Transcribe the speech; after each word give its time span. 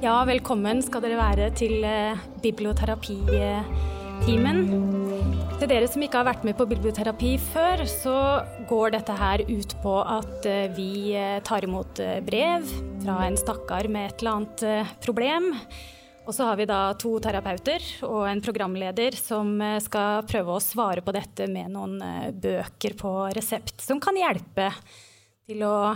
Ja, 0.00 0.22
velkommen 0.24 0.78
skal 0.80 1.02
dere 1.04 1.18
være 1.18 1.50
til 1.52 1.82
eh, 1.84 2.16
biblioterapitimen. 2.40 4.60
Til 5.60 5.68
dere 5.68 5.84
som 5.92 6.00
ikke 6.00 6.16
har 6.22 6.24
vært 6.24 6.40
med 6.48 6.56
på 6.56 6.64
biblioterapi 6.70 7.34
før, 7.50 7.82
så 7.84 8.14
går 8.70 8.94
dette 8.94 9.12
her 9.18 9.42
ut 9.44 9.74
på 9.82 9.92
at 10.00 10.46
eh, 10.48 10.72
vi 10.72 11.12
eh, 11.20 11.42
tar 11.44 11.66
imot 11.68 12.00
brev 12.24 12.64
fra 13.02 13.26
en 13.26 13.36
stakkar 13.36 13.90
med 13.92 14.08
et 14.08 14.24
eller 14.24 14.32
annet 14.38 14.64
problem. 15.04 15.52
Og 16.24 16.32
så 16.32 16.48
har 16.48 16.56
vi 16.56 16.64
da 16.70 16.96
to 16.96 17.20
terapeuter 17.20 17.84
og 18.08 18.24
en 18.30 18.40
programleder 18.40 19.12
som 19.20 19.60
skal 19.84 20.24
prøve 20.30 20.54
å 20.56 20.64
svare 20.64 21.04
på 21.04 21.12
dette 21.12 21.44
med 21.52 21.76
noen 21.76 22.00
bøker 22.40 22.96
på 22.96 23.28
resept 23.36 23.84
som 23.84 24.00
kan 24.00 24.16
hjelpe 24.16 24.72
til 25.44 25.60
å 25.68 25.92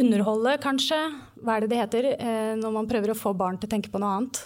underholde, 0.00 0.56
kanskje. 0.62 0.98
Hva 1.42 1.56
er 1.56 1.64
det 1.64 1.72
det 1.72 1.80
heter 1.80 2.08
eh, 2.14 2.54
når 2.58 2.74
man 2.74 2.88
prøver 2.90 3.12
å 3.12 3.18
få 3.18 3.34
barn 3.36 3.58
til 3.60 3.70
å 3.70 3.74
tenke 3.76 3.92
på 3.92 4.00
noe 4.02 4.14
annet? 4.20 4.44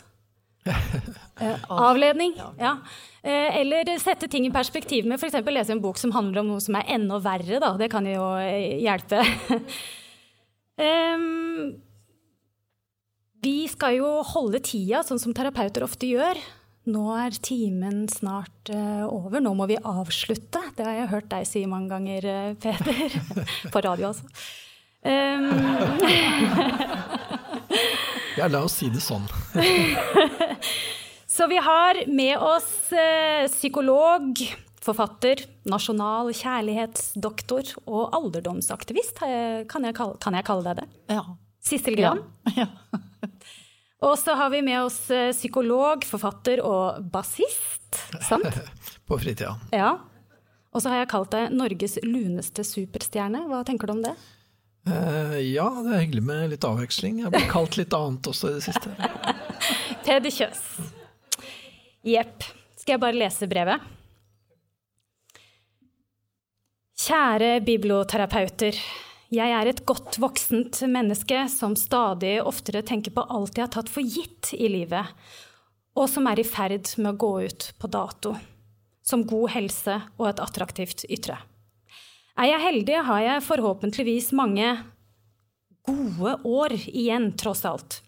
Eh, 1.43 1.63
avledning. 1.75 2.37
Ja. 2.61 2.77
Eh, 3.25 3.57
eller 3.59 3.89
sette 3.99 4.29
ting 4.31 4.45
i 4.47 4.53
perspektiv 4.55 5.09
med 5.11 5.19
f.eks. 5.19 5.41
lese 5.51 5.73
en 5.75 5.81
bok 5.83 5.99
som 5.99 6.13
handler 6.15 6.43
om 6.43 6.53
noe 6.53 6.63
som 6.63 6.77
er 6.79 6.93
enda 6.95 7.17
verre. 7.25 7.59
Da. 7.59 7.73
Det 7.81 7.89
kan 7.91 8.07
jo 8.07 8.29
eh, 8.39 8.77
hjelpe. 8.85 9.25
um, 10.87 11.73
vi 13.43 13.57
skal 13.73 13.97
jo 13.97 14.11
holde 14.29 14.61
tida, 14.63 15.03
sånn 15.03 15.19
som 15.19 15.35
terapeuter 15.35 15.83
ofte 15.83 16.13
gjør. 16.13 16.39
Nå 16.91 17.03
er 17.15 17.35
timen 17.43 18.09
snart 18.11 18.71
uh, 18.75 19.07
over. 19.07 19.43
Nå 19.43 19.53
må 19.55 19.69
vi 19.71 19.79
avslutte. 19.79 20.63
Det 20.75 20.87
har 20.87 20.97
jeg 20.99 21.11
hørt 21.13 21.29
deg 21.31 21.47
si 21.47 21.63
mange 21.71 21.91
ganger, 21.93 22.27
eh, 22.27 22.55
Peder. 22.59 23.19
På 23.75 23.83
radio, 23.83 24.11
altså. 24.11 24.27
Em, 25.03 25.51
Ja, 28.39 28.49
la 28.49 28.63
oss 28.65 28.79
si 28.81 28.89
det 28.93 29.03
sånn. 29.05 29.27
Så 31.33 31.47
vi 31.49 31.59
har 31.65 31.99
med 32.09 32.37
oss 32.41 32.93
eh, 32.97 33.45
psykolog, 33.53 34.41
forfatter, 34.83 35.45
nasjonal 35.69 36.33
kjærlighetsdoktor 36.37 37.75
og 37.87 38.13
alderdomsaktivist. 38.17 39.21
Kan 39.21 39.87
jeg 39.89 39.97
kalle, 39.97 40.17
kan 40.21 40.37
jeg 40.37 40.47
kalle 40.49 40.65
deg 40.71 40.83
det? 40.83 40.89
Ja. 41.17 41.25
Sissel 41.63 41.97
Gran. 41.99 42.25
ja. 42.57 42.67
Og 44.03 44.17
så 44.19 44.35
har 44.35 44.49
vi 44.51 44.59
med 44.67 44.81
oss 44.83 44.97
eh, 45.15 45.29
psykolog, 45.31 46.03
forfatter 46.09 46.59
og 46.67 47.05
bassist. 47.15 48.01
Sant? 48.27 48.57
På 49.07 49.15
fritida. 49.21 49.53
Ja. 49.71 49.93
Og 50.75 50.83
så 50.83 50.91
har 50.91 51.05
jeg 51.05 51.11
kalt 51.13 51.31
deg 51.37 51.53
Norges 51.55 52.01
luneste 52.03 52.65
superstjerne. 52.67 53.45
Hva 53.47 53.61
tenker 53.69 53.87
du 53.87 53.93
om 53.95 54.03
det? 54.03 54.17
Eh, 54.87 55.39
ja, 55.53 55.69
det 55.85 55.93
er 55.93 56.01
hyggelig 56.03 56.25
med 56.27 56.51
litt 56.51 56.65
avveksling. 56.67 57.21
Jeg 57.21 57.29
har 57.29 57.35
blitt 57.35 57.53
kalt 57.53 57.79
litt 57.79 57.95
annet 57.95 58.27
også 58.33 58.51
i 58.51 58.57
det 58.57 58.65
siste. 58.67 58.95
Peder 60.07 60.35
Kjøs. 60.35 60.63
Jepp. 62.03 62.49
Skal 62.75 62.97
jeg 62.97 63.03
bare 63.05 63.15
lese 63.15 63.47
brevet? 63.47 63.85
Kjære 67.03 67.61
biblioterapeuter. 67.67 68.79
Jeg 69.33 69.55
er 69.55 69.71
et 69.71 69.85
godt 69.89 70.19
voksent 70.21 70.83
menneske 70.91 71.47
som 71.49 71.77
stadig 71.79 72.35
oftere 72.43 72.83
tenker 72.85 73.15
på 73.15 73.25
alt 73.33 73.57
jeg 73.57 73.65
har 73.65 73.73
tatt 73.73 73.91
for 73.91 74.05
gitt 74.05 74.51
i 74.53 74.69
livet, 74.69 75.09
og 75.97 76.11
som 76.11 76.27
er 76.29 76.43
i 76.43 76.45
ferd 76.45 76.91
med 76.99 77.15
å 77.15 77.21
gå 77.23 77.33
ut 77.47 77.71
på 77.79 77.91
dato. 77.91 78.35
Som 79.03 79.25
god 79.31 79.55
helse 79.55 79.97
og 80.19 80.29
et 80.29 80.43
attraktivt 80.43 81.07
ytre. 81.09 81.39
Er 82.39 82.49
jeg 82.49 82.63
heldig, 82.63 82.97
har 83.07 83.21
jeg 83.21 83.45
forhåpentligvis 83.45 84.31
mange 84.37 84.71
gode 85.85 86.39
år 86.49 86.75
igjen, 86.89 87.33
tross 87.37 87.65
alt. 87.69 88.01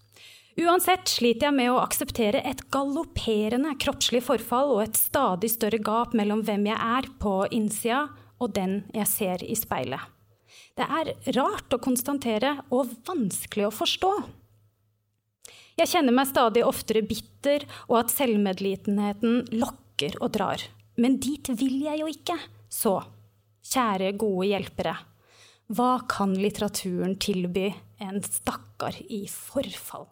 Uansett 0.54 1.10
sliter 1.10 1.48
jeg 1.48 1.56
med 1.56 1.72
å 1.72 1.80
akseptere 1.82 2.40
et 2.46 2.62
galopperende 2.72 3.74
kroppslig 3.82 4.22
forfall 4.22 4.70
og 4.76 4.84
et 4.84 4.98
stadig 5.00 5.50
større 5.50 5.80
gap 5.82 6.14
mellom 6.14 6.44
hvem 6.46 6.68
jeg 6.70 6.78
er 6.78 7.08
på 7.20 7.40
innsida 7.50 8.04
og 8.38 8.54
den 8.54 8.84
jeg 8.94 9.10
ser 9.10 9.42
i 9.42 9.56
speilet. 9.58 10.00
Det 10.78 10.86
er 10.86 11.12
rart 11.36 11.74
å 11.74 11.82
konstatere 11.82 12.56
og 12.74 12.94
vanskelig 13.06 13.68
å 13.68 13.74
forstå. 13.74 14.12
Jeg 15.78 15.90
kjenner 15.90 16.14
meg 16.14 16.30
stadig 16.30 16.62
oftere 16.66 17.02
bitter, 17.02 17.64
og 17.90 18.04
at 18.04 18.14
selvmedlidenheten 18.14 19.56
lokker 19.58 20.20
og 20.22 20.34
drar. 20.36 20.62
Men 20.94 21.18
dit 21.22 21.50
vil 21.58 21.80
jeg 21.82 22.02
jo 22.02 22.10
ikke. 22.10 22.38
Så, 22.70 23.00
kjære 23.64 24.12
gode 24.20 24.48
hjelpere, 24.50 24.94
hva 25.72 25.94
kan 26.10 26.34
litteraturen 26.36 27.16
tilby 27.16 27.70
en 28.04 28.20
stakkar 28.24 28.98
i 29.08 29.24
forfall? 29.32 30.10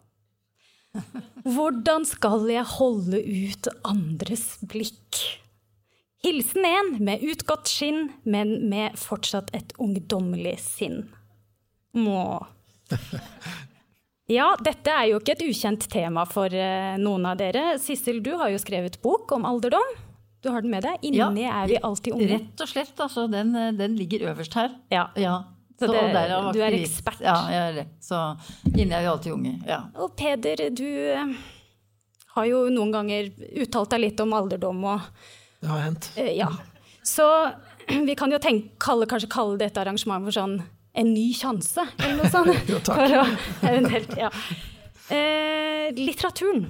Hvordan 1.53 2.05
skal 2.09 2.47
jeg 2.49 2.65
holde 2.75 3.21
ut 3.21 3.69
andres 3.85 4.47
blikk? 4.69 5.21
Hilsen 6.23 6.65
en 6.65 6.95
med 7.03 7.25
utgått 7.27 7.69
skinn, 7.69 8.07
men 8.23 8.55
med 8.71 8.95
fortsatt 8.97 9.51
et 9.57 9.73
ungdommelig 9.81 10.57
sinn. 10.63 11.03
Må. 11.97 12.39
Ja, 14.31 14.53
dette 14.63 14.87
er 14.87 15.09
jo 15.09 15.17
ikke 15.19 15.33
et 15.35 15.41
ukjent 15.43 15.83
tema 15.91 16.23
for 16.23 16.53
eh, 16.55 16.95
noen 16.95 17.25
av 17.27 17.35
dere. 17.41 17.73
Sissel, 17.83 18.21
du 18.23 18.31
har 18.39 18.53
jo 18.53 18.61
skrevet 18.61 18.95
bok 19.03 19.33
om 19.35 19.43
alderdom. 19.45 19.89
Du 20.43 20.49
har 20.51 20.61
den 20.61 20.71
med 20.73 20.83
deg. 20.83 20.99
Inni 21.07 21.45
er 21.47 21.67
vi 21.71 21.77
alltid 21.79 22.13
unge. 22.17 22.27
Rett 22.35 22.61
og 22.65 22.67
slett, 22.67 22.93
altså. 22.99 23.25
Den, 23.31 23.55
eh, 23.55 23.71
den 23.79 23.95
ligger 23.95 24.25
øverst 24.33 24.53
her. 24.59 24.73
Ja. 24.91 25.05
Ja. 25.15 25.37
Så 25.79 25.87
det- 25.91 26.13
derav 26.13 26.51
du 26.53 26.59
er 26.61 26.71
ekspert. 26.77 27.19
Ja, 27.23 27.35
jeg 27.49 27.61
er 27.69 27.73
det. 27.79 27.85
Så 28.03 28.19
inni 28.75 28.91
er 28.93 29.01
vi 29.01 29.07
alltid 29.13 29.31
unge. 29.33 29.53
Ja. 29.67 29.79
Og 29.95 30.15
Peder, 30.15 30.69
du 30.69 30.85
eh, 30.85 31.33
har 32.35 32.45
jo 32.45 32.69
noen 32.69 32.91
ganger 32.93 33.31
uttalt 33.63 33.89
deg 33.95 33.99
litt 34.01 34.19
om 34.21 34.31
alderdom 34.33 34.83
og 34.85 35.01
Det 35.61 35.69
har 35.69 35.81
hendt. 35.87 36.09
Eh, 36.17 36.35
ja. 36.37 36.49
Så 37.03 37.25
vi 37.87 38.15
kan 38.15 38.31
jo 38.31 38.37
tenke, 38.39 38.75
kalle, 38.79 39.05
kanskje 39.07 39.29
kalle 39.31 39.57
dette 39.57 39.79
arrangementet 39.81 40.25
for 40.29 40.39
sånn 40.41 40.61
en 40.95 41.09
ny 41.13 41.31
sjanse, 41.33 41.81
eller 41.99 42.19
noe 42.21 42.29
sånt. 42.29 42.53
Jo, 42.69 42.77
takk. 42.85 42.99
For 42.99 43.15
å, 43.17 43.25
eventuelt, 43.71 44.11
ja. 44.19 44.29
Eh, 45.09 45.89
litteraturen. 45.97 46.67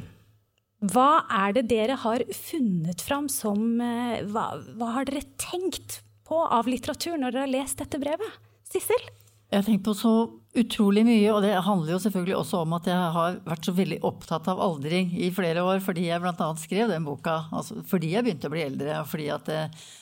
Hva 0.83 1.23
er 1.31 1.53
det 1.55 1.67
dere 1.71 1.95
har 2.01 2.23
funnet 2.35 3.01
fram 3.05 3.29
som 3.31 3.79
eh, 3.79 4.23
hva, 4.27 4.49
hva 4.75 4.89
har 4.97 5.07
dere 5.07 5.23
tenkt 5.39 6.01
på 6.27 6.41
av 6.44 6.67
litteratur 6.67 7.16
når 7.16 7.31
dere 7.31 7.45
har 7.45 7.53
lest 7.53 7.79
dette 7.79 7.99
brevet? 8.01 8.39
Sissel? 8.67 9.05
Jeg 9.53 9.61
har 9.61 9.67
tenkt 9.67 9.85
på 9.85 9.94
så 9.95 10.11
utrolig 10.57 11.03
mye, 11.05 11.29
og 11.31 11.44
det 11.45 11.53
handler 11.66 11.94
jo 11.94 12.01
selvfølgelig 12.01 12.35
også 12.39 12.63
om 12.66 12.75
at 12.75 12.89
jeg 12.89 13.11
har 13.16 13.38
vært 13.45 13.67
så 13.69 13.73
veldig 13.77 13.99
opptatt 14.09 14.49
av 14.51 14.61
aldring 14.66 15.13
i 15.13 15.29
flere 15.33 15.63
år, 15.63 15.79
fordi 15.85 16.07
jeg 16.07 16.23
bl.a. 16.23 16.47
skrev 16.59 16.91
den 16.91 17.05
boka. 17.05 17.38
Altså 17.53 17.79
fordi 17.88 18.11
jeg 18.15 18.25
begynte 18.25 18.50
å 18.50 18.53
bli 18.55 18.65
eldre. 18.65 18.97
og 19.00 19.07
fordi 19.11 19.29
at 19.31 19.47
det, 19.47 19.61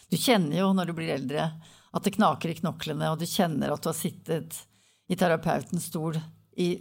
Du 0.09 0.17
kjenner 0.17 0.63
jo 0.63 0.71
når 0.73 0.89
du 0.89 0.95
blir 0.97 1.13
eldre 1.13 1.51
at 1.91 2.07
det 2.07 2.15
knaker 2.15 2.49
i 2.49 2.57
knoklene, 2.57 3.11
og 3.11 3.19
du 3.19 3.27
kjenner 3.27 3.73
at 3.73 3.83
du 3.83 3.91
har 3.91 3.97
sittet 3.97 4.63
i 5.11 5.19
terapeutens 5.19 5.91
stol 5.91 6.15
i 6.55 6.71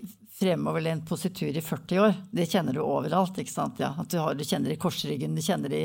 fremoverlent 0.41 1.05
positur 1.09 1.53
i 1.53 1.63
40 1.63 2.01
år. 2.01 2.19
Det 2.33 2.49
kjenner 2.49 2.77
du 2.77 2.81
overalt. 2.83 3.39
ikke 3.39 3.53
sant? 3.53 3.81
Ja, 3.83 3.93
du, 4.01 4.19
har, 4.19 4.35
du 4.35 4.45
kjenner 4.45 4.73
i 4.73 4.81
korsryggen, 4.81 5.37
du 5.37 5.45
kjenner 5.45 5.75
i 5.77 5.85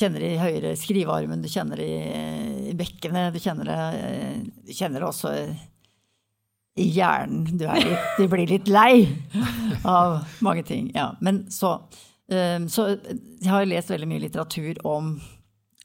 kjenner 0.00 0.22
i 0.24 0.36
høyre 0.40 0.70
skrivearmen, 0.78 1.42
du 1.42 1.48
kjenner 1.50 1.80
i, 1.82 1.94
i 2.70 2.74
bekkenet, 2.78 3.34
du 3.34 3.42
kjenner 3.42 3.68
det, 3.68 3.80
du 4.64 4.72
kjenner 4.72 5.02
det 5.02 5.08
også 5.08 5.32
i 6.80 6.86
hjernen. 6.94 7.44
Du, 7.58 7.66
litt, 7.66 8.06
du 8.18 8.28
blir 8.30 8.48
litt 8.48 8.70
lei 8.70 9.08
av 9.84 10.20
mange 10.44 10.64
ting. 10.66 10.90
Ja. 10.94 11.10
Men 11.20 11.44
så, 11.52 11.74
eh, 12.32 12.58
så 12.70 12.88
jeg 12.94 13.50
har 13.50 13.68
lest 13.68 13.92
veldig 13.92 14.08
mye 14.08 14.24
litteratur 14.24 14.80
om, 14.88 15.14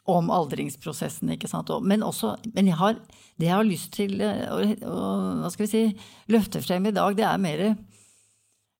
om 0.05 0.29
aldringsprosessen, 0.33 1.31
ikke 1.33 1.49
sant. 1.49 1.71
Men, 1.85 2.05
også, 2.05 2.35
men 2.53 2.69
jeg 2.69 2.77
har, 2.77 2.99
det 3.41 3.49
jeg 3.49 3.55
har 3.55 3.67
lyst 3.67 3.91
til 3.97 4.21
eh, 4.21 4.45
å, 4.53 4.61
å 4.85 5.01
hva 5.41 5.51
skal 5.53 5.65
vi 5.65 5.71
si, 5.71 5.83
løfte 6.31 6.61
frem 6.65 6.85
i 6.89 6.95
dag, 6.95 7.17
det 7.17 7.27
er 7.27 7.41
mer 7.41 7.67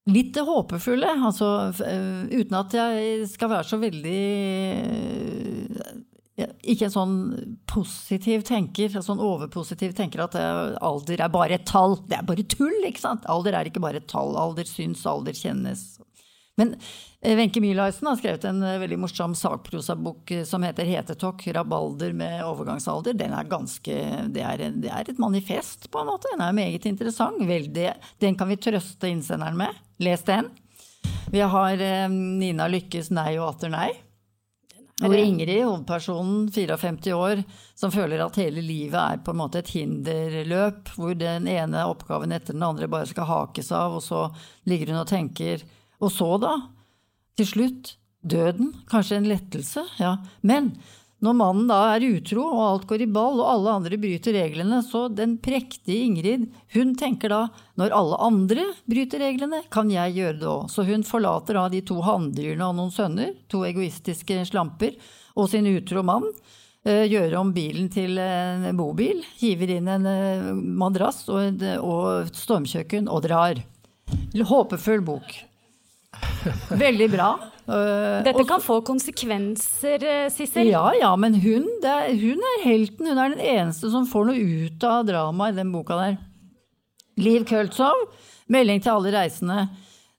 Litt 0.05 0.35
det 0.35 0.43
håpefulle, 0.45 1.15
altså 1.25 1.47
eh, 1.81 2.27
uten 2.29 2.59
at 2.59 2.75
jeg 2.77 3.23
skal 3.31 3.49
være 3.49 3.65
så 3.65 3.79
veldig 3.81 4.19
eh, 5.81 6.51
Ikke 6.69 6.85
en 6.85 6.93
sånn 6.93 7.15
positiv 7.65 8.45
tenker, 8.45 8.93
en 8.93 9.07
sånn 9.07 9.23
overpositiv 9.25 9.95
tenker 9.97 10.21
at 10.27 10.37
alder 10.37 11.25
er 11.25 11.33
bare 11.33 11.57
et 11.57 11.65
tall. 11.65 11.97
Det 12.05 12.19
er 12.19 12.29
bare 12.29 12.45
tull, 12.53 12.77
ikke 12.85 13.01
sant? 13.01 13.25
Alder 13.25 13.57
er 13.57 13.71
ikke 13.71 13.81
bare 13.81 14.03
et 14.03 14.05
tall. 14.11 14.37
Alder 14.37 14.69
syns, 14.69 15.01
alder 15.09 15.33
kjennes. 15.33 15.95
Men 16.57 16.75
eh, 17.21 17.35
Wenche 17.35 17.61
Mühlhausen 17.61 18.07
har 18.07 18.15
skrevet 18.15 18.45
en 18.47 18.63
eh, 18.63 18.77
veldig 18.79 18.99
morsom 18.99 19.35
sakprosabok 19.35 20.31
eh, 20.31 20.43
som 20.43 20.63
heter 20.63 20.85
'Hetetokk 20.87 21.47
rabalder 21.47 22.13
med 22.13 22.43
overgangsalder'. 22.43 23.17
Den 23.17 23.33
er 23.35 23.49
ganske, 23.51 23.97
det 24.31 24.43
er, 24.43 24.63
det 24.71 24.91
er 24.91 25.09
et 25.09 25.19
manifest, 25.19 25.89
på 25.91 25.99
en 25.99 26.13
måte. 26.13 26.31
Den 26.31 26.45
er 26.45 26.55
meget 26.55 26.87
interessant. 26.87 27.43
Veldig, 27.43 27.91
den 28.23 28.39
kan 28.39 28.47
vi 28.47 28.55
trøste 28.55 29.11
innsenderen 29.11 29.59
med. 29.59 29.83
Les 29.99 30.23
den. 30.23 30.47
Vi 31.31 31.41
har 31.41 31.77
Nina 32.09 32.67
Lykkes 32.71 33.11
'Nei 33.11 33.35
og 33.37 33.55
atter 33.55 33.69
nei'. 33.69 33.93
Hvor 34.95 35.19
Ingrid, 35.19 35.59
hovedpersonen, 35.59 36.51
54 36.55 37.11
år, 37.13 37.41
som 37.75 37.91
føler 37.91 38.21
at 38.23 38.37
hele 38.39 38.61
livet 38.63 38.95
er 38.95 39.17
på 39.19 39.33
en 39.33 39.41
måte 39.41 39.59
et 39.59 39.73
hinderløp, 39.75 40.93
hvor 40.95 41.11
den 41.19 41.49
ene 41.51 41.81
oppgaven 41.83 42.31
etter 42.31 42.55
den 42.55 42.63
andre 42.63 42.87
bare 42.87 43.09
skal 43.09 43.27
hakes 43.27 43.73
av, 43.75 43.97
og 43.97 44.03
så 44.05 44.29
ligger 44.63 44.93
hun 44.93 45.01
og 45.01 45.09
tenker 45.11 45.65
Og 46.05 46.13
så, 46.13 46.29
da? 46.41 46.57
Til 47.39 47.49
slutt 47.49 47.95
døden? 48.25 48.73
Kanskje 48.91 49.19
en 49.19 49.29
lettelse? 49.29 49.83
Ja. 50.01 50.17
Men 50.45 50.73
når 51.25 51.37
mannen 51.39 51.69
da 51.69 51.77
er 51.95 52.03
utro, 52.05 52.43
og 52.51 52.63
alt 52.65 52.87
går 52.89 53.05
i 53.05 53.09
ball, 53.09 53.39
og 53.39 53.47
alle 53.49 53.75
andre 53.79 53.97
bryter 54.01 54.35
reglene, 54.35 54.81
så 54.85 55.05
den 55.09 55.37
prektige 55.41 56.03
Ingrid, 56.05 56.49
hun 56.75 56.91
tenker 56.99 57.31
da 57.31 57.39
når 57.79 57.95
alle 57.97 58.19
andre 58.27 58.65
bryter 58.89 59.23
reglene, 59.23 59.63
kan 59.73 59.89
jeg 59.93 60.17
gjøre 60.17 60.37
det 60.41 60.49
òg. 60.51 60.67
Så 60.73 60.85
hun 60.85 61.05
forlater 61.07 61.57
da 61.57 61.65
de 61.71 61.81
to 61.87 61.97
hanndyrene 62.05 62.67
og 62.67 62.77
noen 62.77 62.93
sønner, 62.93 63.33
to 63.49 63.63
egoistiske 63.65 64.43
slamper, 64.51 64.99
og 65.35 65.49
sin 65.51 65.67
utro 65.71 66.03
mann. 66.05 66.27
Eh, 66.85 67.07
gjøre 67.09 67.39
om 67.39 67.49
bilen 67.55 67.87
til 67.89 68.19
en 68.21 68.67
bobil, 68.77 69.23
hiver 69.39 69.71
inn 69.79 69.89
en 69.89 70.05
eh, 70.05 70.51
madrass 70.53 71.23
og, 71.33 71.63
og 71.81 72.29
stormkjøkken 72.37 73.09
og 73.09 73.25
drar. 73.25 73.63
Håpefull 74.35 75.01
bok. 75.07 75.33
Veldig 76.85 77.09
bra. 77.13 77.29
Uh, 77.65 78.21
Dette 78.25 78.43
kan 78.45 78.61
få 78.61 78.77
konsekvenser, 78.85 80.03
eh, 80.05 80.27
Sissel? 80.29 80.69
Ja, 80.69 80.91
ja, 80.93 81.15
men 81.17 81.33
hun, 81.41 81.65
er, 81.81 82.11
hun, 82.13 82.43
er 82.51 82.65
helten. 82.65 83.09
Hun 83.09 83.21
er 83.21 83.33
den 83.33 83.41
eneste 83.41 83.89
som 83.93 84.05
får 84.09 84.29
noe 84.29 84.43
ut 84.67 84.85
av 84.85 85.07
dramaet 85.07 85.55
i 85.55 85.59
den 85.63 85.73
boka 85.73 85.97
der. 85.97 86.19
Liv 87.17 87.47
Køltzow, 87.49 88.07
'Melding 88.51 88.83
til 88.83 88.93
alle 88.93 89.13
reisende'. 89.15 89.67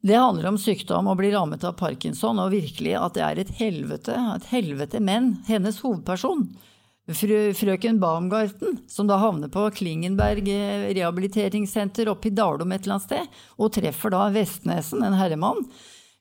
Det 0.06 0.16
handler 0.18 0.48
om 0.48 0.58
sykdom 0.58 1.08
og 1.10 1.18
bli 1.18 1.32
rammet 1.34 1.64
av 1.66 1.76
parkinson, 1.78 2.38
og 2.38 2.52
virkelig 2.52 2.94
at 2.98 3.14
det 3.14 3.22
er 3.26 3.40
et 3.42 3.52
helvete. 3.58 4.14
Et 4.36 4.48
helvete, 4.52 5.00
men 5.02 5.36
hennes 5.48 5.78
hovedperson, 5.82 6.48
frø, 7.14 7.40
frøken 7.54 8.00
Baumgarten, 8.02 8.80
som 8.90 9.10
da 9.10 9.18
havner 9.22 9.52
på 9.52 9.68
Klingenberg 9.76 10.48
eh, 10.50 10.88
rehabiliteringssenter 10.96 12.10
oppe 12.10 12.30
i 12.30 12.34
Dalom 12.34 12.72
et 12.72 12.86
eller 12.86 12.98
annet 12.98 13.08
sted, 13.10 13.36
og 13.58 13.74
treffer 13.76 14.14
da 14.14 14.26
Vestnesen, 14.34 15.04
en 15.06 15.20
herremann 15.20 15.62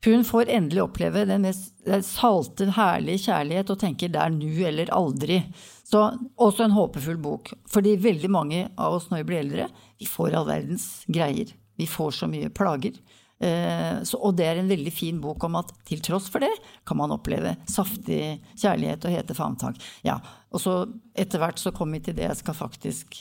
hun 0.05 0.23
får 0.23 0.49
endelig 0.49 0.83
oppleve 0.83 1.25
den 1.25 1.45
mest 1.45 1.73
salte, 2.05 2.67
herlige 2.75 3.23
kjærlighet 3.25 3.71
og 3.73 3.79
tenker 3.81 4.11
det 4.13 4.21
er 4.21 4.33
nu 4.33 4.51
eller 4.67 4.91
aldri. 4.93 5.39
Så 5.85 6.03
også 6.41 6.65
en 6.65 6.75
håpefull 6.75 7.17
bok. 7.21 7.53
Fordi 7.71 7.95
veldig 8.01 8.29
mange 8.31 8.61
av 8.77 8.97
oss 8.97 9.09
når 9.09 9.23
vi 9.23 9.27
blir 9.31 9.41
eldre, 9.41 9.67
vi 9.99 10.09
får 10.09 10.37
all 10.37 10.49
verdens 10.49 10.87
greier. 11.07 11.53
Vi 11.75 11.87
får 11.89 12.19
så 12.19 12.29
mye 12.29 12.51
plager. 12.53 12.97
Eh, 13.43 14.01
så, 14.07 14.19
og 14.23 14.37
det 14.39 14.47
er 14.47 14.61
en 14.61 14.71
veldig 14.71 14.91
fin 14.95 15.17
bok 15.19 15.43
om 15.43 15.57
at 15.59 15.73
til 15.87 15.99
tross 16.03 16.29
for 16.31 16.43
det 16.43 16.53
kan 16.87 16.99
man 17.01 17.11
oppleve 17.11 17.57
saftig 17.67 18.39
kjærlighet 18.55 19.07
og 19.07 19.15
hete 19.15 19.35
favntak. 19.35 19.79
Ja, 20.07 20.19
og 20.55 20.63
så 20.63 20.83
etter 21.17 21.43
hvert 21.43 21.59
så 21.59 21.73
kommer 21.75 21.99
vi 21.99 22.09
til 22.09 22.19
det 22.19 22.29
jeg 22.29 22.39
skal 22.39 22.57
faktisk 22.57 23.17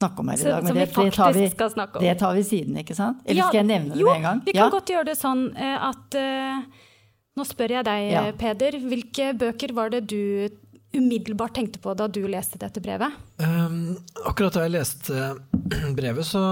snakke 0.00 0.22
om 0.22 0.30
her 0.32 0.38
i 0.38 0.46
dag. 0.46 0.62
Men 0.64 0.78
det, 0.78 0.86
det, 0.86 1.12
tar 1.14 1.34
vi, 1.34 1.48
det, 2.00 2.14
tar 2.22 2.38
vi, 2.38 2.44
siden, 2.46 2.78
ikke 2.80 2.96
sant? 2.96 3.20
Eller 3.26 3.50
skal 3.50 3.60
jeg 3.60 3.68
nevne 3.72 3.96
det 3.96 4.06
med 4.06 4.16
en 4.20 4.28
gang? 4.28 4.40
Jo, 4.40 4.46
vi 4.46 4.56
kan 4.56 4.64
ja. 4.64 4.70
godt 4.72 4.94
gjøre 4.94 5.08
det 5.10 5.18
sånn 5.20 5.44
eh, 5.56 5.90
at 5.90 6.20
uh, 6.20 6.86
Nå 7.38 7.44
spør 7.46 7.76
jeg 7.76 7.86
deg, 7.86 8.06
ja. 8.10 8.22
Peder. 8.36 8.74
Hvilke 8.90 9.28
bøker 9.38 9.70
var 9.72 9.92
det 9.92 10.00
du 10.10 10.50
umiddelbart 10.92 11.54
tenkte 11.54 11.78
på 11.78 11.94
da 11.94 12.08
du 12.08 12.22
leste 12.28 12.58
dette 12.58 12.80
brevet? 12.82 13.14
Um, 13.38 13.98
akkurat 14.26 14.56
da 14.56 14.64
jeg 14.66 14.74
leste 14.74 15.26
brevet, 15.98 16.26
så 16.26 16.42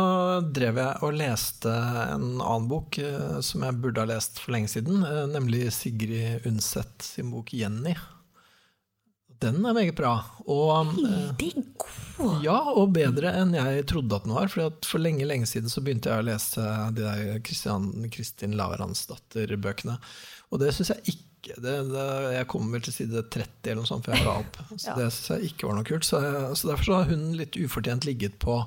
drev 0.54 0.78
jeg 0.82 1.02
og 1.06 1.16
leste 1.18 1.72
en 1.72 2.28
annen 2.36 2.68
bok 2.70 3.00
uh, 3.02 3.40
som 3.44 3.66
jeg 3.66 3.80
burde 3.82 4.04
ha 4.04 4.10
lest 4.12 4.38
for 4.42 4.54
lenge 4.54 4.70
siden, 4.74 5.02
uh, 5.02 5.24
nemlig 5.30 5.66
Sigrid 5.74 6.46
Undset 6.48 7.10
sin 7.14 7.34
bok 7.34 7.52
'Jenny'. 7.54 7.98
Den 9.38 9.62
er 9.62 9.74
meget 9.74 9.94
bra. 9.94 10.16
Og, 10.50 10.96
Veldig 10.98 11.52
god! 11.78 12.40
Ja, 12.42 12.56
og 12.74 12.90
bedre 12.96 13.30
enn 13.38 13.52
jeg 13.54 13.84
trodde 13.86 14.16
at 14.16 14.24
den 14.26 14.34
var. 14.34 14.50
For, 14.50 14.74
for 14.82 15.02
lenge 15.02 15.28
lenge 15.28 15.46
siden 15.46 15.70
så 15.70 15.82
begynte 15.84 16.10
jeg 16.10 16.24
å 16.24 16.26
lese 16.26 16.64
de 16.96 17.04
der 17.04 17.38
Christian, 17.46 17.86
Kristin 18.10 18.56
Lavransdatter-bøkene. 18.58 19.94
Og 20.50 20.62
det 20.62 20.72
syns 20.74 20.90
jeg 20.96 21.14
ikke 21.14 21.27
det, 21.46 21.74
det, 21.92 22.04
Jeg 22.34 22.48
kommer 22.50 22.76
vel 22.76 22.84
til 22.86 22.94
side 22.94 23.22
30 23.30 23.70
eller 23.70 23.80
noe 23.82 23.90
sånt 23.90 24.06
før 24.06 24.16
jeg 24.16 24.26
ga 24.26 24.36
opp. 24.42 24.60
Så 24.82 24.90
ja. 24.90 24.96
det 24.98 25.08
syns 25.14 25.32
jeg 25.34 25.52
ikke 25.52 25.68
var 25.68 25.78
noe 25.78 25.88
kult. 25.88 26.08
Så, 26.08 26.22
så, 26.54 26.70
derfor 26.70 26.88
så 26.88 27.00
har 27.00 27.12
hun 27.12 27.26
litt 27.38 27.58
ufortjent 27.58 28.08
ligget 28.08 28.38
på 28.42 28.60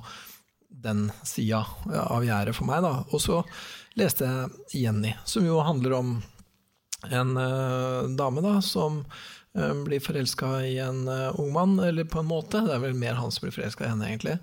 den 0.82 1.06
sida 1.28 1.62
av 2.02 2.24
gjerdet 2.26 2.56
for 2.56 2.68
meg. 2.68 2.82
da. 2.84 2.94
Og 3.12 3.22
så 3.22 3.42
leste 3.98 4.28
jeg 4.28 4.82
Jenny, 4.84 5.12
som 5.28 5.46
jo 5.46 5.60
handler 5.62 5.98
om 5.98 6.16
en 7.10 7.36
uh, 7.36 8.08
dame 8.16 8.42
da, 8.44 8.56
som 8.62 9.02
uh, 9.58 9.72
blir 9.84 10.02
forelska 10.02 10.54
i 10.66 10.76
en 10.82 11.04
uh, 11.08 11.40
ung 11.40 11.52
mann, 11.54 11.78
eller 11.82 12.06
på 12.08 12.22
en 12.22 12.30
måte. 12.30 12.62
Det 12.66 12.76
er 12.76 12.84
vel 12.84 12.98
mer 12.98 13.18
han 13.20 13.32
som 13.34 13.46
blir 13.46 13.54
forelska 13.54 13.86
i 13.86 13.92
henne, 13.92 14.08
egentlig. 14.08 14.38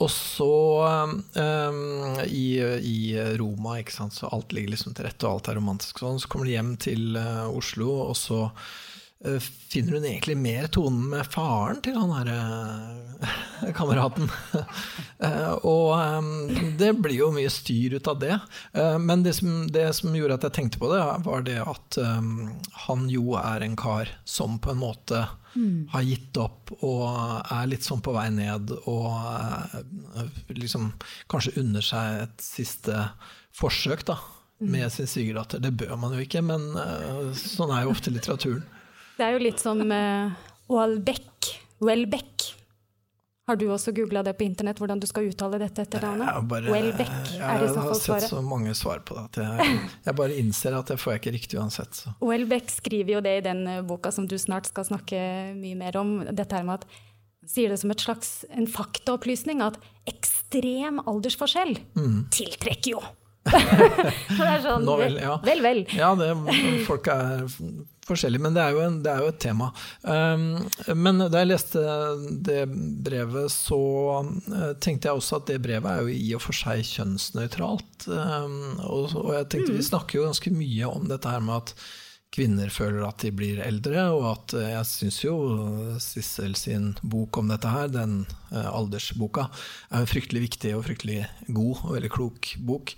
Og 0.00 0.08
så 0.10 0.52
um, 1.36 2.20
i, 2.24 2.46
i, 2.80 2.98
Roma, 3.36 3.76
ikke 3.80 3.92
sant? 3.92 4.16
så 4.16 4.30
alt 4.32 4.54
ligger 4.56 4.72
liksom 4.72 4.96
til 4.96 5.08
rette, 5.08 5.26
og 5.26 5.36
alt 5.36 5.52
er 5.52 5.60
romantisk 5.60 6.00
sånn. 6.00 6.20
Så 6.22 6.30
kommer 6.32 6.48
de 6.48 6.56
hjem 6.56 6.72
til 6.80 7.18
uh, 7.18 7.50
Oslo, 7.52 7.90
og 8.06 8.16
så 8.16 8.46
uh, 8.48 9.48
finner 9.68 9.98
hun 9.98 10.06
egentlig 10.08 10.38
mer 10.40 10.70
tonen 10.72 11.10
med 11.12 11.28
faren 11.28 11.82
til 11.84 11.98
han 12.00 12.14
herre 12.16 12.38
uh, 13.20 13.68
kameraten. 13.78 14.30
Eh, 15.22 15.52
og 15.70 15.94
det 16.80 16.88
blir 16.98 17.14
jo 17.14 17.28
mye 17.30 17.50
styr 17.52 17.92
ut 17.94 18.08
av 18.10 18.16
det. 18.18 18.34
Men 18.98 19.20
det 19.22 19.36
som, 19.36 19.68
det 19.70 19.84
som, 19.94 20.16
gjorde 20.18 20.34
at 20.34 20.46
jeg 20.48 20.54
tenkte 20.56 20.80
på 20.82 20.88
det, 20.90 20.98
var 21.22 21.44
det 21.46 21.60
at 21.62 21.98
han 22.88 23.04
jo 23.06 23.36
er 23.38 23.62
en 23.62 23.76
kar 23.78 24.10
som 24.26 24.58
på 24.58 24.72
en 24.72 24.80
måte 24.80 25.20
mm. 25.54 25.88
har 25.92 26.04
gitt 26.06 26.38
opp 26.40 26.72
og 26.80 27.06
er 27.52 27.70
litt 27.70 27.86
sånn 27.86 28.02
på 28.04 28.14
vei 28.16 28.28
ned 28.34 28.72
og 28.90 30.52
liksom 30.52 30.92
kanskje 31.32 31.56
unner 31.62 31.84
seg 31.84 32.26
et 32.26 32.44
siste 32.44 33.08
forsøk 33.56 34.06
da, 34.08 34.18
med 34.62 34.88
sin 34.94 35.10
svigerdatter. 35.10 35.60
Det 35.62 35.74
bør 35.82 35.96
man 36.00 36.16
jo 36.16 36.22
ikke, 36.24 36.44
men 36.44 36.70
sånn 37.36 37.72
er 37.74 37.84
jo 37.84 37.92
ofte 37.92 38.14
litteraturen. 38.14 38.64
Det 39.18 39.26
er 39.26 39.36
jo 39.36 39.42
litt 39.44 39.60
som 39.60 39.82
uh, 39.84 40.32
Welbeck. 40.72 41.52
Welbeck. 41.84 42.52
Har 43.52 43.58
du 43.60 43.66
også 43.68 43.92
googla 43.92 44.22
det 44.24 44.32
på 44.38 44.46
internett, 44.46 44.78
hvordan 44.80 45.00
du 45.02 45.04
skal 45.04 45.26
uttale 45.28 45.58
dette 45.60 45.84
etter 45.84 46.00
navnet? 46.00 46.70
Welbeck 46.72 47.10
er 47.36 47.60
i 47.60 47.68
så 47.68 47.82
fall 47.84 47.98
svaret. 48.00 48.06
Jeg 48.08 48.14
har 48.14 48.22
sett 48.22 48.30
så 48.30 48.40
mange 48.46 48.72
svar 48.78 49.02
på 49.04 49.18
det 49.18 49.24
at 49.26 49.40
jeg, 49.42 49.74
jeg 50.06 50.16
bare 50.22 50.38
innser 50.40 50.78
at 50.78 50.88
det 50.88 50.96
får 51.02 51.12
jeg 51.12 51.20
ikke 51.20 51.34
riktig 51.34 51.60
uansett. 51.60 52.00
Så. 52.00 52.14
Welbeck 52.24 52.72
skriver 52.72 53.18
jo 53.18 53.20
det 53.28 53.34
i 53.42 53.44
den 53.44 53.60
eh, 53.68 53.82
boka 53.84 54.08
som 54.16 54.24
du 54.24 54.38
snart 54.40 54.72
skal 54.72 54.88
snakke 54.88 55.20
mye 55.58 55.76
mer 55.76 56.00
om. 56.00 56.14
Dette 56.32 56.56
her 56.56 56.64
med 56.64 56.80
at 56.80 57.00
sier 57.52 57.68
det 57.68 57.82
som 57.82 57.92
slags 57.92 58.46
en 58.56 58.70
faktaopplysning 58.70 59.60
at 59.66 59.76
ekstrem 60.08 61.02
aldersforskjell 61.04 61.76
mm. 61.92 62.20
tiltrekker 62.32 62.94
jo 62.94 63.04
det 64.38 64.46
er 64.46 64.60
sånn 64.62 64.86
vel, 64.86 65.16
ja. 65.18 65.38
vel, 65.42 65.64
vel. 65.64 65.82
Ja, 65.96 66.12
det, 66.18 66.30
folk 66.86 67.08
er 67.10 67.48
forskjellige, 68.06 68.42
men 68.42 68.54
det 68.56 68.62
er 68.64 68.76
jo, 68.76 68.82
en, 68.84 69.00
det 69.04 69.12
er 69.12 69.22
jo 69.22 69.30
et 69.32 69.40
tema. 69.42 69.70
Um, 70.02 70.44
men 70.98 71.22
da 71.22 71.42
jeg 71.42 71.50
leste 71.50 71.82
det 72.46 72.60
brevet, 73.06 73.50
så 73.54 73.80
uh, 74.22 74.70
tenkte 74.82 75.10
jeg 75.10 75.18
også 75.18 75.40
at 75.40 75.50
det 75.50 75.58
brevet 75.64 75.90
er 75.90 76.04
jo 76.04 76.14
i 76.14 76.30
og 76.38 76.44
for 76.44 76.56
seg 76.56 76.84
kjønnsnøytralt. 76.88 78.06
Um, 78.08 78.78
og, 78.86 79.16
og, 79.18 79.34
jeg 79.38 79.50
tenkte 79.54 79.74
mm. 79.74 79.80
vi 79.80 79.90
snakker 79.90 80.18
jo 80.18 80.28
ganske 80.30 80.54
mye 80.54 80.94
om 80.94 81.10
dette 81.10 81.34
her 81.34 81.44
med 81.44 81.58
at 81.60 81.76
kvinner 82.32 82.70
føler 82.72 83.02
at 83.04 83.20
de 83.20 83.28
blir 83.36 83.58
eldre, 83.60 84.06
og 84.14 84.28
at 84.30 84.54
uh, 84.56 84.68
jeg 84.78 84.90
syns 84.92 85.18
jo 85.24 85.34
Sissel 86.02 86.56
sin 86.58 86.92
bok 87.02 87.42
om 87.42 87.50
dette 87.52 87.70
her, 87.70 87.90
den 87.92 88.22
uh, 88.54 88.70
aldersboka, 88.72 89.50
er 89.90 90.02
en 90.02 90.10
fryktelig 90.10 90.46
viktig 90.48 90.76
og 90.78 90.86
fryktelig 90.88 91.26
god 91.50 91.84
og 91.84 91.98
veldig 91.98 92.14
klok 92.18 92.54
bok. 92.70 92.96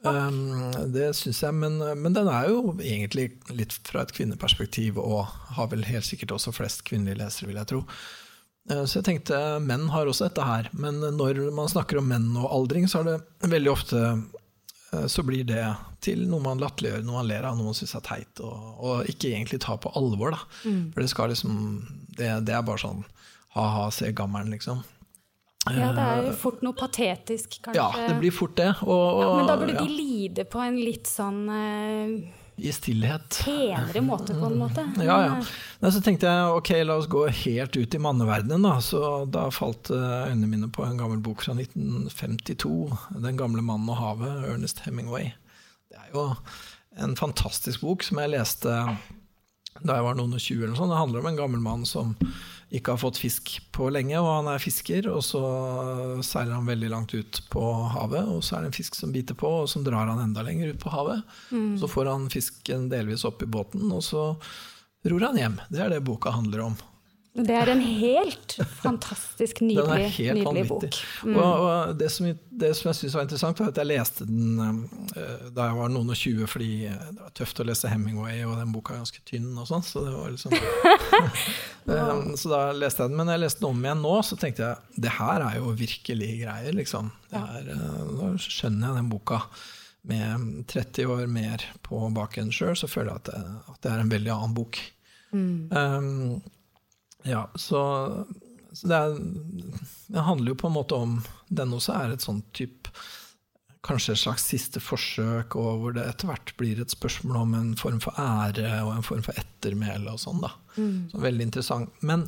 Um, 0.00 0.70
det 0.94 1.10
syns 1.18 1.42
jeg, 1.44 1.52
men, 1.60 1.76
men, 2.00 2.14
den 2.16 2.28
er 2.32 2.48
jo 2.48 2.72
egentlig 2.78 3.26
litt 3.52 3.74
fra 3.84 4.06
et 4.06 4.14
kvinneperspektiv, 4.16 4.96
og 5.00 5.28
har 5.56 5.68
vel 5.72 5.84
helt 5.84 6.08
sikkert 6.08 6.32
også 6.38 6.54
flest 6.56 6.86
kvinnelige 6.88 7.20
lesere, 7.20 7.50
vil 7.50 7.60
jeg 7.60 7.70
tro. 7.72 7.82
Uh, 8.70 8.84
så 8.84 9.00
jeg 9.00 9.08
tenkte 9.10 9.40
menn 9.64 9.90
har 9.92 10.08
også 10.08 10.30
dette 10.30 10.46
her, 10.46 10.70
men 10.72 11.02
når 11.18 11.42
man 11.56 11.68
snakker 11.68 12.00
om 12.00 12.08
menn 12.08 12.30
og 12.32 12.48
aldring, 12.48 12.88
så 12.88 13.02
er 13.02 13.10
det 13.10 13.52
veldig 13.52 13.72
ofte 13.72 14.00
uh, 14.00 15.04
så 15.04 15.24
blir 15.26 15.44
det 15.48 15.64
til 16.00 16.24
noe 16.30 16.40
man 16.44 16.62
latterliggjør, 16.62 17.04
noe 17.04 17.20
man 17.20 17.28
ler 17.28 17.44
av, 17.44 17.58
noe 17.58 17.68
man 17.68 17.76
syns 17.76 17.92
er 17.98 18.06
teit, 18.06 18.40
og, 18.40 18.56
og, 18.80 19.10
ikke 19.10 19.34
egentlig 19.34 19.60
tar 19.60 19.82
på 19.84 19.92
alvor. 20.00 20.32
Da. 20.32 20.40
Mm. 20.64 20.84
For 20.94 21.04
det 21.04 21.12
skal 21.12 21.34
liksom 21.34 21.58
det, 22.16 22.32
det 22.48 22.56
er 22.56 22.64
bare 22.64 22.80
sånn 22.80 23.04
ha-ha, 23.56 23.90
se 23.92 24.08
gammelen, 24.16 24.52
liksom. 24.54 24.80
Ja, 25.68 25.92
det 25.92 26.02
er 26.02 26.22
jo 26.24 26.34
fort 26.40 26.62
noe 26.64 26.72
patetisk, 26.76 27.58
kanskje. 27.66 27.76
Ja, 27.76 27.90
det 28.08 28.16
blir 28.22 28.32
fort 28.32 28.54
det. 28.56 28.70
Og, 28.86 28.90
og, 28.96 29.22
ja, 29.22 29.32
men 29.36 29.48
da 29.50 29.56
burde 29.60 29.74
ja. 29.76 29.82
de 29.84 29.96
lide 29.96 30.44
på 30.48 30.62
en 30.64 30.78
litt 30.80 31.10
sånn 31.10 31.42
uh, 31.52 32.14
I 32.56 32.72
stillhet. 32.72 33.42
Penere 33.44 34.00
måte, 34.04 34.36
på 34.38 34.48
en 34.48 34.56
måte. 34.62 34.86
Ja, 35.04 35.18
ja. 35.26 35.36
Men 35.82 35.92
så 35.92 36.00
tenkte 36.04 36.32
jeg 36.32 36.56
ok, 36.56 36.72
la 36.88 36.96
oss 37.02 37.10
gå 37.12 37.26
helt 37.42 37.76
ut 37.76 37.96
i 37.96 38.00
manneverdenen, 38.00 38.64
da. 38.64 38.78
Så 38.84 39.02
da 39.28 39.46
falt 39.52 39.92
eh, 39.92 40.16
øynene 40.30 40.48
mine 40.48 40.72
på 40.72 40.86
en 40.88 40.96
gammel 41.00 41.20
bok 41.24 41.44
fra 41.44 41.52
1952. 41.58 42.72
'Den 43.12 43.40
gamle 43.40 43.64
mannen 43.64 43.92
og 43.92 44.00
havet', 44.00 44.48
Ernest 44.48 44.80
Hemingway. 44.86 45.34
Det 45.92 46.00
er 46.00 46.12
jo 46.14 46.30
en 47.04 47.16
fantastisk 47.20 47.84
bok 47.84 48.04
som 48.06 48.18
jeg 48.22 48.32
leste 48.32 48.80
da 49.80 49.96
jeg 49.96 50.04
var 50.04 50.16
noen 50.16 50.34
og 50.36 50.42
tjue. 50.42 50.64
eller 50.64 50.72
noe 50.72 50.80
sånt. 50.80 50.92
Det 50.92 51.02
handler 51.02 51.20
om 51.20 51.30
en 51.30 51.38
gammel 51.38 51.62
mann 51.64 51.84
som 51.88 52.16
ikke 52.70 52.94
har 52.94 53.00
fått 53.02 53.18
fisk 53.18 53.56
på 53.74 53.88
lenge, 53.90 54.14
og 54.20 54.28
han 54.30 54.50
er 54.52 54.62
fisker. 54.62 55.08
Og 55.10 55.24
så 55.26 55.40
seiler 56.26 56.54
han 56.54 56.68
veldig 56.68 56.90
langt 56.92 57.14
ut 57.14 57.40
på 57.50 57.64
havet, 57.96 58.28
og 58.30 58.44
så 58.46 58.56
er 58.56 58.64
det 58.64 58.70
en 58.70 58.78
fisk 58.78 58.98
som 58.98 59.14
biter 59.14 59.38
på, 59.38 59.50
og 59.62 59.70
som 59.70 59.84
drar 59.86 60.10
han 60.10 60.22
enda 60.22 60.44
lenger 60.46 60.74
ut 60.74 60.82
på 60.82 60.92
havet. 60.94 61.24
Mm. 61.50 61.72
Så 61.80 61.90
får 61.90 62.12
han 62.12 62.28
fisken 62.32 62.88
delvis 62.92 63.26
opp 63.28 63.42
i 63.42 63.50
båten, 63.50 63.88
og 63.90 64.04
så 64.06 64.28
ror 65.10 65.26
han 65.26 65.40
hjem. 65.40 65.58
Det 65.72 65.82
er 65.82 65.94
det 65.94 66.04
boka 66.06 66.34
handler 66.34 66.68
om. 66.68 66.78
Det 67.30 67.54
er 67.54 67.68
en 67.70 67.80
helt 67.80 68.56
fantastisk 68.82 69.60
nydelig, 69.68 70.08
helt 70.16 70.40
nydelig 70.40 70.64
bok. 70.66 70.96
Mm. 71.22 71.36
Og, 71.38 71.62
og 71.62 71.92
det, 72.00 72.08
som, 72.10 72.26
det 72.62 72.72
som 72.74 72.90
jeg 72.90 72.98
syns 72.98 73.14
var 73.14 73.26
interessant, 73.26 73.62
var 73.62 73.70
at 73.70 73.78
jeg 73.78 73.86
leste 73.86 74.26
den 74.26 74.58
uh, 74.58 75.46
da 75.54 75.68
jeg 75.68 75.78
var 75.78 75.92
noen 75.94 76.10
og 76.10 76.18
tjue, 76.18 76.48
fordi 76.50 76.72
det 76.90 77.20
var 77.20 77.32
tøft 77.38 77.62
å 77.62 77.68
lese 77.68 77.92
Hemingway, 77.92 78.42
og 78.48 78.58
den 78.58 78.74
boka 78.74 78.96
er 78.96 79.04
ganske 79.04 79.22
tynn 79.30 79.48
og 79.54 79.70
sånn. 79.70 79.86
Så 79.86 80.02
liksom 80.02 80.58
um, 81.94 82.34
Så 82.34 82.50
da 82.50 82.64
leste 82.74 83.06
jeg 83.06 83.14
den. 83.14 83.18
Men 83.22 83.34
jeg 83.36 83.44
leste 83.46 83.62
den 83.62 83.70
om 83.70 83.86
igjen 83.86 84.06
nå, 84.08 84.18
så 84.26 84.42
tenkte 84.42 84.66
jeg 84.66 85.02
det 85.06 85.16
her 85.20 85.46
er 85.46 85.58
jo 85.62 85.74
virkelig 85.78 86.34
greier, 86.42 86.72
liksom. 86.82 87.14
Det 87.30 87.46
er, 87.62 87.74
uh, 87.78 88.06
nå 88.10 88.34
skjønner 88.42 88.90
jeg 88.90 89.04
den 89.04 89.14
boka. 89.14 89.44
Med 90.10 90.62
30 90.66 91.10
år 91.12 91.26
mer 91.30 91.62
på 91.86 91.98
baken 92.16 92.50
sjøl, 92.56 92.72
så 92.74 92.88
føler 92.90 93.12
jeg 93.12 93.20
at 93.20 93.28
det, 93.30 93.58
at 93.70 93.84
det 93.84 93.90
er 93.92 94.00
en 94.02 94.16
veldig 94.18 94.32
annen 94.34 94.56
bok. 94.56 94.80
Um, 95.30 96.40
ja, 97.28 97.46
så, 97.54 97.80
så 98.72 98.88
det, 98.90 98.96
er, 98.96 99.16
det 100.14 100.22
handler 100.26 100.52
jo 100.54 100.60
på 100.62 100.68
en 100.70 100.76
måte 100.76 100.96
om 100.96 101.18
Den 101.50 101.72
også 101.76 101.92
er 101.98 102.14
et 102.14 102.24
sånn 102.24 102.42
type 102.56 102.92
Kanskje 103.82 104.12
et 104.12 104.20
slags 104.20 104.44
siste 104.44 104.80
forsøk, 104.84 105.54
og 105.56 105.78
hvor 105.80 105.94
det 105.96 106.02
etter 106.04 106.28
hvert 106.28 106.50
blir 106.60 106.82
et 106.82 106.92
spørsmål 106.92 107.38
om 107.40 107.54
en 107.56 107.70
form 107.80 107.96
for 108.04 108.12
ære 108.20 108.74
og 108.84 108.90
en 108.92 109.06
form 109.06 109.22
for 109.24 109.32
ettermæle 109.40 110.12
og 110.12 110.20
sånn, 110.20 110.42
da. 110.44 110.50
Så 111.08 111.22
veldig 111.24 111.46
interessant. 111.46 111.88
Men 112.04 112.26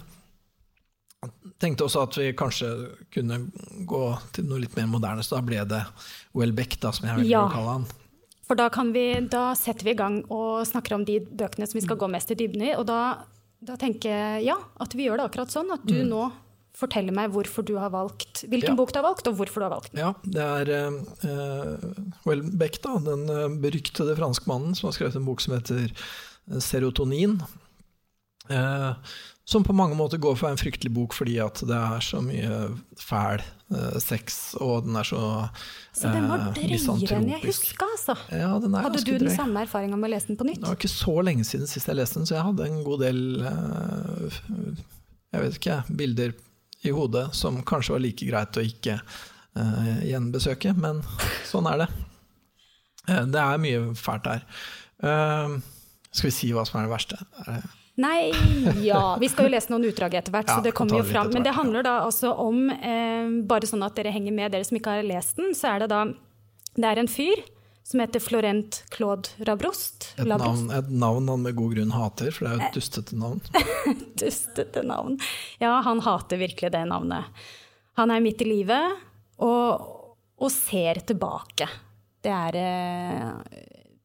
jeg 1.21 1.53
tenkte 1.61 1.85
også 1.85 2.07
at 2.07 2.17
vi 2.17 2.31
kanskje 2.41 2.71
kunne 3.13 3.37
gå 3.87 4.01
til 4.33 4.49
noe 4.49 4.63
litt 4.65 4.79
mer 4.81 4.89
moderne, 4.95 5.21
så 5.23 5.37
da 5.37 5.43
ble 5.45 5.61
det 5.75 5.83
Welbeck, 6.33 6.79
da, 6.81 6.91
som 6.97 7.11
jeg 7.11 7.21
vil 7.21 7.29
Ja. 7.35 7.45
kalle 7.53 7.77
han. 7.77 7.85
For 8.49 8.57
da, 8.59 8.71
kan 8.73 8.95
vi, 8.97 9.05
da 9.31 9.53
setter 9.55 9.85
vi 9.85 9.93
i 9.93 10.01
gang 10.01 10.23
og 10.33 10.65
snakker 10.67 10.97
om 10.97 11.05
de 11.05 11.21
bøkene 11.21 11.69
som 11.69 11.77
vi 11.79 11.85
skal 11.85 12.01
gå 12.01 12.09
mest 12.11 12.33
i 12.33 12.39
dybden 12.41 12.65
i. 12.65 12.73
Og 12.81 12.89
da, 12.89 13.03
da 13.63 13.77
tenker 13.79 14.11
jeg 14.11 14.47
ja, 14.51 14.57
at 14.83 14.95
vi 14.99 15.07
gjør 15.07 15.21
det 15.23 15.29
akkurat 15.31 15.53
sånn. 15.55 15.71
At 15.75 15.85
du 15.87 16.01
nå 16.09 16.25
forteller 16.75 17.13
meg 17.15 17.31
hvorfor 17.35 17.63
du 17.69 17.75
har 17.79 17.91
valgt, 17.93 18.43
hvilken 18.49 18.73
Ja. 18.73 18.79
bok 18.79 18.93
du 18.95 18.99
har 18.99 19.05
valgt, 19.05 19.27
og 19.29 19.37
hvorfor 19.39 19.61
du 19.61 19.67
har 19.69 19.75
valgt 19.75 19.93
den. 19.93 20.01
Ja, 20.01 20.13
det 20.25 20.43
er 20.43 20.71
eh, 20.73 21.77
Welbeck, 22.27 22.79
da, 22.83 22.97
den 23.05 23.27
eh, 23.31 23.49
beryktede 23.63 24.17
franskmannen 24.19 24.75
som 24.79 24.89
har 24.89 24.97
skrevet 24.97 25.19
en 25.21 25.27
bok 25.29 25.45
som 25.45 25.55
heter 25.55 25.85
eh, 25.93 26.59
Serotonin. 26.65 27.37
Eh, 28.51 28.93
som 29.45 29.65
på 29.67 29.75
mange 29.75 29.97
måter 29.99 30.21
går 30.23 30.37
for 30.39 30.53
en 30.53 30.61
fryktelig 30.61 30.93
bok 30.95 31.17
fordi 31.17 31.39
at 31.43 31.59
det 31.67 31.75
er 31.77 32.05
så 32.05 32.21
mye 32.23 32.59
fæl 33.01 33.43
eh, 33.75 33.97
sex, 33.99 34.55
og 34.63 34.87
den 34.87 34.97
er 35.01 35.09
så 35.09 35.23
Så 35.97 36.13
den 36.15 36.29
var 36.31 36.45
eh, 36.45 36.53
drøyere 36.55 36.63
enn 36.63 36.71
jeg 36.71 36.77
misantropisk. 36.79 37.67
huska, 37.73 37.89
altså. 37.97 38.17
Ja, 38.31 38.53
den 38.63 38.77
er 38.79 38.87
Hadde 38.87 39.03
du 39.03 39.13
den 39.19 39.35
samme 39.35 39.65
erfaringa 39.67 39.99
med 39.99 40.11
å 40.11 40.15
lese 40.15 40.31
den 40.31 40.39
på 40.39 40.47
nytt? 40.47 40.61
Det 40.63 40.71
var 40.71 40.79
ikke 40.79 40.93
så 40.95 41.17
lenge 41.27 41.45
siden 41.49 41.67
sist 41.71 41.91
jeg 41.91 41.99
leste 41.99 42.21
den, 42.21 42.31
så 42.31 42.39
jeg 42.39 42.47
hadde 42.53 42.69
en 42.71 42.81
god 42.87 43.03
del 43.03 43.21
eh, 43.51 44.39
jeg 45.33 45.45
vet 45.47 45.59
ikke, 45.59 45.81
bilder 45.99 46.33
i 46.87 46.95
hodet 46.95 47.29
som 47.39 47.61
kanskje 47.67 47.95
var 47.97 48.03
like 48.05 48.27
greit 48.29 48.59
å 48.59 48.65
ikke 48.67 48.97
eh, 49.01 50.01
gjenbesøke, 50.11 50.75
men 50.79 51.03
sånn 51.51 51.67
er 51.71 51.85
det. 51.85 51.91
Eh, 53.11 53.23
det 53.35 53.43
er 53.43 53.63
mye 53.63 53.85
fælt 53.99 54.27
der. 54.27 54.47
Eh, 55.03 55.55
skal 56.13 56.29
vi 56.31 56.35
si 56.39 56.51
hva 56.55 56.67
som 56.69 56.79
er 56.81 56.87
det 56.87 56.95
verste? 56.95 57.19
Er 57.43 57.57
det 57.57 57.63
Nei, 58.01 58.33
ja. 58.81 59.17
Vi 59.21 59.29
skal 59.29 59.47
jo 59.47 59.53
lese 59.53 59.73
noen 59.73 59.85
utdrag 59.91 60.15
etter 60.17 60.33
hvert, 60.33 60.49
Ja, 60.49 60.57
så 60.57 60.65
det 60.65 60.73
kommer 60.77 61.03
jo 61.03 61.05
fram. 61.05 61.29
Men 61.35 61.45
det 61.45 61.53
handler 61.53 61.85
da 61.85 61.99
altså 62.07 62.33
om, 62.41 62.71
eh, 62.71 63.29
bare 63.45 63.69
sånn 63.69 63.85
at 63.85 63.97
dere 63.99 64.15
henger 64.15 64.33
med, 64.33 64.53
dere 64.53 64.65
som 64.65 64.79
ikke 64.79 64.97
har 64.97 65.05
lest 65.05 65.37
den, 65.37 65.53
så 65.53 65.75
er 65.75 65.85
det 65.85 65.91
da 65.93 66.05
Det 66.73 66.89
er 66.89 66.99
en 67.03 67.09
fyr 67.09 67.43
som 67.85 68.01
heter 68.01 68.21
Florent 68.23 68.85
Claude 68.91 69.29
Rabrost. 69.45 70.15
et, 70.17 70.25
navn, 70.25 70.71
et 70.73 70.89
navn 70.89 71.29
han 71.29 71.43
med 71.43 71.55
god 71.59 71.75
grunn 71.75 71.93
hater, 71.93 72.31
for 72.33 72.47
det 72.47 72.53
er 72.53 72.57
jo 72.57 72.69
et 72.69 72.79
dustete 72.79 73.19
navn. 73.19 73.41
Dustete 74.23 74.83
navn. 74.87 75.19
Ja, 75.61 75.81
han 75.85 76.01
hater 76.01 76.41
virkelig 76.41 76.73
det 76.73 76.85
navnet. 76.89 77.25
Han 78.01 78.11
er 78.11 78.25
midt 78.25 78.41
i 78.41 78.49
livet 78.49 79.03
og, 79.37 79.85
og 80.39 80.51
ser 80.55 81.03
tilbake. 81.05 81.69
Det 82.23 82.33
er 82.33 82.57
eh, 82.63 83.59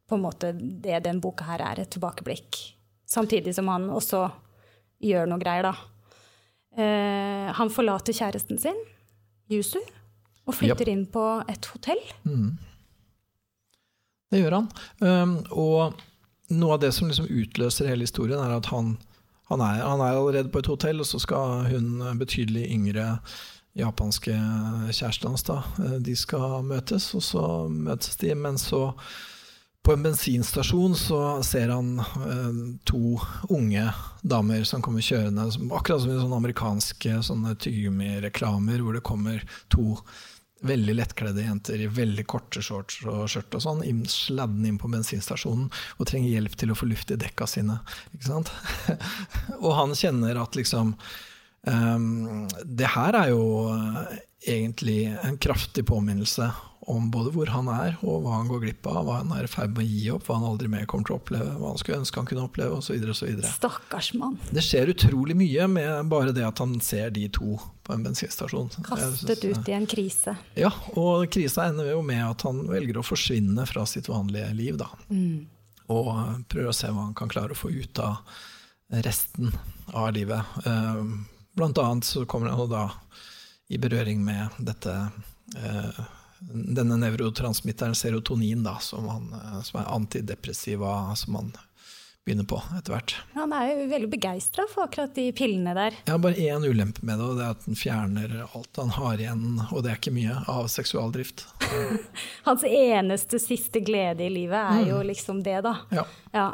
på 0.09 0.17
en 0.17 0.25
måte 0.25 0.51
det 0.57 1.03
den 1.05 1.21
boka 1.23 1.47
her 1.47 1.63
er, 1.69 1.85
et 1.85 1.93
tilbakeblikk. 1.93 2.76
Samtidig 3.07 3.55
som 3.55 3.69
han 3.71 3.89
også 3.93 4.25
gjør 5.03 5.29
noe 5.29 5.41
greier, 5.41 5.69
da. 5.69 5.73
Eh, 6.77 7.47
han 7.57 7.71
forlater 7.73 8.15
kjæresten 8.15 8.59
sin, 8.61 8.77
Yusu, 9.51 9.79
og 10.47 10.55
flytter 10.57 10.91
inn 10.91 11.05
på 11.11 11.23
et 11.49 11.69
hotell. 11.73 12.01
Det 14.31 14.41
gjør 14.41 14.57
han. 14.59 14.67
Um, 14.99 15.37
og 15.55 16.01
noe 16.51 16.75
av 16.75 16.81
det 16.83 16.91
som 16.95 17.07
liksom 17.07 17.29
utløser 17.31 17.87
hele 17.89 18.07
historien, 18.07 18.39
er 18.43 18.57
at 18.57 18.67
han, 18.71 18.97
han, 19.51 19.63
er, 19.63 19.83
han 19.87 20.03
er 20.03 20.19
allerede 20.19 20.51
på 20.51 20.59
et 20.63 20.71
hotell, 20.71 20.99
og 21.03 21.07
så 21.07 21.21
skal 21.23 21.69
hun 21.71 22.03
betydelig 22.19 22.67
yngre 22.75 23.07
japanske 23.77 24.33
kjæresten 24.91 25.31
hans, 25.31 25.45
da, 25.47 25.61
eh, 25.83 25.97
de 26.03 26.15
skal 26.17 26.63
møtes, 26.65 27.11
og 27.15 27.23
så 27.23 27.45
møtes 27.71 28.17
de, 28.21 28.33
men 28.35 28.57
så 28.61 28.91
på 29.85 29.93
en 29.93 30.03
bensinstasjon 30.03 30.95
så 30.99 31.19
ser 31.43 31.69
han 31.71 31.99
eh, 31.99 32.79
to 32.83 33.19
unge 33.49 33.85
damer 34.21 34.63
som 34.67 34.81
kommer 34.83 35.05
kjørende, 35.05 35.45
som, 35.51 35.69
akkurat 35.71 36.03
som 36.03 36.11
i 36.11 36.17
sånne 36.19 36.39
amerikanske 36.41 37.21
sånne 37.23 37.53
tyggegummireklamer, 37.55 38.83
hvor 38.83 38.97
det 38.97 39.05
kommer 39.07 39.45
to 39.71 39.93
veldig 40.67 40.95
lettkledde 40.97 41.45
jenter 41.45 41.81
i 41.81 41.87
veldig 41.87 42.25
korte 42.29 42.61
shorts 42.65 42.99
og 43.05 43.27
skjørt 43.29 43.55
og 43.59 43.63
sånn, 43.63 44.03
sladdende 44.09 44.71
inn 44.71 44.79
på 44.81 44.89
bensinstasjonen 44.91 45.69
og 45.69 46.09
trenger 46.09 46.33
hjelp 46.33 46.57
til 46.57 46.73
å 46.73 46.77
få 46.77 46.89
luft 46.89 47.13
i 47.13 47.19
dekka 47.19 47.47
sine. 47.49 47.79
Ikke 48.15 48.31
sant? 48.31 48.51
og 49.63 49.71
han 49.77 49.95
kjenner 49.97 50.41
at 50.41 50.57
liksom 50.57 50.95
Det 51.65 52.87
her 52.93 53.17
er 53.19 53.29
jo 53.33 53.43
eh, 53.73 54.17
egentlig 54.47 55.01
en 55.23 55.37
kraftig 55.41 55.85
påminnelse 55.89 56.51
om 56.87 57.09
både 57.11 57.33
hvor 57.35 57.49
han 57.51 57.67
er, 57.67 57.97
og 57.99 58.21
hva 58.23 58.37
han 58.37 58.47
går 58.47 58.61
glipp 58.63 58.87
av, 58.87 59.01
hva 59.03 59.17
han 59.19 59.31
er 59.35 59.43
i 59.43 59.49
ferd 59.51 59.73
med 59.75 59.83
å 59.83 59.87
gi 59.89 60.05
opp, 60.13 60.23
hva 60.29 60.37
han 60.37 60.45
aldri 60.47 60.69
mer 60.71 60.85
kommer 60.87 61.09
til 61.09 61.17
å 61.17 61.19
oppleve, 61.19 61.49
hva 61.59 61.73
han 61.73 61.81
skulle 61.81 61.97
ønske 61.99 62.21
han 62.21 62.29
kunne 62.29 62.45
oppleve, 62.47 62.77
osv. 62.79 63.41
Stakkars 63.43 64.13
mann. 64.15 64.37
Det 64.55 64.63
skjer 64.63 64.93
utrolig 64.93 65.35
mye 65.35 65.67
med 65.67 66.07
bare 66.13 66.31
det 66.31 66.45
at 66.47 66.61
han 66.63 66.77
ser 66.79 67.11
de 67.11 67.25
to 67.35 67.57
på 67.83 67.91
en 67.97 68.05
bensinstasjon. 68.07 68.71
Kastet 68.87 69.19
synes- 69.43 69.59
ut 69.59 69.67
i 69.67 69.75
en 69.75 69.89
krise. 69.91 70.37
Ja, 70.55 70.71
og 70.95 71.27
krisa 71.35 71.67
ender 71.67 71.91
jo 71.91 71.99
med 72.07 72.23
at 72.23 72.47
han 72.47 72.63
velger 72.71 73.01
å 73.01 73.07
forsvinne 73.09 73.67
fra 73.67 73.83
sitt 73.85 74.07
vanlige 74.07 74.53
liv, 74.55 74.79
da. 74.79 74.87
Og 75.91 76.13
prøver 76.47 76.71
å 76.71 76.75
se 76.75 76.87
hva 76.87 77.09
han 77.09 77.17
kan 77.19 77.27
klare 77.27 77.51
å 77.51 77.59
få 77.59 77.67
ut 77.75 77.99
av 77.99 78.23
resten 79.03 79.51
av 79.91 80.13
livet. 80.15 80.55
Eh, 80.63 81.03
Blant 81.57 81.77
annet 81.81 82.05
så 82.05 82.25
kommer 82.29 82.51
han 82.53 82.59
jo 82.59 82.67
da 82.69 82.85
i 83.67 83.79
berøring 83.81 84.21
med 84.23 84.59
dette 84.61 84.93
eh, 85.57 86.01
denne 86.39 86.99
nevrotransmitteren 87.01 87.95
serotonin, 87.97 88.61
da, 88.63 88.77
som, 88.79 89.07
han, 89.09 89.31
eh, 89.33 89.61
som 89.65 89.81
er 89.81 89.89
antidepressiva, 89.95 91.15
som 91.15 91.35
han 91.35 91.49
begynner 92.27 92.45
på 92.45 92.61
etter 92.77 92.93
hvert. 92.93 93.15
Han 93.33 93.55
er 93.55 93.71
jo 93.71 93.87
veldig 93.89 94.09
begeistra 94.11 94.67
for 94.69 94.85
akkurat 94.85 95.15
de 95.15 95.29
pillene 95.33 95.73
der. 95.73 95.97
Jeg 96.03 96.11
har 96.13 96.21
bare 96.21 96.45
én 96.45 96.65
ulempe 96.67 97.01
med 97.07 97.17
det, 97.17 97.25
og 97.25 97.39
det 97.39 97.45
er 97.47 97.57
at 97.57 97.65
den 97.65 97.79
fjerner 97.79 98.37
alt 98.45 98.81
han 98.83 98.93
har 98.99 99.25
igjen, 99.25 99.45
og 99.71 99.81
det 99.81 99.93
er 99.93 99.99
ikke 100.01 100.13
mye, 100.13 100.37
av 100.51 100.69
seksualdrift. 100.71 101.47
Hans 102.47 102.69
eneste 102.69 103.41
siste 103.41 103.81
glede 103.81 104.27
i 104.27 104.31
livet 104.43 104.59
er 104.59 104.89
jo 104.91 105.01
liksom 105.07 105.41
det, 105.41 105.61
da. 105.65 105.77
Ja. 105.89 106.05
Ja. 106.35 106.49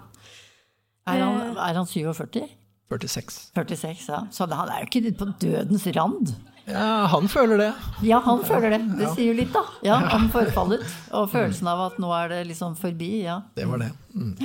Er 1.10 1.20
han, 1.20 1.58
er 1.60 1.82
han 1.82 1.90
47? 1.90 2.46
46. 2.94 3.40
46, 3.58 4.08
ja. 4.10 4.24
Så 4.32 4.48
han 4.50 4.70
er 4.70 4.84
jo 4.84 4.90
ikke 4.92 5.16
på 5.20 5.30
dødens 5.42 5.88
rand. 5.98 6.36
Ja, 6.66 7.06
han 7.12 7.28
føler 7.28 7.60
det. 7.60 7.72
Ja, 8.08 8.22
han 8.24 8.44
føler 8.48 8.78
det. 8.78 8.80
Det 9.00 9.10
sier 9.18 9.34
jo 9.34 9.36
litt, 9.36 9.52
da. 9.52 9.66
Ja, 9.84 9.98
Om 10.16 10.30
forfallet. 10.32 10.86
Og 11.12 11.28
følelsen 11.34 11.68
av 11.68 11.82
at 11.90 12.00
nå 12.00 12.14
er 12.16 12.32
det 12.32 12.40
liksom 12.54 12.78
forbi. 12.80 13.26
Ja. 13.26 13.42
Det 13.58 13.68
var 13.68 13.84
det. 13.84 13.92
Mm. 14.16 14.38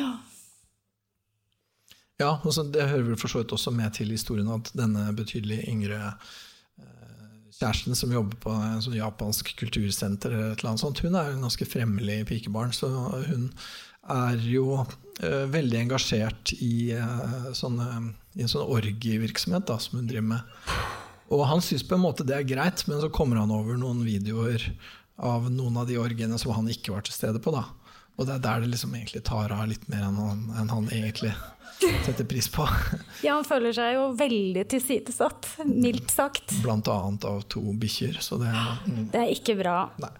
Ja, 2.19 2.33
og 2.43 2.50
så 2.55 2.64
Det 2.67 2.88
hører 2.90 3.07
vel 3.12 3.19
for 3.21 3.31
så 3.31 3.43
vidt 3.43 3.55
også 3.55 3.71
med 3.71 3.95
til 3.95 4.11
historien 4.11 4.50
at 4.50 4.73
denne 4.75 5.05
betydelig 5.14 5.61
yngre 5.71 6.00
eh, 6.11 7.26
kjæresten 7.61 7.95
som 7.95 8.11
jobber 8.11 8.40
på 8.43 8.50
en 8.50 8.83
sånn 8.83 8.99
japansk 8.99 9.55
kultursenter, 9.61 10.35
eller 10.35 10.57
et 10.57 10.59
eller 10.64 10.73
annet 10.73 10.83
sånt, 10.83 11.05
hun 11.07 11.14
er 11.14 11.31
jo 11.31 11.37
en 11.37 11.47
ganske 11.47 11.69
fremmelig 11.71 12.25
pikebarn. 12.26 12.75
Så 12.75 12.90
hun 12.90 13.52
er 14.11 14.43
jo 14.43 14.81
eh, 15.23 15.45
veldig 15.55 15.85
engasjert 15.85 16.57
i, 16.59 16.90
eh, 16.99 17.52
sånne, 17.55 18.17
i 18.37 18.45
en 18.45 18.51
sånn 18.51 18.69
orgievirksomhet 18.69 19.73
som 19.81 19.99
hun 20.01 20.09
driver 20.11 20.29
med. 20.35 20.79
Og 21.33 21.45
han 21.49 21.61
syns 21.65 21.85
på 21.85 21.97
en 21.97 22.05
måte 22.05 22.27
det 22.27 22.37
er 22.37 22.49
greit, 22.49 22.85
men 22.89 23.01
så 23.03 23.11
kommer 23.13 23.41
han 23.41 23.53
over 23.53 23.77
noen 23.81 24.01
videoer 24.07 24.65
av 25.19 25.49
noen 25.51 25.77
av 25.81 25.89
de 25.89 25.99
orgiene 26.01 26.39
som 26.41 26.55
han 26.55 26.69
ikke 26.73 26.95
var 26.95 27.05
til 27.05 27.17
stede 27.17 27.43
på. 27.43 27.53
da. 27.55 27.67
Og 28.19 28.27
det 28.27 28.35
er 28.39 28.43
der 28.43 28.65
det 28.65 28.73
liksom 28.73 28.95
egentlig 28.99 29.23
tar 29.27 29.53
av 29.55 29.69
litt 29.71 29.85
mer 29.91 30.09
enn 30.09 30.19
han, 30.19 30.41
enn 30.59 30.71
han 30.73 30.89
egentlig 30.91 31.33
setter 32.07 32.27
pris 32.27 32.49
på. 32.51 32.67
Ja, 33.27 33.37
han 33.37 33.47
føler 33.47 33.75
seg 33.75 33.95
jo 33.97 34.09
veldig 34.19 34.65
tilsidesatt, 34.71 35.51
mildt 35.67 36.11
sagt. 36.15 36.55
Blant 36.65 36.91
annet 36.91 37.27
av 37.29 37.45
to 37.51 37.63
bikkjer, 37.79 38.19
så 38.23 38.39
det 38.41 38.51
mm, 38.51 39.05
Det 39.15 39.23
er 39.23 39.35
ikke 39.35 39.59
bra. 39.59 39.77
Nei. 40.03 40.15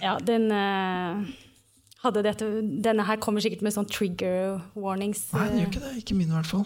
Ja, 0.00 0.14
den 0.22 0.46
eh, 0.54 1.32
hadde 2.04 2.22
dette 2.24 2.46
Denne 2.80 3.04
her 3.04 3.18
kommer 3.20 3.42
sikkert 3.44 3.64
med 3.66 3.74
sånn 3.74 3.88
trigger 3.90 4.60
warnings 4.78 5.26
Nei, 5.34 5.48
den 5.50 5.58
eh, 5.58 5.62
gjør 5.64 5.72
ikke 5.72 5.82
det. 5.84 5.92
Ikke 6.04 6.16
min, 6.18 6.30
i 6.30 6.38
hvert 6.38 6.50
fall. 6.50 6.64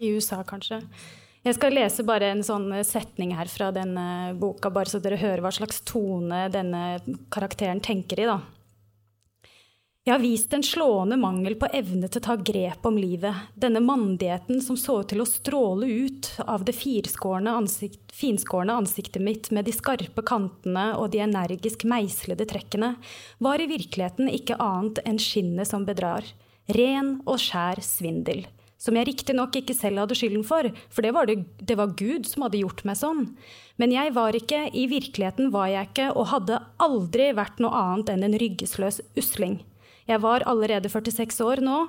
I 0.00 0.12
USA, 0.16 0.42
kanskje. 0.46 0.82
Jeg 1.46 1.54
skal 1.54 1.74
lese 1.76 2.04
bare 2.04 2.32
en 2.32 2.42
sånn 2.44 2.70
setning 2.84 3.32
her 3.38 3.48
fra 3.48 3.70
denne 3.72 4.34
boka, 4.38 4.70
bare 4.74 4.90
så 4.90 5.00
dere 5.00 5.20
hører 5.20 5.44
hva 5.44 5.52
slags 5.54 5.80
tone 5.86 6.48
denne 6.52 6.98
karakteren 7.32 7.80
tenker 7.84 8.20
i, 8.20 8.28
da. 8.28 8.40
Jeg 10.08 10.14
har 10.14 10.22
vist 10.22 10.54
en 10.56 10.62
slående 10.64 11.18
mangel 11.20 11.52
på 11.60 11.68
evne 11.76 12.08
til 12.08 12.22
å 12.22 12.24
ta 12.24 12.34
grep 12.40 12.86
om 12.88 12.96
livet. 12.96 13.50
Denne 13.60 13.82
mandigheten 13.84 14.62
som 14.64 14.78
så 14.80 15.02
ut 15.02 15.10
til 15.10 15.20
å 15.20 15.26
stråle 15.28 15.84
ut 15.84 16.30
av 16.46 16.64
det 16.64 16.72
ansikt, 16.72 18.08
finskårne 18.16 18.72
ansiktet 18.72 19.20
mitt 19.20 19.50
med 19.50 19.68
de 19.68 19.74
skarpe 19.76 20.24
kantene 20.24 20.94
og 20.96 21.10
de 21.12 21.20
energisk 21.20 21.84
meislede 21.84 22.48
trekkene, 22.48 22.94
var 23.38 23.60
i 23.60 23.68
virkeligheten 23.68 24.32
ikke 24.32 24.56
annet 24.56 25.04
enn 25.04 25.20
skinnet 25.20 25.68
som 25.68 25.84
bedrar. 25.84 26.24
Ren 26.72 27.18
og 27.26 27.36
skjær 27.44 27.84
svindel. 27.84 28.46
Som 28.78 28.94
jeg 28.94 29.08
riktignok 29.08 29.56
ikke 29.58 29.74
selv 29.74 30.04
hadde 30.04 30.14
skylden 30.14 30.44
for, 30.46 30.68
for 30.94 31.02
det 31.02 31.10
var, 31.16 31.26
det, 31.26 31.42
det 31.58 31.74
var 31.78 31.96
Gud 31.98 32.28
som 32.30 32.44
hadde 32.46 32.60
gjort 32.60 32.84
meg 32.86 33.00
sånn. 33.00 33.24
Men 33.78 33.94
jeg 33.94 34.12
var 34.14 34.38
ikke, 34.38 34.68
i 34.70 34.86
virkeligheten 34.90 35.50
var 35.54 35.72
jeg 35.72 35.90
ikke, 35.90 36.12
og 36.14 36.30
hadde 36.30 36.60
aldri 36.82 37.32
vært 37.34 37.58
noe 37.62 37.74
annet 37.74 38.14
enn 38.14 38.28
en 38.28 38.38
ryggesløs 38.38 39.00
usling. 39.18 39.58
Jeg 40.08 40.22
var 40.22 40.46
allerede 40.48 40.88
46 40.88 41.42
år 41.44 41.60
nå, 41.66 41.80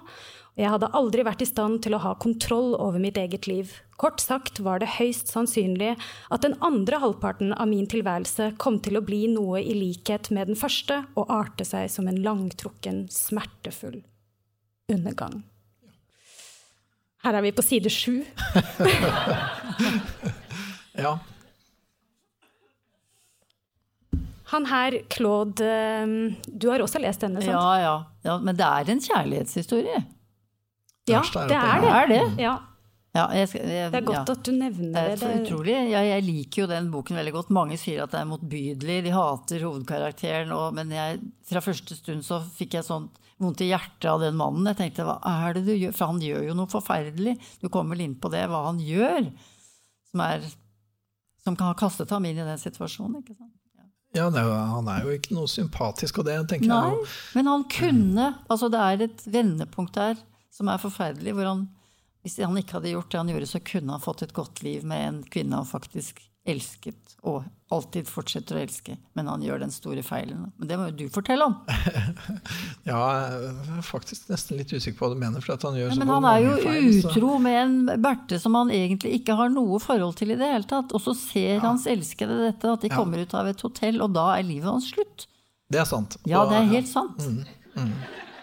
og 0.59 0.63
jeg 0.63 0.71
hadde 0.73 0.89
aldri 0.97 1.23
vært 1.23 1.43
i 1.45 1.47
stand 1.47 1.77
til 1.85 1.93
å 1.95 2.01
ha 2.03 2.15
kontroll 2.19 2.73
over 2.75 2.99
mitt 2.99 3.19
eget 3.21 3.45
liv. 3.47 3.77
Kort 4.01 4.19
sagt 4.19 4.59
var 4.65 4.81
det 4.81 4.89
høyst 4.97 5.29
sannsynlig 5.31 5.93
at 5.93 6.43
den 6.43 6.57
andre 6.65 6.99
halvparten 6.99 7.53
av 7.53 7.69
min 7.71 7.87
tilværelse 7.87 8.55
kom 8.59 8.81
til 8.83 8.99
å 8.99 9.03
bli 9.05 9.21
noe 9.31 9.61
i 9.61 9.77
likhet 9.77 10.31
med 10.35 10.51
den 10.51 10.59
første, 10.59 11.03
og 11.15 11.31
arte 11.31 11.67
seg 11.69 11.87
som 11.93 12.09
en 12.09 12.19
langtrukken, 12.25 13.05
smertefull 13.13 14.01
undergang. 14.89 15.43
Her 17.23 17.35
er 17.35 17.41
vi 17.43 17.51
på 17.55 17.65
side 17.65 17.89
sju. 17.91 18.21
Ja. 20.99 21.13
Han 24.49 24.65
her, 24.65 24.97
Claude, 25.13 25.61
eh, 25.63 26.07
du 26.49 26.65
har 26.73 26.81
også 26.83 26.99
lest 26.99 27.21
denne, 27.23 27.39
sant? 27.43 27.53
Ja, 27.53 27.75
ja, 27.79 27.93
ja. 28.25 28.37
Men 28.43 28.57
det 28.57 28.65
er 28.65 28.89
en 28.95 29.03
kjærlighetshistorie. 29.05 29.99
Ja, 31.09 31.21
det 31.21 31.37
er 31.37 31.47
Det 31.47 31.85
det. 31.85 31.93
er 31.93 32.11
det. 32.13 32.23
Ja, 32.43 32.57
Ja, 33.15 33.23
jeg 33.33 33.47
jeg, 33.55 33.89
det 33.91 33.97
er 33.97 34.03
godt 34.05 34.27
ja. 34.29 34.33
at 34.35 34.43
du 34.45 34.51
nevner 34.53 34.91
Det 35.09 35.19
det. 35.19 35.29
er 35.29 35.39
utrolig. 35.41 35.77
Ja, 35.89 36.01
jeg 36.05 36.23
liker 36.27 36.61
jo 36.61 36.67
den 36.69 36.91
boken 36.93 37.15
veldig 37.17 37.31
godt. 37.33 37.49
Mange 37.49 37.77
sier 37.81 38.03
at 38.03 38.11
det 38.13 38.19
er 38.19 38.27
motbydelig, 38.29 38.99
de 39.07 39.13
hater 39.15 39.63
hovedkarakteren. 39.65 40.51
Og, 40.53 40.73
men 40.77 40.91
jeg, 40.93 41.17
fra 41.49 41.59
første 41.65 41.95
stund 41.97 42.21
så 42.27 42.37
fikk 42.59 42.77
jeg 42.77 42.85
sånt 42.85 43.17
vondt 43.39 43.61
i 43.63 43.69
hjertet 43.71 44.09
av 44.11 44.19
den 44.23 44.35
mannen. 44.39 44.67
Jeg 44.71 44.77
tenkte 44.81 45.05
hva 45.07 45.17
er 45.23 45.55
det 45.57 45.65
du 45.67 45.73
gjør? 45.75 45.93
For 45.95 46.11
han 46.11 46.19
gjør 46.23 46.47
jo 46.49 46.55
noe 46.59 46.71
forferdelig. 46.71 47.37
Du 47.61 47.69
kommer 47.71 47.95
vel 47.95 48.05
inn 48.09 48.17
på 48.19 48.31
det, 48.33 48.43
hva 48.51 48.65
han 48.67 48.81
gjør. 48.83 49.29
Som, 50.11 50.23
er, 50.25 50.43
som 51.43 51.55
kan 51.55 51.71
ha 51.71 51.77
kastet 51.79 52.11
ham 52.11 52.25
inn 52.27 52.37
i 52.39 52.45
den 52.47 52.59
situasjonen. 52.61 53.21
ikke 53.23 53.37
sant? 53.37 53.55
ja 54.15 54.25
er, 54.25 54.41
jo- 54.41 54.53
han 54.73 54.87
er 54.89 55.03
jo 55.05 55.11
ikke 55.13 55.35
noe 55.37 55.47
sympatisk, 55.47 56.17
og 56.17 56.25
det 56.25 56.39
tenker 56.49 56.65
Nei, 56.71 56.79
jeg 56.89 56.95
jo 56.97 57.03
men 57.37 57.45
han 57.51 57.63
kunne 57.69 58.23
Altså, 58.49 58.65
det 58.73 58.79
er 58.81 59.03
et 59.05 59.21
vendepunkt 59.29 59.93
der 59.99 60.17
som 60.49 60.67
er 60.73 60.81
forferdelig, 60.81 61.35
hvor 61.37 61.45
han 61.45 61.67
Hvis 62.25 62.39
han 62.41 62.57
ikke 62.57 62.79
hadde 62.79 62.89
gjort 62.95 63.11
det 63.13 63.19
han 63.21 63.29
gjorde, 63.29 63.47
så 63.51 63.61
kunne 63.61 63.93
han 63.93 64.01
fått 64.01 64.23
et 64.25 64.33
godt 64.33 64.63
liv 64.65 64.81
med 64.83 65.05
en 65.07 65.19
kvinne 65.29 65.55
han 65.61 65.69
faktisk 65.69 66.23
elsket, 66.51 67.15
og 67.23 67.43
alltid 67.71 68.07
fortsetter 68.09 68.57
å 68.57 68.61
elske. 68.63 68.95
Men 69.15 69.27
han 69.27 69.41
gjør 69.45 69.59
den 69.61 69.71
store 69.71 70.01
feilen. 70.03 70.51
Men 70.57 70.67
det 70.69 70.77
må 70.79 70.87
jo 70.89 70.95
du 71.03 71.09
fortelle 71.13 71.45
om. 71.45 71.55
Ja, 72.89 72.99
jeg 73.29 73.49
er 73.77 73.83
faktisk 73.85 74.29
nesten 74.31 74.57
litt 74.57 74.71
usikker 74.73 74.97
på 74.97 75.05
hva 75.07 75.13
du 75.13 75.19
mener. 75.21 75.43
For 75.45 75.53
at 75.57 75.65
han 75.67 75.75
gjør 75.77 75.91
Ja, 75.91 75.95
så 75.95 76.01
men 76.01 76.11
han 76.15 76.25
er 76.29 76.39
jo 76.45 76.53
feil, 76.63 76.87
utro 77.03 77.33
så- 77.35 77.41
med 77.45 77.57
en 77.61 78.01
Berthe 78.01 78.39
som 78.41 78.55
han 78.57 78.71
egentlig 78.73 79.11
ikke 79.19 79.35
har 79.37 79.51
noe 79.53 79.79
forhold 79.83 80.15
til 80.17 80.31
i 80.33 80.39
det 80.39 80.49
hele 80.49 80.65
tatt. 80.69 80.93
Og 80.97 81.03
så 81.05 81.13
ser 81.15 81.59
hans 81.65 81.85
elskede 81.91 82.39
dette, 82.47 82.71
at 82.73 82.81
de 82.81 82.89
Ja. 82.89 82.95
kommer 82.97 83.21
ut 83.21 83.33
av 83.37 83.47
et 83.51 83.61
hotell, 83.61 84.01
og 84.01 84.13
da 84.17 84.25
er 84.39 84.43
livet 84.47 84.71
hans 84.71 84.89
slutt. 84.91 85.27
Det 85.69 85.79
er 85.83 85.85
sant. 85.85 86.17
Ja, 86.25 86.45
det 86.49 86.57
er 86.63 86.71
helt 86.73 86.87
sant. 86.89 87.19
Mm. 87.75 87.93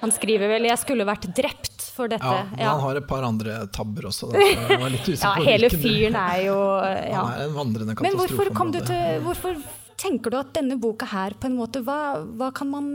Han 0.00 0.12
skriver 0.12 0.46
vel 0.52 0.62
'jeg 0.68 0.78
skulle 0.78 1.04
vært 1.08 1.26
drept 1.34 1.75
for 1.96 2.12
dette'. 2.12 2.28
Ja, 2.28 2.44
men 2.52 2.66
han 2.68 2.82
har 2.84 3.00
et 3.00 3.08
par 3.08 3.24
andre 3.26 3.58
tabber 3.72 4.10
også. 4.12 4.30
Ja 4.36 5.32
hele 5.40 5.70
fyren 5.72 6.16
er 6.20 6.44
jo 6.46 6.56
ja. 7.12 7.22
Han 7.22 7.32
er 7.32 7.44
en 7.46 7.56
vandrende 7.56 7.96
Men 8.04 8.16
hvorfor 8.18 8.52
kom 8.56 8.72
du 8.74 8.80
til 8.84 9.20
Hvorfor 9.24 9.56
tenker 10.00 10.32
du 10.32 10.38
at 10.38 10.52
denne 10.56 10.76
boka 10.80 11.08
her 11.10 11.36
på 11.40 11.48
en 11.50 11.56
måte 11.58 11.82
Hva, 11.86 12.20
hva 12.36 12.50
kan 12.56 12.70
man 12.72 12.88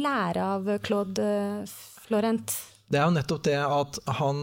lære 0.00 0.46
av 0.56 0.70
Claude 0.86 1.20
eh, 1.20 1.78
Florent? 2.06 2.56
Det 2.90 2.98
er 2.98 3.06
jo 3.06 3.14
nettopp 3.14 3.44
det 3.46 3.58
at 3.60 4.00
han 4.20 4.42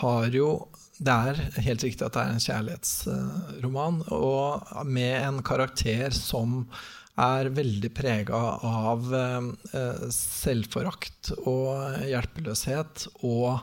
har 0.00 0.28
jo 0.32 0.48
Det 0.96 1.12
er 1.12 1.40
helt 1.66 1.84
riktig 1.84 2.06
at 2.06 2.14
det 2.16 2.22
er 2.22 2.34
en 2.34 2.44
kjærlighetsroman, 2.44 4.02
og 4.14 4.86
med 4.86 5.16
en 5.18 5.42
karakter 5.44 6.14
som 6.14 6.62
er 7.20 7.50
veldig 7.54 7.90
prega 7.94 8.38
av 8.66 9.10
eh, 9.14 10.06
selvforakt 10.14 11.34
og 11.44 12.00
hjelpeløshet. 12.08 13.06
Og 13.22 13.60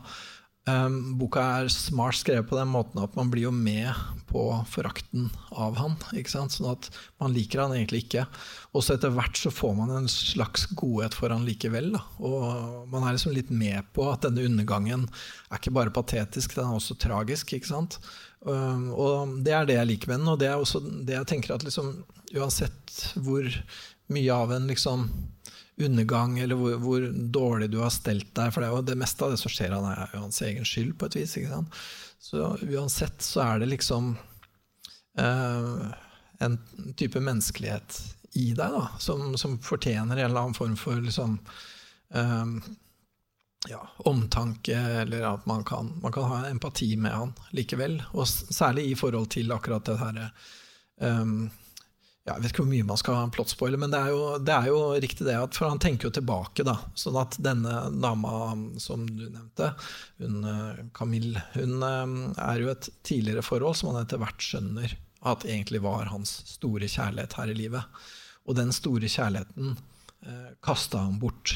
eh, 0.69 0.97
boka 1.19 1.43
er 1.59 1.71
smart 1.73 2.21
skrevet 2.21 2.47
på 2.47 2.59
den 2.59 2.71
måten 2.71 3.03
at 3.03 3.17
man 3.19 3.31
blir 3.33 3.49
jo 3.49 3.53
med 3.55 3.91
på 4.31 4.45
forakten 4.71 5.27
av 5.51 5.75
han. 5.81 5.97
Ikke 6.15 6.31
sant? 6.31 6.55
Sånn 6.55 6.71
at 6.71 6.87
man 7.19 7.35
liker 7.35 7.65
han 7.65 7.75
egentlig 7.75 8.05
ikke. 8.05 8.23
Og 8.71 8.85
så 8.85 8.95
etter 8.95 9.11
hvert 9.11 9.35
så 9.35 9.51
får 9.51 9.75
man 9.81 9.91
en 9.97 10.07
slags 10.11 10.69
godhet 10.71 11.17
for 11.17 11.35
han 11.35 11.43
likevel. 11.47 11.91
Da. 11.97 12.05
Og 12.23 12.87
man 12.93 13.03
er 13.03 13.17
liksom 13.17 13.35
litt 13.35 13.51
med 13.51 13.83
på 13.95 14.07
at 14.13 14.23
denne 14.23 14.47
undergangen 14.47 15.09
er 15.51 15.59
ikke 15.59 15.75
bare 15.75 15.95
patetisk, 15.95 16.55
den 16.55 16.71
er 16.71 16.79
også 16.79 16.95
tragisk. 17.03 17.51
ikke 17.57 17.73
sant? 17.73 17.99
Um, 18.41 18.87
og 18.97 19.35
det 19.45 19.53
er 19.53 19.67
det 19.69 19.75
jeg 19.75 19.89
liker 19.91 20.09
med 20.09 20.23
den, 20.23 20.31
og 20.31 20.39
det 20.41 20.47
er 20.49 20.57
også 20.57 20.79
det 20.81 21.13
jeg 21.13 21.27
tenker 21.29 21.53
at 21.53 21.65
liksom, 21.67 21.91
uansett 22.35 23.13
hvor 23.15 23.47
mye 24.11 24.33
av 24.33 24.53
en 24.53 24.67
liksom 24.67 25.07
undergang, 25.81 26.39
eller 26.39 26.55
hvor, 26.55 26.75
hvor 26.83 27.07
dårlig 27.11 27.71
du 27.71 27.79
har 27.81 27.93
stelt 27.93 28.29
deg, 28.37 28.51
for 28.51 28.61
det 28.61 28.69
er 28.69 28.75
jo 28.75 28.87
det 28.91 28.99
meste 28.99 29.25
av 29.25 29.33
det 29.33 29.39
som 29.41 29.51
skjer 29.51 29.73
han 29.73 29.87
er 29.89 30.13
jo 30.13 30.25
hans 30.25 30.41
egen 30.45 30.67
skyld, 30.67 30.93
på 30.99 31.09
et 31.09 31.17
vis. 31.21 31.37
ikke 31.37 31.53
sant? 31.53 31.81
Så 32.21 32.51
uansett 32.69 33.23
så 33.25 33.43
er 33.45 33.61
det 33.61 33.71
liksom 33.71 34.13
eh, 35.19 35.85
en 36.45 36.59
type 36.99 37.23
menneskelighet 37.23 38.01
i 38.37 38.51
deg 38.55 38.77
da, 38.77 38.85
som, 39.01 39.33
som 39.39 39.57
fortjener 39.63 40.15
en 40.17 40.29
eller 40.29 40.43
annen 40.43 40.57
form 40.57 40.77
for 40.79 41.01
liksom 41.01 41.39
eh, 42.13 42.53
ja, 43.69 43.81
omtanke, 43.97 44.77
eller 44.77 45.25
at 45.33 45.45
man 45.45 45.63
kan, 45.63 45.91
man 46.01 46.13
kan 46.13 46.29
ha 46.29 46.43
empati 46.49 46.95
med 46.97 47.13
han 47.15 47.33
likevel. 47.51 47.99
Og 48.11 48.27
særlig 48.27 48.91
i 48.91 48.95
forhold 48.95 49.29
til 49.33 49.51
akkurat 49.53 49.85
det 49.85 49.97
her 50.01 50.21
um, 50.97 51.35
ja, 51.43 51.60
Jeg 52.21 52.37
vet 52.37 52.51
ikke 52.51 52.61
hvor 52.61 52.69
mye 52.69 52.85
man 52.85 52.99
skal 53.01 53.29
plottspoile, 53.33 53.77
men 53.81 53.89
det 53.89 53.97
er, 53.97 54.11
jo, 54.13 54.25
det 54.45 54.53
er 54.53 54.67
jo 54.69 54.79
riktig 55.01 55.25
det. 55.25 55.39
At, 55.41 55.55
for 55.57 55.71
han 55.71 55.79
tenker 55.81 56.07
jo 56.07 56.13
tilbake, 56.19 56.65
da. 56.67 56.75
Sånn 56.93 57.17
at 57.17 57.37
denne 57.41 57.87
dama 57.95 58.51
som 58.81 59.07
du 59.09 59.23
nevnte, 59.25 59.71
hun 60.21 60.43
eh, 60.45 60.83
Camille, 60.93 61.41
hun 61.55 61.81
eh, 61.87 62.13
er 62.45 62.61
jo 62.61 62.69
et 62.75 62.91
tidligere 63.07 63.45
forhold 63.45 63.79
som 63.79 63.89
han 63.91 64.03
etter 64.03 64.21
hvert 64.21 64.45
skjønner 64.45 64.93
at 65.31 65.47
egentlig 65.49 65.81
var 65.81 66.11
hans 66.13 66.35
store 66.49 66.89
kjærlighet 66.89 67.39
her 67.39 67.49
i 67.49 67.57
livet. 67.57 68.05
Og 68.45 68.57
den 68.57 68.69
store 68.75 69.09
kjærligheten 69.09 69.73
eh, 69.73 70.53
kasta 70.61 71.01
han 71.07 71.17
bort 71.21 71.55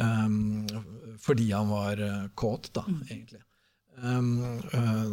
um, 0.00 0.64
fordi 1.20 1.50
han 1.52 1.68
var 1.68 2.00
kåt, 2.36 2.72
da, 2.76 2.88
egentlig. 3.04 3.44
Um, 4.00 4.60
uh, 4.72 5.12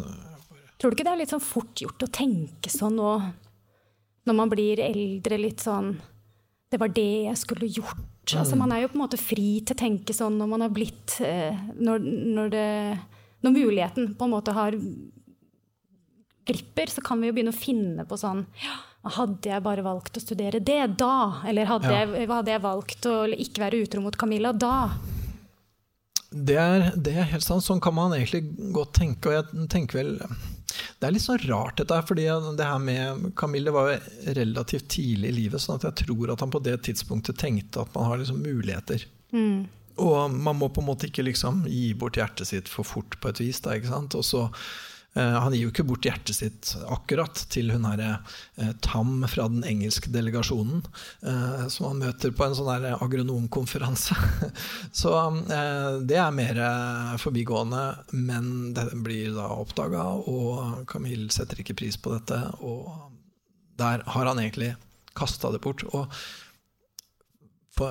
Tror 0.79 0.91
du 0.91 0.97
ikke 0.97 1.05
det 1.07 1.13
er 1.13 1.21
litt 1.21 1.31
sånn 1.31 1.43
fort 1.43 1.79
gjort 1.79 2.03
å 2.03 2.11
tenke 2.11 2.71
sånn 2.71 2.97
nå, 2.99 3.11
når 4.27 4.35
man 4.37 4.51
blir 4.51 4.79
eldre, 4.79 5.37
litt 5.41 5.59
sånn 5.63 5.93
Det 6.71 6.79
var 6.81 6.89
det 6.95 7.25
jeg 7.27 7.37
skulle 7.37 7.67
gjort. 7.69 8.33
Altså, 8.33 8.55
man 8.57 8.71
er 8.71 8.81
jo 8.81 8.87
på 8.89 8.95
en 8.97 9.03
måte 9.03 9.19
fri 9.19 9.59
til 9.61 9.75
å 9.75 9.81
tenke 9.83 10.13
sånn 10.15 10.37
når 10.39 10.47
man 10.49 10.63
har 10.65 10.71
blitt 10.73 11.17
eh, 11.21 11.53
når, 11.77 11.99
når, 12.33 12.49
det, 12.49 12.69
når 13.43 13.51
muligheten 13.57 14.13
på 14.17 14.25
en 14.25 14.33
måte 14.33 14.55
har 14.55 14.77
glipper, 16.47 16.89
så 16.91 17.03
kan 17.05 17.21
vi 17.21 17.29
jo 17.29 17.35
begynne 17.35 17.53
å 17.53 17.57
finne 17.57 18.05
på 18.07 18.17
sånn 18.19 18.45
Hadde 19.03 19.49
jeg 19.51 19.59
bare 19.65 19.83
valgt 19.83 20.15
å 20.15 20.21
studere 20.23 20.61
det 20.63 20.93
da? 20.97 21.41
Eller 21.45 21.67
hadde, 21.67 21.89
Ja. 21.91 22.05
jeg, 22.07 22.27
hadde 22.29 22.53
jeg 22.53 22.61
valgt 22.63 23.07
å 23.11 23.15
ikke 23.35 23.65
være 23.65 23.81
utro 23.83 23.99
mot 23.99 24.15
Camilla 24.15 24.53
da? 24.55 24.93
Det 26.31 26.55
er, 26.55 26.85
det 26.95 27.11
er 27.19 27.27
helt 27.33 27.43
sant. 27.43 27.65
Sånn 27.65 27.81
kan 27.83 27.93
man 27.93 28.15
egentlig 28.15 28.45
godt 28.71 28.93
tenke. 28.95 29.27
Og 29.27 29.35
jeg 29.35 29.67
tenker 29.69 29.99
vel 29.99 30.13
Det 31.03 31.09
er 31.09 31.15
litt 31.17 31.25
sånn 31.25 31.41
rart, 31.49 31.75
dette 31.81 31.95
her. 31.97 32.05
fordi 32.07 32.29
det 32.55 32.63
her 32.63 32.79
med 32.79 33.25
Camille 33.35 33.73
var 33.75 33.89
jo 33.91 34.33
relativt 34.37 34.85
tidlig 34.93 35.33
i 35.33 35.35
livet. 35.41 35.59
sånn 35.59 35.75
at 35.75 35.83
jeg 35.89 36.05
tror 36.05 36.31
at 36.31 36.39
han 36.39 36.53
på 36.53 36.61
det 36.63 36.77
tidspunktet 36.87 37.41
tenkte 37.41 37.81
at 37.83 37.91
man 37.97 38.07
har 38.07 38.21
liksom 38.21 38.39
muligheter. 38.39 39.03
Og 39.99 40.31
man 40.31 40.55
må 40.55 40.69
på 40.71 40.79
en 40.79 40.87
måte 40.87 41.09
ikke 41.09 41.25
liksom 41.27 41.65
gi 41.67 41.91
bort 41.93 42.15
hjertet 42.15 42.47
sitt 42.47 42.71
for 42.71 42.87
fort 42.87 43.19
på 43.19 43.33
et 43.33 43.43
vis. 43.43 43.59
Da, 43.59 43.75
ikke 43.75 43.91
sant? 43.91 44.15
Og 44.15 44.23
så 44.23 44.45
han 45.13 45.53
gir 45.53 45.67
jo 45.67 45.69
ikke 45.69 45.85
bort 45.85 46.05
hjertet 46.07 46.33
sitt 46.33 46.71
akkurat 46.89 47.37
til 47.53 47.69
hun 47.73 47.85
herre 47.85 48.15
eh, 48.57 48.71
Tam 48.81 49.21
fra 49.29 49.45
den 49.51 49.61
engelske 49.67 50.09
delegasjonen, 50.13 50.81
eh, 51.21 51.67
som 51.69 51.91
han 51.91 52.01
møter 52.01 52.33
på 52.33 52.47
en 52.47 52.55
sånn 52.57 52.71
der 52.71 52.97
agronomkonferanse. 52.97 54.17
Så 55.03 55.13
det 56.09 56.17
er 56.17 56.33
mer 56.33 56.61
forbigående, 57.21 57.83
men 58.17 58.73
det 58.73 58.87
blir 59.05 59.35
da 59.37 59.51
oppdaga, 59.53 60.07
og 60.29 60.87
Camille 60.89 61.29
setter 61.33 61.61
ikke 61.61 61.77
pris 61.83 61.99
på 61.99 62.15
dette. 62.15 62.39
Og 62.65 62.89
der 63.77 64.01
har 64.15 64.31
han 64.31 64.41
egentlig 64.41 64.73
kasta 65.17 65.53
det 65.53 65.61
bort. 65.61 65.85
Og 65.93 66.09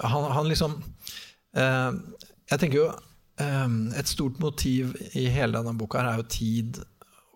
han, 0.02 0.28
han 0.30 0.46
liksom 0.50 0.76
Jeg 1.52 2.58
tenker 2.58 2.78
jo 2.78 2.90
et 3.98 4.10
stort 4.10 4.38
motiv 4.42 4.94
i 5.18 5.26
hele 5.32 5.58
denne 5.58 5.74
boka 5.78 6.02
er 6.02 6.20
jo 6.20 6.28
tid 6.30 6.82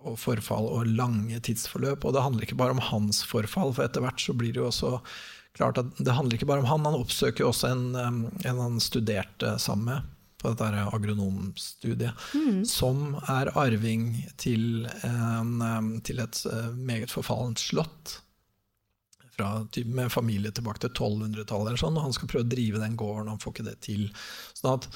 og 0.06 0.18
forfall 0.22 0.68
og 0.72 0.90
lange 0.98 1.40
tidsforløp. 1.44 2.04
Og 2.04 2.14
det 2.16 2.24
handler 2.24 2.46
ikke 2.46 2.58
bare 2.58 2.76
om 2.76 2.82
hans 2.92 3.22
forfall, 3.26 3.74
for 3.76 3.86
etter 3.86 4.04
hvert 4.04 4.22
så 4.22 4.36
blir 4.36 4.54
det 4.54 4.62
jo 4.62 4.68
også 4.70 4.96
klart 5.56 5.80
at 5.80 5.88
det 5.98 6.14
handler 6.14 6.36
ikke 6.36 6.48
bare 6.48 6.64
om 6.64 6.68
han. 6.70 6.84
Han 6.88 7.00
oppsøker 7.00 7.44
jo 7.44 7.50
også 7.52 7.72
en, 7.72 7.86
en 7.96 8.60
han 8.60 8.78
studerte 8.82 9.56
sammen 9.62 9.90
med 9.92 10.12
på 10.36 10.52
dette 10.52 10.84
agronomstudiet, 10.92 12.26
mm. 12.34 12.60
som 12.68 13.16
er 13.32 13.50
arving 13.56 14.10
til, 14.40 14.84
en, 15.06 15.98
til 16.04 16.20
et 16.22 16.42
eh, 16.50 16.70
meget 16.76 17.12
forfallent 17.12 17.62
slott. 17.62 18.20
Fra, 19.36 19.66
med 19.84 20.12
familie 20.12 20.52
tilbake 20.54 20.80
til 20.80 20.94
1200-tallet, 20.94 21.82
og 21.84 21.98
han 22.00 22.14
skal 22.16 22.28
prøve 22.30 22.46
å 22.46 22.48
drive 22.48 22.80
den 22.80 22.94
gården, 22.96 23.28
han 23.28 23.40
får 23.42 23.52
ikke 23.52 23.66
det 23.66 23.74
til. 23.84 24.06
Sånn 24.56 24.78
at 24.78 24.86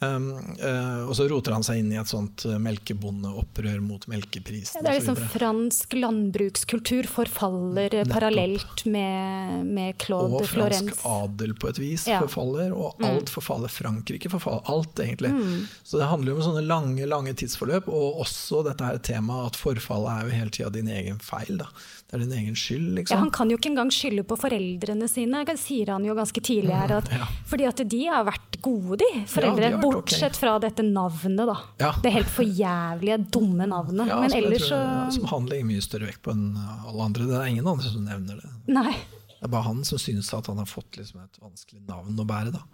Um, 0.00 0.30
uh, 0.64 1.04
og 1.04 1.12
så 1.18 1.26
roter 1.28 1.52
han 1.52 1.64
seg 1.66 1.82
inn 1.82 1.90
i 1.92 1.98
et 2.00 2.08
sånt 2.08 2.46
uh, 2.48 2.54
melkebondeopprør 2.62 3.82
mot 3.84 4.06
melkeprisen. 4.08 4.80
Ja, 4.80 4.86
det 4.86 4.92
er 4.94 4.96
liksom 4.96 5.18
fransk 5.34 5.96
landbrukskultur 5.98 7.08
forfaller 7.10 7.92
Nettopp. 7.92 8.14
parallelt 8.14 8.84
med, 8.88 9.66
med 9.68 9.98
Claude 10.00 10.46
Florence. 10.48 10.86
Og 10.86 10.96
fransk 10.96 11.04
adel 11.12 11.52
på 11.60 11.68
et 11.68 11.82
vis 11.82 12.06
ja. 12.08 12.22
forfaller, 12.24 12.72
og 12.72 12.96
mm. 12.96 13.08
alt 13.10 13.34
forfaller. 13.34 13.68
Frankrike 13.68 14.32
forfaller. 14.32 14.64
Alt, 14.72 15.04
egentlig. 15.04 15.34
Mm. 15.36 15.68
Så 15.84 16.00
det 16.00 16.08
handler 16.08 16.32
jo 16.32 16.40
om 16.40 16.46
sånne 16.48 16.64
lange 16.64 17.08
lange 17.10 17.36
tidsforløp, 17.36 17.92
og 17.92 18.24
også 18.24 18.64
dette 18.70 18.88
her 18.88 19.00
temaet 19.04 19.52
at 19.52 19.60
forfallet 19.60 20.14
er 20.14 20.24
jo 20.24 20.38
hele 20.38 20.56
tida 20.56 20.72
din 20.80 20.88
egen 20.96 21.20
feil. 21.20 21.60
Da. 21.60 21.68
Det 22.10 22.16
er 22.16 22.24
din 22.24 22.32
egen 22.40 22.56
skyld. 22.58 22.88
Liksom. 22.96 23.14
Ja, 23.14 23.20
han 23.22 23.30
kan 23.30 23.52
jo 23.52 23.60
ikke 23.60 23.70
engang 23.70 23.92
skylde 23.94 24.24
på 24.26 24.40
foreldrene 24.40 25.06
sine, 25.12 25.44
sier 25.60 25.92
han 25.92 26.08
jo 26.08 26.16
ganske 26.18 26.40
tidlig 26.42 26.74
her. 26.74 26.96
At, 26.96 27.12
mm, 27.12 27.20
ja. 27.20 27.28
Fordi 27.52 27.68
at 27.68 27.84
de 27.92 28.00
har 28.08 28.24
vært 28.26 28.58
gode, 28.64 28.98
de 29.04 29.10
foreldre. 29.30 29.70
De 29.76 29.89
Bortsett 29.90 30.32
okay. 30.32 30.40
fra 30.40 30.54
dette 30.62 30.84
navnet, 30.86 31.42
da. 31.48 31.56
Ja. 31.82 31.90
Det 32.02 32.12
helt 32.14 32.32
forjævlige, 32.32 33.18
dumme 33.34 33.68
navnet. 33.70 34.10
Ja, 34.10 34.20
Men 34.24 34.34
ellers 34.38 34.68
så 34.68 34.80
Som 35.16 35.28
han 35.32 35.48
legger 35.50 35.68
mye 35.68 35.84
større 35.84 36.10
vekt 36.10 36.22
på 36.26 36.34
enn 36.34 36.54
alle 36.58 37.08
andre. 37.10 37.28
Det 37.28 37.38
er 37.40 37.52
ingen 37.52 37.68
andre 37.70 37.92
som 37.92 38.06
nevner 38.06 38.40
det. 38.42 38.52
Nei. 38.70 38.94
Det 39.40 39.48
er 39.48 39.52
bare 39.54 39.68
han 39.70 39.84
som 39.88 40.00
synes 40.00 40.28
at 40.36 40.50
han 40.52 40.60
har 40.60 40.68
fått 40.68 40.98
liksom 41.00 41.22
et 41.22 41.38
vanskelig 41.40 41.84
navn 41.88 42.18
å 42.20 42.26
bære. 42.28 42.54
da. 42.56 42.64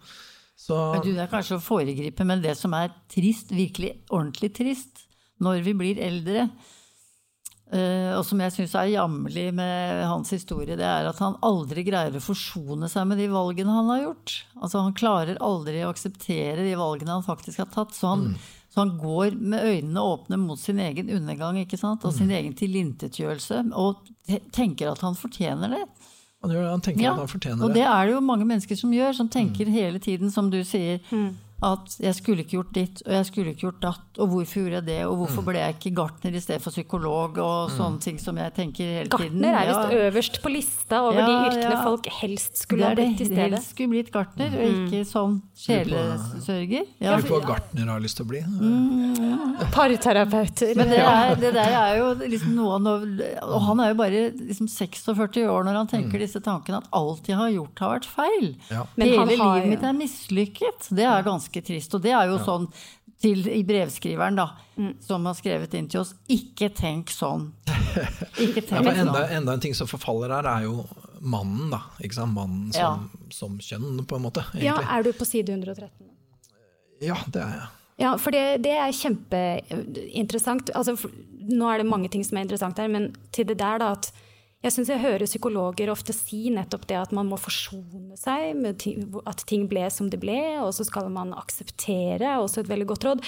Så, 0.57 0.75
men 0.93 1.03
du, 1.05 1.11
Det 1.13 1.21
er 1.23 1.31
kanskje 1.31 1.59
å 1.59 1.63
foregripe, 1.63 2.25
men 2.27 2.41
det 2.43 2.57
som 2.59 2.73
er 2.75 2.89
trist, 3.13 3.53
virkelig 3.53 3.93
ordentlig 4.09 4.51
trist, 4.57 5.05
når 5.43 5.61
vi 5.67 5.73
blir 5.77 6.01
eldre, 6.01 6.47
og 7.67 8.23
som 8.23 8.39
jeg 8.39 8.53
syns 8.55 8.73
er 8.79 8.93
jammerlig 8.93 9.49
med 9.57 10.03
hans 10.07 10.29
historie, 10.31 10.77
det 10.79 10.85
er 10.87 11.09
at 11.09 11.17
han 11.19 11.35
aldri 11.43 11.83
greier 11.83 12.15
å 12.15 12.23
forsone 12.23 12.87
seg 12.91 13.09
med 13.09 13.19
de 13.19 13.25
valgene 13.31 13.73
han 13.75 13.89
har 13.91 14.03
gjort. 14.05 14.35
Altså 14.61 14.83
Han 14.85 14.95
klarer 14.95 15.41
aldri 15.43 15.81
å 15.83 15.89
akseptere 15.91 16.63
de 16.63 16.77
valgene 16.79 17.17
han 17.17 17.25
faktisk 17.27 17.65
har 17.65 17.71
tatt. 17.73 17.91
Så 17.97 18.13
han, 18.13 18.29
mm. 18.31 18.53
så 18.71 18.85
han 18.85 18.93
går 19.01 19.35
med 19.35 19.67
øynene 19.67 20.05
åpne 20.13 20.39
mot 20.39 20.61
sin 20.61 20.79
egen 20.79 21.11
undergang 21.11 21.59
ikke 21.59 21.79
sant? 21.81 22.05
og 22.07 22.15
mm. 22.15 22.17
sin 22.21 22.31
egen 22.39 22.55
tilintetgjørelse. 22.55 23.65
Og 23.75 24.07
tenker 24.55 24.93
at 24.93 25.03
han 25.03 25.19
fortjener 25.19 25.75
det. 25.75 25.83
Han, 26.45 26.53
gjør, 26.53 26.69
han 26.71 26.85
tenker 26.85 27.03
ja, 27.03 27.17
at 27.17 27.25
han 27.25 27.33
fortjener 27.33 27.59
det. 27.59 27.67
Og 27.67 27.75
det 27.75 27.83
er 27.83 28.07
det 28.07 28.15
jo 28.15 28.23
mange 28.23 28.47
mennesker 28.47 28.79
som 28.79 28.95
gjør, 28.95 29.11
som 29.17 29.27
tenker 29.33 29.67
mm. 29.67 29.75
hele 29.75 29.99
tiden, 29.99 30.31
som 30.31 30.53
du 30.53 30.61
sier. 30.63 31.03
At 31.65 31.95
jeg 31.97 32.13
skulle 32.13 32.43
ikke 32.43 32.59
gjort 32.59 32.73
ditt, 32.75 32.99
og 33.01 33.13
jeg 33.15 33.25
skulle 33.25 33.51
ikke 33.55 33.63
gjort 33.63 33.79
datt, 33.81 34.19
og 34.21 34.27
hvorfor 34.29 34.59
gjorde 34.61 34.75
jeg 34.77 34.85
det, 34.85 34.97
og 35.07 35.15
hvorfor 35.23 35.41
mm. 35.41 35.47
ble 35.47 35.61
jeg 35.63 35.73
ikke 35.73 35.91
gartner 35.97 36.35
i 36.37 36.41
stedet 36.43 36.61
for 36.61 36.75
psykolog, 36.75 37.39
og 37.41 37.71
mm. 37.71 37.73
sånne 37.73 38.03
ting 38.03 38.19
som 38.21 38.37
jeg 38.37 38.53
tenker 38.53 38.91
hele 38.99 39.09
tiden. 39.09 39.39
Gartner 39.41 39.57
er 39.57 39.71
visst 39.71 39.95
ja. 39.95 40.03
øverst 40.05 40.37
på 40.43 40.51
lista 40.53 40.99
over 41.01 41.17
ja, 41.17 41.25
de 41.25 41.39
yrkene 41.47 41.71
ja. 41.73 41.79
folk 41.81 42.09
helst 42.19 42.61
skulle 42.61 42.85
ha 42.85 42.97
blitt 42.99 43.23
i 43.23 43.29
stedet. 43.31 43.47
Helst 43.55 43.73
skulle 43.73 43.93
blitt 43.95 44.11
gartner, 44.13 44.53
og 44.53 44.67
mm. 44.67 44.83
ikke 44.85 45.07
sånn 45.09 45.39
sjelesørger. 45.57 46.85
Ja. 47.01 47.15
Lurer 47.15 47.25
på 47.25 47.39
hva 47.39 47.49
gartner 47.55 47.89
har 47.89 48.05
lyst 48.05 48.21
til 48.21 48.27
å 48.27 48.31
bli. 48.35 48.43
Mm, 48.45 49.57
Parterapeuter. 49.73 50.75
Men 50.77 50.93
det, 50.93 51.01
er, 51.01 51.33
det, 51.41 51.53
der 51.57 51.73
er 51.79 51.97
jo 52.03 52.13
liksom 52.21 52.53
noe 52.53 52.77
av 52.77 53.01
Og 53.49 53.57
han 53.65 53.81
er 53.81 53.95
jo 53.95 53.99
bare 54.03 54.23
liksom 54.35 54.69
46 54.69 55.41
år 55.49 55.65
når 55.65 55.81
han 55.81 55.89
tenker 55.89 56.21
disse 56.21 56.43
tankene, 56.45 56.83
at 56.85 56.93
alt 56.93 57.25
jeg 57.25 57.41
har 57.41 57.49
gjort, 57.55 57.81
har 57.81 57.95
vært 57.97 58.09
feil. 58.13 58.47
Hele 58.69 59.25
livet 59.33 59.69
mitt 59.73 59.89
er 59.89 59.97
mislykket. 59.97 60.91
Det 60.93 61.09
er 61.09 61.25
ganske 61.25 61.46
ganske 61.47 61.61
trist. 61.61 61.93
Og 61.95 62.01
det 62.01 62.11
er 62.11 62.27
jo 62.27 62.37
ja. 62.37 62.43
sånn 62.45 62.67
til, 63.21 63.47
i 63.49 63.63
brevskriveren, 63.65 64.35
da, 64.37 64.51
mm. 64.75 64.97
som 65.01 65.25
har 65.25 65.33
skrevet 65.37 65.73
inn 65.73 65.87
til 65.89 66.03
oss, 66.03 66.13
ikke 66.29 66.69
tenk 66.69 67.09
sånn. 67.09 67.51
Ikke 68.37 68.61
tenk 68.61 68.85
ja, 68.85 68.93
enda, 68.93 69.23
sånn. 69.23 69.31
enda, 69.39 69.53
en 69.55 69.61
ting 69.63 69.73
som 69.73 69.89
forfaller 69.89 70.29
her, 70.29 70.45
er 70.45 70.67
jo 70.67 70.83
mannen, 71.25 71.71
da. 71.73 71.79
Ikke 72.03 72.19
sant? 72.19 72.35
Mannen 72.35 72.69
som, 72.75 73.07
ja. 73.09 73.31
som 73.33 73.55
kjønn, 73.57 74.03
på 74.05 74.19
en 74.19 74.27
måte. 74.27 74.43
Egentlig. 74.51 74.67
Ja, 74.67 74.77
er 74.93 75.07
du 75.07 75.09
på 75.17 75.25
side 75.25 75.55
113? 75.55 75.89
Ja, 77.01 77.17
det 77.33 77.41
er 77.41 77.55
jeg. 77.55 77.71
Ja, 77.97 78.11
for 78.21 78.35
det, 78.35 78.43
det 78.61 78.75
er 78.77 78.93
kjempeinteressant. 78.93 80.69
Altså, 80.77 80.93
nå 81.49 81.71
er 81.71 81.81
det 81.81 81.89
mange 81.89 82.11
ting 82.13 82.21
som 82.25 82.37
er 82.37 82.45
interessant 82.45 82.77
her, 82.77 82.91
men 82.93 83.09
til 83.33 83.49
det 83.49 83.57
der, 83.57 83.81
da, 83.81 83.95
at 83.97 84.11
jeg 84.67 84.75
syns 84.75 84.91
jeg 84.91 85.03
hører 85.03 85.27
psykologer 85.29 85.91
ofte 85.93 86.15
si 86.15 86.47
nettopp 86.53 86.87
det 86.89 86.99
at 86.99 87.13
man 87.15 87.29
må 87.29 87.39
forsone 87.39 88.17
seg 88.19 88.57
med 88.59 88.83
at 89.27 89.43
ting 89.47 89.67
ble 89.71 89.85
som 89.93 90.11
det 90.11 90.19
ble, 90.21 90.39
og 90.63 90.73
så 90.75 90.85
skal 90.87 91.09
man 91.13 91.35
akseptere, 91.37 92.37
også 92.41 92.63
et 92.63 92.71
veldig 92.71 92.89
godt 92.91 93.07
råd 93.07 93.23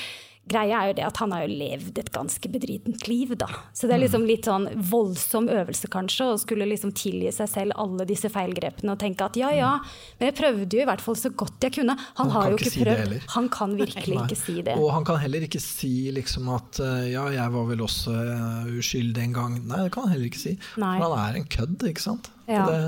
greia 0.49 0.81
er 0.81 0.89
jo 0.89 0.95
det 0.97 1.05
at 1.05 1.19
han 1.21 1.33
har 1.35 1.43
jo 1.45 1.57
levd 1.59 1.99
et 2.01 2.09
ganske 2.13 2.49
bedritent 2.51 3.05
liv, 3.09 3.35
da. 3.37 3.47
Så 3.75 3.89
det 3.89 3.95
er 3.95 4.03
liksom 4.03 4.25
litt 4.27 4.47
sånn 4.49 4.67
voldsom 4.89 5.49
øvelse, 5.51 5.89
kanskje, 5.93 6.31
å 6.31 6.39
skulle 6.41 6.67
liksom 6.69 6.93
tilgi 6.97 7.31
seg 7.35 7.51
selv 7.51 7.77
alle 7.79 8.07
disse 8.09 8.31
feilgrepene 8.33 8.95
og 8.95 9.01
tenke 9.01 9.27
at 9.27 9.37
ja, 9.39 9.51
ja, 9.53 9.75
men 10.17 10.31
jeg 10.31 10.37
prøvde 10.39 10.79
jo 10.79 10.83
i 10.83 10.89
hvert 10.89 11.05
fall 11.05 11.19
så 11.19 11.33
godt 11.37 11.69
jeg 11.69 11.77
kunne. 11.79 11.97
Han, 12.17 12.33
han 12.33 12.33
har 12.35 12.49
jo 12.53 12.59
ikke 12.59 12.71
ikke 12.71 12.87
prøvd. 12.87 13.15
Han 13.35 13.51
kan 13.53 13.77
virkelig 13.77 14.17
Nei. 14.17 14.25
ikke 14.25 14.41
si 14.41 14.57
det. 14.65 14.75
Og 14.79 14.91
han 14.95 15.07
kan 15.07 15.21
heller 15.21 15.45
ikke 15.45 15.63
si 15.63 15.93
liksom 16.15 16.51
at 16.55 16.81
eh, 16.83 17.07
ja, 17.13 17.27
jeg 17.35 17.55
var 17.55 17.69
vel 17.69 17.85
også 17.85 18.17
uh, 18.17 18.75
uskyldig 18.79 19.25
en 19.29 19.37
gang. 19.37 19.57
Nei, 19.69 19.85
det 19.85 19.95
kan 19.95 20.07
han 20.07 20.15
heller 20.15 20.31
ikke 20.31 20.45
si. 20.47 20.57
Nei. 20.81 20.97
For 20.97 21.07
han 21.13 21.25
er 21.27 21.41
en 21.41 21.49
kødd, 21.57 21.89
ikke 21.93 22.07
sant. 22.09 22.33
Ja. 22.49 22.65
Det, 22.69 22.83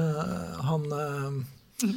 han... 0.65 0.93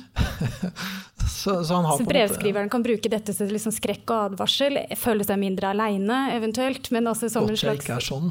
Så, 1.25 1.65
så, 1.65 1.97
så 1.99 2.05
brevskriveren 2.05 2.69
kan 2.73 2.83
bruke 2.85 3.09
dette 3.09 3.33
som 3.37 3.49
liksom 3.49 3.73
skrekk 3.73 4.09
og 4.13 4.31
advarsel, 4.31 4.79
føle 4.97 5.25
seg 5.25 5.39
mindre 5.41 5.71
aleine 5.73 6.19
eventuelt. 6.35 6.91
Men 6.95 7.09
altså 7.11 7.31
som 7.33 7.49
Godt 7.49 7.63
slags 7.63 7.85
ikke 7.85 7.97
er 7.97 8.05
sånn. 8.05 8.31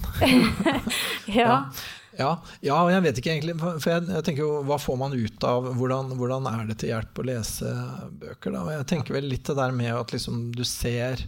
ja. 1.42 1.58
Ja, 2.14 2.36
ja, 2.62 2.76
og 2.78 2.92
jeg 2.94 3.02
vet 3.08 3.20
ikke 3.20 3.32
egentlig 3.32 3.56
For 3.58 3.90
jeg, 3.90 4.04
jeg, 4.06 4.24
tenker 4.28 4.44
jo, 4.44 4.60
hva 4.68 4.78
får 4.78 4.98
man 5.02 5.16
ut 5.18 5.46
av 5.50 5.72
Hvordan, 5.80 6.12
hvordan 6.20 6.46
er 6.52 6.68
det 6.70 6.76
til 6.84 6.92
hjelp 6.92 7.22
å 7.24 7.26
lese 7.26 7.72
bøker? 8.22 8.54
Da? 8.54 8.62
Og 8.62 8.70
jeg 8.76 8.88
tenker 8.92 9.18
vel 9.18 9.26
litt 9.32 9.48
det 9.50 9.58
der 9.58 9.74
med 9.74 9.96
at 9.98 10.14
liksom 10.14 10.44
du 10.54 10.62
ser 10.68 11.24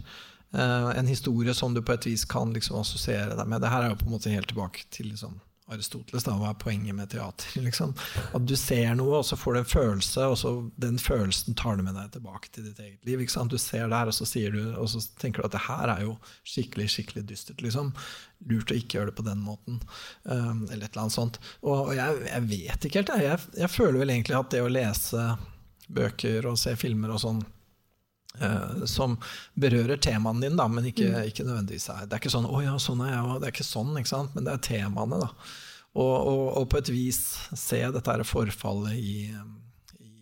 uh, 0.54 0.92
en 0.94 1.10
historie 1.10 1.54
som 1.58 1.74
du 1.74 1.82
på 1.82 1.96
et 1.96 2.06
vis 2.06 2.22
kan 2.30 2.54
liksom 2.54 2.78
assosiere 2.84 3.34
deg 3.34 3.50
med. 3.50 3.64
Det 3.64 3.72
her 3.72 3.82
er 3.82 3.92
jo 3.92 3.98
på 3.98 4.06
en 4.06 4.14
måte 4.14 4.30
helt 4.30 4.50
tilbake 4.52 4.86
til 4.94 5.10
liksom 5.10 5.34
Aristoteles, 5.66 6.22
da, 6.22 6.36
hva 6.38 6.52
er 6.52 6.58
poenget 6.62 6.94
med 6.94 7.10
teater? 7.10 7.56
Liksom? 7.66 7.94
At 8.36 8.44
du 8.46 8.54
ser 8.58 8.92
noe, 8.98 9.18
og 9.18 9.26
så 9.26 9.38
får 9.38 9.56
du 9.56 9.60
en 9.60 9.70
følelse, 9.70 10.26
og 10.30 10.36
så 10.38 10.52
den 10.82 11.00
følelsen 11.02 11.56
tar 11.58 11.78
du 11.78 11.82
med 11.82 11.98
deg 11.98 12.12
tilbake 12.14 12.52
til 12.54 12.68
ditt 12.68 12.78
eget 12.82 13.08
liv. 13.08 13.24
Du 13.50 13.58
ser 13.58 13.88
det 13.90 13.98
her, 13.98 14.12
og 14.12 14.14
så, 14.14 14.28
du, 14.54 14.60
og 14.78 14.86
så 14.92 15.02
tenker 15.18 15.42
du 15.42 15.48
at 15.48 15.56
det 15.56 15.64
her 15.66 15.94
er 15.96 16.04
jo 16.06 16.14
skikkelig 16.46 16.86
skikkelig 16.94 17.26
dystert. 17.32 17.64
Liksom. 17.66 17.90
Lurt 18.46 18.70
å 18.70 18.78
ikke 18.78 19.00
gjøre 19.00 19.10
det 19.10 19.18
på 19.18 19.26
den 19.26 19.42
måten. 19.42 19.82
Um, 20.22 20.68
eller 20.70 20.86
et 20.86 20.92
eller 20.92 21.06
annet 21.08 21.18
sånt. 21.18 21.40
Og, 21.64 21.90
og 21.90 21.92
jeg, 21.98 22.22
jeg, 22.30 22.46
vet 22.52 22.88
ikke 22.88 23.02
helt. 23.02 23.12
Jeg, 23.16 23.28
jeg, 23.32 23.58
jeg 23.64 23.74
føler 23.74 24.00
vel 24.04 24.14
egentlig 24.14 24.38
at 24.38 24.54
det 24.54 24.62
å 24.62 24.70
lese 24.70 25.26
bøker 25.86 26.46
og 26.50 26.58
se 26.58 26.74
filmer 26.78 27.14
og 27.14 27.22
sånn 27.22 27.42
som 28.90 29.16
berører 29.58 30.00
temaene 30.02 30.44
dine, 30.44 30.58
da, 30.58 30.66
men 30.68 30.88
ikke, 30.90 31.08
mm. 31.12 31.30
ikke, 31.30 31.46
nødvendigvis 31.46 31.88
er 31.92 32.06
Det 32.06 32.16
er 32.16 32.22
ikke 32.22 32.34
sånn 32.34 32.48
'Å 32.48 32.62
ja, 32.64 32.74
sånn 32.82 33.00
er 33.04 33.14
jeg 33.14 33.22
òg'. 33.24 33.38
Det 33.40 33.48
er 33.48 33.54
ikke 33.54 33.68
sånn, 33.70 33.94
ikke 34.00 34.12
sant? 34.12 34.34
men 34.34 34.44
det 34.44 34.52
er 34.52 34.66
temaene. 34.66 35.20
da. 35.22 35.30
Og, 35.96 36.16
og, 36.28 36.44
og 36.60 36.68
på 36.68 36.78
et 36.82 36.92
vis 36.92 37.20
se 37.56 37.80
dette 37.80 38.12
her 38.12 38.24
forfallet 38.28 38.98
i, 39.00 39.32
i 40.04 40.12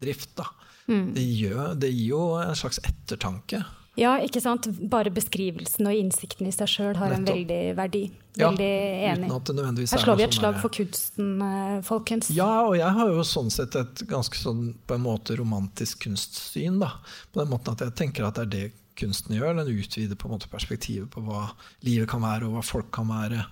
drift. 0.00 0.36
da. 0.38 0.46
Mm. 0.88 1.14
Det, 1.14 1.24
gjør, 1.24 1.74
det, 1.76 1.90
gir 1.92 2.14
jo 2.14 2.22
en 2.40 2.56
slags 2.56 2.80
ettertanke. 2.86 3.60
Ja, 3.98 4.14
ikke 4.22 4.40
sant. 4.42 4.68
Bare 4.90 5.10
beskrivelsen 5.10 5.88
og 5.90 5.98
innsikten 5.98 6.46
i 6.46 6.54
seg 6.54 6.70
sjøl 6.70 6.98
har 7.00 7.14
en 7.16 7.26
veldig 7.26 7.60
verdi. 7.78 8.04
Ja, 8.38 8.52
Veldig 8.52 8.72
enig. 9.10 9.30
Det 9.48 9.54
nødvendigvis 9.56 9.92
Her 9.96 9.98
er 9.98 10.04
slår 10.04 10.18
vi 10.20 10.22
et 10.22 10.34
sånn 10.36 10.42
slag 10.44 10.58
for 10.62 10.74
kunsten, 10.76 11.30
eh, 11.42 11.78
folkens. 11.82 12.28
Ja, 12.30 12.50
og 12.68 12.76
jeg 12.78 12.92
har 12.94 13.10
jo 13.10 13.24
sånn 13.26 13.50
sett 13.50 13.74
et 13.74 14.04
ganske 14.06 14.38
sånn 14.38 14.76
på 14.86 14.94
en 14.94 15.02
måte 15.02 15.34
romantisk 15.40 16.04
kunstsyn. 16.06 16.78
da. 16.78 16.92
På 17.32 17.42
den 17.42 17.50
måten 17.50 17.74
at 17.74 17.82
jeg 17.82 17.96
tenker 17.98 18.28
at 18.28 18.38
det 18.38 18.46
er 18.46 18.52
det 18.54 18.72
kunsten 18.98 19.34
gjør. 19.34 19.56
Den 19.58 19.74
utvider 19.74 20.14
på 20.14 20.28
en 20.28 20.36
måte 20.36 20.50
perspektivet 20.50 21.10
på 21.10 21.22
hva 21.26 21.48
livet 21.82 22.08
kan 22.08 22.22
være, 22.22 22.46
og 22.46 22.58
hva 22.58 22.64
folk 22.66 22.92
kan 22.94 23.10
være, 23.10 23.44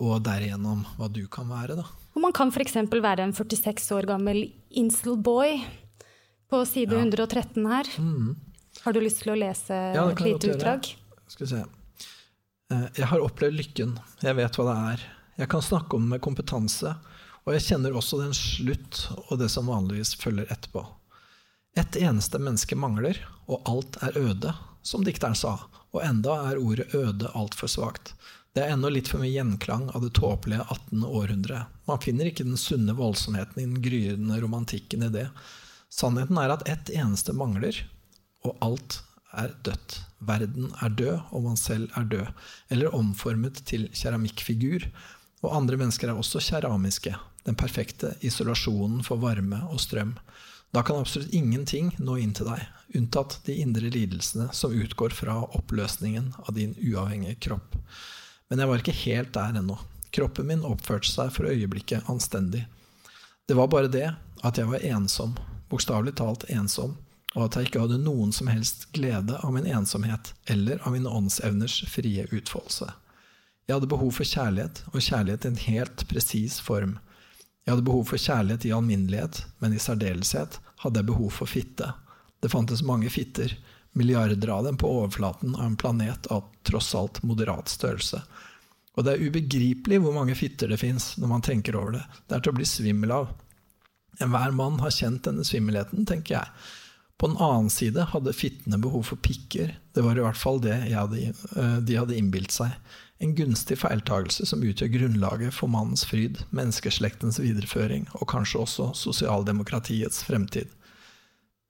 og 0.00 0.22
derigjennom 0.22 0.84
hva 0.98 1.10
du 1.12 1.26
kan 1.26 1.48
være. 1.48 1.76
da. 1.80 1.84
Og 2.14 2.22
man 2.22 2.32
kan 2.32 2.52
f.eks. 2.52 2.74
være 2.92 3.24
en 3.24 3.32
46 3.32 3.90
år 3.96 4.06
gammel 4.06 4.52
incel-boy 4.70 5.64
på 6.50 6.66
side 6.68 6.92
113 6.92 7.64
her. 7.66 7.88
Har 8.84 8.92
du 8.92 9.00
lyst 9.00 9.22
til 9.22 9.32
å 9.32 9.38
lese. 9.38 9.76
Ja, 9.96 10.04
et 10.12 10.20
lite 10.20 10.52
utdrag? 10.52 10.90
Skal 11.28 11.46
vi 11.46 11.50
se. 11.54 11.62
Eh, 12.72 12.86
Jeg 12.98 13.06
har 13.10 13.24
opplevd 13.24 13.56
lykken. 13.56 13.94
Jeg 14.22 14.36
vet 14.36 14.58
hva 14.58 14.66
det 14.68 14.76
er. 14.94 15.04
Jeg 15.40 15.48
kan 15.50 15.64
snakke 15.64 15.96
om 15.96 16.04
det 16.04 16.14
med 16.16 16.24
kompetanse. 16.24 16.94
Og 17.44 17.52
jeg 17.56 17.64
kjenner 17.66 17.96
også 17.96 18.20
den 18.22 18.36
slutt 18.36 19.06
og 19.28 19.38
det 19.40 19.50
som 19.52 19.68
vanligvis 19.68 20.14
følger 20.20 20.48
etterpå. 20.52 20.84
Et 21.76 21.96
eneste 22.00 22.38
menneske 22.38 22.76
mangler, 22.78 23.18
og 23.50 23.66
alt 23.68 23.98
er 24.06 24.16
øde, 24.16 24.52
som 24.86 25.04
dikteren 25.04 25.34
sa. 25.36 25.56
Og 25.92 26.04
enda 26.04 26.36
er 26.50 26.60
ordet 26.60 26.94
øde 26.94 27.32
altfor 27.34 27.68
svakt. 27.68 28.14
Det 28.54 28.62
er 28.62 28.76
ennå 28.76 28.92
litt 28.94 29.08
for 29.10 29.18
mye 29.18 29.32
gjenklang 29.34 29.88
av 29.96 30.04
det 30.04 30.12
tåpelige 30.14 30.62
18. 30.70 31.02
århundre. 31.04 31.64
Man 31.90 32.00
finner 32.04 32.30
ikke 32.30 32.46
den 32.46 32.60
sunne 32.60 32.94
voldsomheten 32.94 33.58
i 33.58 33.66
den 33.66 33.80
gryende 33.82 34.38
romantikken 34.44 35.02
i 35.02 35.10
det. 35.10 35.26
Sannheten 35.90 36.38
er 36.38 36.54
at 36.54 36.62
ett 36.70 36.92
eneste 36.94 37.34
mangler, 37.34 37.80
og 38.44 38.56
alt 38.64 39.00
er 39.34 39.54
dødt. 39.66 39.98
Verden 40.24 40.70
er 40.82 40.94
død, 40.94 41.18
og 41.34 41.44
man 41.48 41.58
selv 41.60 41.90
er 41.98 42.06
død, 42.08 42.26
eller 42.70 42.94
omformet 42.96 43.60
til 43.68 43.88
keramikkfigur. 43.92 44.86
Og 45.44 45.56
andre 45.56 45.76
mennesker 45.80 46.08
er 46.08 46.18
også 46.18 46.40
keramiske, 46.40 47.14
den 47.44 47.58
perfekte 47.58 48.14
isolasjonen 48.24 49.02
for 49.04 49.20
varme 49.20 49.60
og 49.68 49.82
strøm. 49.82 50.14
Da 50.74 50.82
kan 50.82 50.98
absolutt 50.98 51.34
ingenting 51.34 51.92
nå 52.02 52.16
inn 52.18 52.32
til 52.34 52.48
deg, 52.48 52.62
unntatt 52.98 53.36
de 53.46 53.58
indre 53.62 53.90
lidelsene 53.94 54.48
som 54.56 54.74
utgår 54.74 55.14
fra 55.14 55.36
oppløsningen 55.54 56.32
av 56.42 56.54
din 56.56 56.74
uavhengige 56.80 57.38
kropp. 57.46 57.76
Men 58.50 58.62
jeg 58.62 58.70
var 58.70 58.82
ikke 58.82 59.02
helt 59.04 59.34
der 59.36 59.60
ennå. 59.60 59.76
Kroppen 60.14 60.48
min 60.48 60.66
oppførte 60.66 61.10
seg 61.10 61.30
for 61.34 61.50
øyeblikket 61.50 62.10
anstendig. 62.10 62.64
Det 63.46 63.54
var 63.58 63.70
bare 63.70 63.90
det 63.92 64.08
at 64.44 64.58
jeg 64.58 64.70
var 64.70 64.82
ensom, 64.88 65.36
bokstavelig 65.70 66.16
talt 66.18 66.46
ensom, 66.50 66.96
og 67.34 67.46
at 67.46 67.56
jeg 67.58 67.68
ikke 67.68 67.82
hadde 67.82 68.02
noen 68.02 68.32
som 68.34 68.48
helst 68.50 68.86
glede 68.94 69.38
av 69.42 69.54
min 69.54 69.66
ensomhet 69.66 70.32
eller 70.50 70.78
av 70.86 70.94
mine 70.94 71.10
åndsevners 71.10 71.80
frie 71.90 72.26
utfoldelse. 72.30 72.92
Jeg 73.66 73.78
hadde 73.78 73.90
behov 73.90 74.12
for 74.18 74.28
kjærlighet, 74.28 74.82
og 74.92 75.02
kjærlighet 75.02 75.44
i 75.44 75.50
en 75.50 75.62
helt 75.64 76.04
presis 76.10 76.58
form. 76.62 76.98
Jeg 77.64 77.72
hadde 77.74 77.86
behov 77.86 78.04
for 78.10 78.20
kjærlighet 78.20 78.66
i 78.68 78.74
alminnelighet, 78.76 79.40
men 79.58 79.74
i 79.74 79.80
særdeleshet 79.80 80.60
hadde 80.84 81.00
jeg 81.00 81.08
behov 81.08 81.30
for 81.32 81.50
fitte. 81.50 81.94
Det 82.44 82.52
fantes 82.52 82.84
mange 82.84 83.08
fitter, 83.10 83.56
milliarder 83.96 84.50
av 84.52 84.66
dem 84.68 84.76
på 84.76 84.90
overflaten 84.90 85.54
av 85.56 85.64
en 85.64 85.78
planet 85.80 86.26
av 86.34 86.44
tross 86.66 86.92
alt 86.98 87.22
moderat 87.24 87.72
størrelse. 87.72 88.20
Og 88.94 89.06
det 89.06 89.14
er 89.14 89.26
ubegripelig 89.26 89.98
hvor 90.02 90.14
mange 90.14 90.36
fitter 90.38 90.70
det 90.70 90.78
fins 90.82 91.14
når 91.18 91.30
man 91.30 91.44
tenker 91.46 91.78
over 91.78 91.96
det. 91.96 92.04
Det 92.28 92.36
er 92.36 92.44
til 92.44 92.52
å 92.52 92.58
bli 92.58 92.68
svimmel 92.68 93.14
av. 93.14 93.32
Enhver 94.22 94.52
mann 94.54 94.78
har 94.82 94.94
kjent 94.94 95.24
denne 95.26 95.46
svimmelheten, 95.46 96.04
tenker 96.06 96.36
jeg. 96.36 96.74
På 97.18 97.28
den 97.30 97.38
annen 97.38 97.70
side 97.70 98.08
hadde 98.10 98.34
fittene 98.34 98.78
behov 98.82 99.06
for 99.10 99.20
pikker, 99.22 99.76
det 99.94 100.02
var 100.02 100.18
i 100.18 100.24
hvert 100.24 100.38
fall 100.38 100.58
det 100.62 100.74
hadde, 100.90 101.30
eh, 101.30 101.76
de 101.86 101.98
hadde 101.98 102.16
innbilt 102.18 102.54
seg. 102.54 102.74
En 103.22 103.34
gunstig 103.38 103.78
feiltagelse 103.78 104.46
som 104.50 104.64
utgjør 104.66 104.90
grunnlaget 104.96 105.54
for 105.54 105.70
mannens 105.70 106.02
fryd, 106.08 106.42
menneskeslektens 106.50 107.38
videreføring 107.38 108.08
og 108.18 108.26
kanskje 108.32 108.64
også 108.64 108.90
sosialdemokratiets 108.98 110.24
fremtid. 110.26 110.72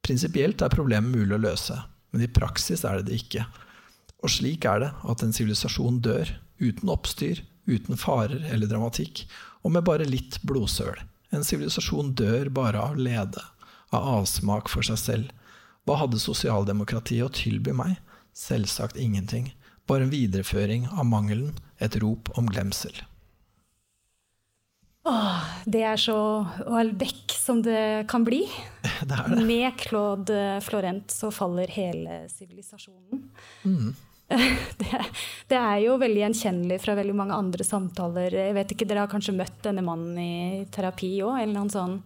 Prinsipielt 0.05 0.61
er 0.65 0.73
problemet 0.73 1.13
mulig 1.13 1.37
å 1.37 1.43
løse, 1.45 1.77
men 2.11 2.25
i 2.25 2.31
praksis 2.31 2.83
er 2.85 2.99
det 2.99 3.11
det 3.11 3.21
ikke. 3.21 3.45
Og 4.25 4.33
slik 4.33 4.65
er 4.65 4.81
det 4.81 4.91
at 5.05 5.21
en 5.21 5.33
sivilisasjon 5.33 6.01
dør, 6.05 6.29
uten 6.57 6.89
oppstyr, 6.89 7.43
uten 7.69 7.97
farer 7.99 8.45
eller 8.53 8.69
dramatikk, 8.69 9.27
og 9.65 9.73
med 9.73 9.85
bare 9.85 10.09
litt 10.09 10.39
blodsøl. 10.45 10.97
En 11.33 11.45
sivilisasjon 11.45 12.13
dør 12.17 12.49
bare 12.53 12.81
av 12.81 12.97
lede, 12.97 13.41
av 13.93 14.07
avsmak 14.21 14.69
for 14.71 14.85
seg 14.85 14.99
selv. 15.01 15.33
Hva 15.85 15.99
hadde 16.01 16.21
sosialdemokratiet 16.21 17.25
å 17.27 17.33
tilby 17.33 17.75
meg? 17.77 17.99
Selvsagt 18.35 18.97
ingenting, 18.99 19.51
bare 19.87 20.07
en 20.07 20.13
videreføring 20.13 20.87
av 20.91 21.05
mangelen, 21.07 21.53
et 21.79 21.95
rop 22.01 22.31
om 22.39 22.49
glemsel. 22.49 22.95
Åh, 25.05 25.41
Det 25.65 25.83
er 25.85 25.99
så 26.01 26.17
Houellebecq 26.65 27.35
som 27.37 27.61
det 27.61 28.07
kan 28.09 28.25
bli. 28.25 28.41
Det 29.05 29.13
er 29.13 29.29
det. 29.29 29.45
Med 29.45 29.77
Claude 29.77 30.41
Florent 30.65 31.13
så 31.13 31.29
faller 31.33 31.69
hele 31.69 32.23
sivilisasjonen. 32.33 33.29
Mm. 33.63 33.93
Det, 34.81 35.03
det 35.51 35.57
er 35.59 35.83
jo 35.83 35.99
veldig 36.01 36.23
gjenkjennelig 36.23 36.79
fra 36.81 36.95
veldig 36.97 37.13
mange 37.13 37.37
andre 37.37 37.63
samtaler. 37.67 38.33
Jeg 38.33 38.55
vet 38.57 38.73
ikke, 38.73 38.87
Dere 38.89 39.03
har 39.05 39.11
kanskje 39.11 39.35
møtt 39.37 39.59
denne 39.61 39.83
mannen 39.85 40.17
i 40.17 40.65
terapi 40.73 41.11
òg? 41.21 41.37
Eller 41.43 41.53
noen 41.53 41.69
sånn 41.69 41.99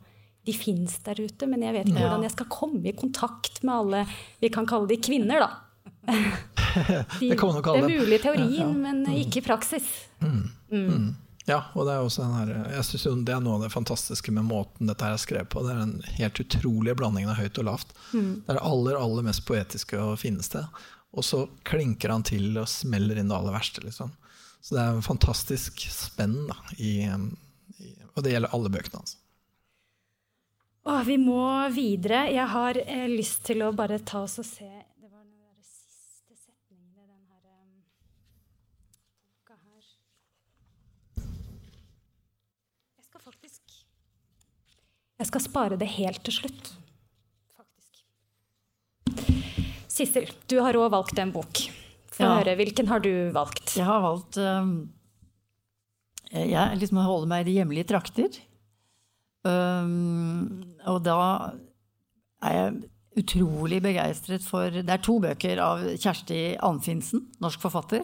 De 0.50 0.58
fins 0.58 0.98
der 1.06 1.22
ute, 1.22 1.48
men 1.50 1.64
jeg 1.66 1.78
vet 1.78 1.90
ikke 1.92 2.02
hvordan 2.02 2.26
jeg 2.26 2.34
skal 2.34 2.52
komme 2.52 2.84
i 2.90 2.96
kontakt 2.98 3.62
med 3.64 3.76
alle 3.76 4.04
Vi 4.42 4.50
kan 4.54 4.68
kalle 4.70 4.90
de 4.90 4.98
kvinner, 4.98 5.46
da. 5.46 5.50
De, 6.10 6.20
Det 7.30 7.38
kan 7.38 7.54
man 7.54 7.64
kalle 7.66 7.86
det 7.86 7.96
er 7.96 8.04
mulig 8.04 8.20
i 8.20 8.24
teorien, 8.24 8.78
men 8.82 9.04
ikke 9.14 9.42
i 9.42 9.46
praksis. 9.46 9.90
Ja, 11.50 11.64
og 11.74 11.88
det 11.88 11.96
er 11.96 12.06
også 12.06 12.22
den 12.22 12.36
her, 12.38 12.50
jeg 12.76 12.86
synes 12.86 13.26
det 13.26 13.34
er 13.34 13.42
noe 13.42 13.58
av 13.58 13.64
det 13.66 13.72
fantastiske 13.74 14.34
med 14.36 14.46
måten 14.46 14.90
dette 14.90 15.06
her 15.06 15.16
er 15.18 15.22
skrevet 15.22 15.50
på. 15.50 15.64
Det 15.66 15.74
er 15.74 15.80
den 15.82 15.96
helt 16.20 16.42
utrolige 16.44 16.98
blandingen 17.00 17.32
av 17.34 17.40
høyt 17.42 17.58
og 17.62 17.66
lavt. 17.72 17.96
Det 18.14 18.52
er 18.54 18.60
det 18.60 18.66
aller, 18.70 19.00
aller 19.00 19.26
mest 19.26 19.46
poetiske 19.50 19.98
og 19.98 20.20
fineste. 20.22 20.62
Og 21.18 21.26
så 21.26 21.48
klinker 21.66 22.14
han 22.14 22.26
til 22.28 22.52
og 22.62 22.70
smeller 22.70 23.18
inn 23.18 23.32
det 23.32 23.38
aller 23.40 23.56
verste, 23.56 23.82
liksom. 23.82 24.14
Så 24.62 24.76
det 24.76 24.84
er 24.84 24.98
en 25.00 25.06
fantastisk 25.06 25.82
spenn, 25.90 26.36
da, 26.52 26.58
i, 26.78 26.94
i, 27.08 27.92
og 28.14 28.26
det 28.26 28.36
gjelder 28.36 28.54
alle 28.54 28.70
bøkene 28.76 29.02
hans. 29.02 29.16
Å, 30.90 30.94
vi 31.06 31.18
må 31.22 31.42
videre. 31.76 32.24
Jeg 32.34 32.48
har 32.50 32.80
eh, 32.82 33.06
lyst 33.12 33.44
til 33.50 33.62
å 33.66 33.72
bare 33.78 34.00
ta 34.02 34.24
oss 34.26 34.40
og 34.42 34.48
se 34.48 34.66
Det 34.66 35.10
var 35.12 35.22
den 35.22 35.36
der 35.38 35.62
siste 35.62 36.34
setningen 36.34 36.90
i 36.98 37.06
den 37.06 37.24
her 37.30 37.44
um, 37.52 37.84
boka 39.30 39.58
her. 39.60 39.84
Jeg 42.98 43.06
skal 43.10 43.22
faktisk 43.28 43.78
Jeg 45.20 45.28
skal 45.34 45.44
spare 45.46 45.78
det 45.80 45.90
helt 46.00 46.24
til 46.26 46.38
slutt, 46.40 46.70
faktisk. 47.60 48.06
Sissel, 49.92 50.30
du 50.48 50.62
har 50.64 50.78
òg 50.80 50.90
valgt 50.96 51.20
en 51.20 51.34
bok. 51.36 51.66
Få 52.16 52.24
Ja. 52.24 52.38
høre. 52.40 52.56
Hvilken 52.60 52.88
har 52.88 53.00
du 53.04 53.12
valgt? 53.36 53.76
Jeg 53.78 53.86
har 53.88 54.00
valgt 54.04 54.38
um, 54.40 54.72
Jeg 56.32 56.80
liksom 56.80 56.98
holder 57.04 57.28
meg 57.32 57.44
i 57.46 57.50
de 57.52 57.58
hjemlige 57.60 57.90
trakter. 57.92 58.40
Um, 59.48 60.64
og 60.90 61.04
da 61.06 61.20
er 62.44 62.56
jeg 62.56 62.74
utrolig 63.20 63.80
begeistret 63.82 64.44
for 64.44 64.70
Det 64.70 64.92
er 64.92 65.02
to 65.04 65.16
bøker 65.24 65.62
av 65.64 65.84
Kjersti 66.00 66.58
Anfinsen, 66.64 67.28
norsk 67.44 67.62
forfatter. 67.64 68.04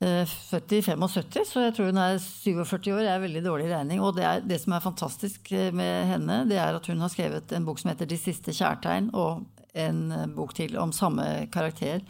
Eh, 0.00 0.24
Født 0.24 0.72
i 0.72 0.80
75, 0.80 1.42
så 1.44 1.66
jeg 1.66 1.74
tror 1.76 1.90
hun 1.90 2.00
er 2.00 2.16
47 2.16 2.94
år. 2.94 3.02
Det 3.04 3.10
er 3.12 3.24
veldig 3.26 3.42
dårlig 3.44 3.68
regning. 3.68 4.00
Og 4.00 4.14
det, 4.16 4.24
er, 4.24 4.40
det 4.40 4.56
som 4.62 4.72
er 4.72 4.84
fantastisk 4.84 5.52
eh, 5.52 5.68
med 5.76 6.08
henne, 6.08 6.38
det 6.48 6.56
er 6.56 6.78
at 6.78 6.88
hun 6.88 7.04
har 7.04 7.12
skrevet 7.12 7.52
en 7.52 7.66
bok 7.68 7.82
som 7.82 7.92
heter 7.92 8.08
'De 8.08 8.16
siste 8.16 8.54
kjærtegn', 8.56 9.12
og 9.12 9.44
en 9.76 10.00
eh, 10.12 10.26
bok 10.26 10.54
til 10.56 10.78
om 10.80 10.92
samme 10.92 11.50
karakter 11.52 12.00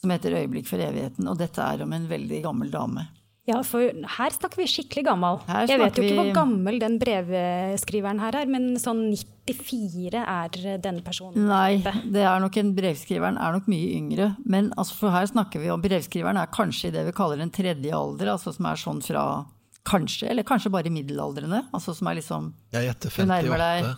som 0.00 0.10
heter 0.14 0.30
'Øyeblikk 0.30 0.70
for 0.70 0.78
evigheten'. 0.78 1.28
Og 1.28 1.38
dette 1.38 1.58
er 1.58 1.82
om 1.82 1.92
en 1.92 2.08
veldig 2.08 2.42
gammel 2.42 2.70
dame. 2.70 3.08
Ja, 3.46 3.58
for 3.62 3.80
her 4.16 4.30
snakker 4.32 4.56
vi 4.56 4.64
skikkelig 4.72 5.02
gammel. 5.04 5.38
Her 5.46 5.66
Jeg 5.68 5.78
vet 5.78 5.98
jo 5.98 6.02
ikke 6.02 6.08
vi- 6.08 6.16
hvor 6.16 6.30
gammel 6.32 6.78
den 6.80 6.98
brevskriveren 6.98 8.18
her 8.20 8.36
er, 8.40 8.46
men 8.46 8.74
sånn 8.80 9.02
94 9.44 10.14
er 10.24 10.78
denne 10.80 11.02
personen. 11.04 11.44
Nei, 11.46 11.76
det 11.76 12.22
er 12.24 12.40
nok 12.40 12.56
en 12.56 12.74
brevskriveren 12.74 13.36
er 13.36 13.52
nok 13.52 13.66
mye 13.68 13.90
yngre. 13.98 14.36
Men 14.46 14.70
altså, 14.78 14.94
for 14.94 15.10
her 15.10 15.26
snakker 15.26 15.60
vi 15.60 15.68
om 15.68 15.82
brevskriveren 15.82 16.40
er 16.40 16.46
kanskje 16.46 16.88
i 16.88 16.90
det 16.96 17.04
vi 17.04 17.12
kaller 17.12 17.40
en 17.44 17.50
tredje 17.50 17.92
alder, 17.92 18.32
altså 18.32 18.54
som 18.54 18.64
er 18.66 18.76
sånn 18.80 19.02
fra 19.04 19.44
kanskje, 19.84 20.30
eller 20.30 20.42
kanskje 20.42 20.70
bare 20.72 20.88
middelaldrende. 20.88 21.66
Altså 21.74 21.94
som 21.94 22.08
er 22.08 22.14
liksom 22.22 22.54
Jeg 22.72 22.88
gjetter 22.88 23.10
Du 23.16 23.26
nærmer 23.28 23.58
deg- 23.58 23.96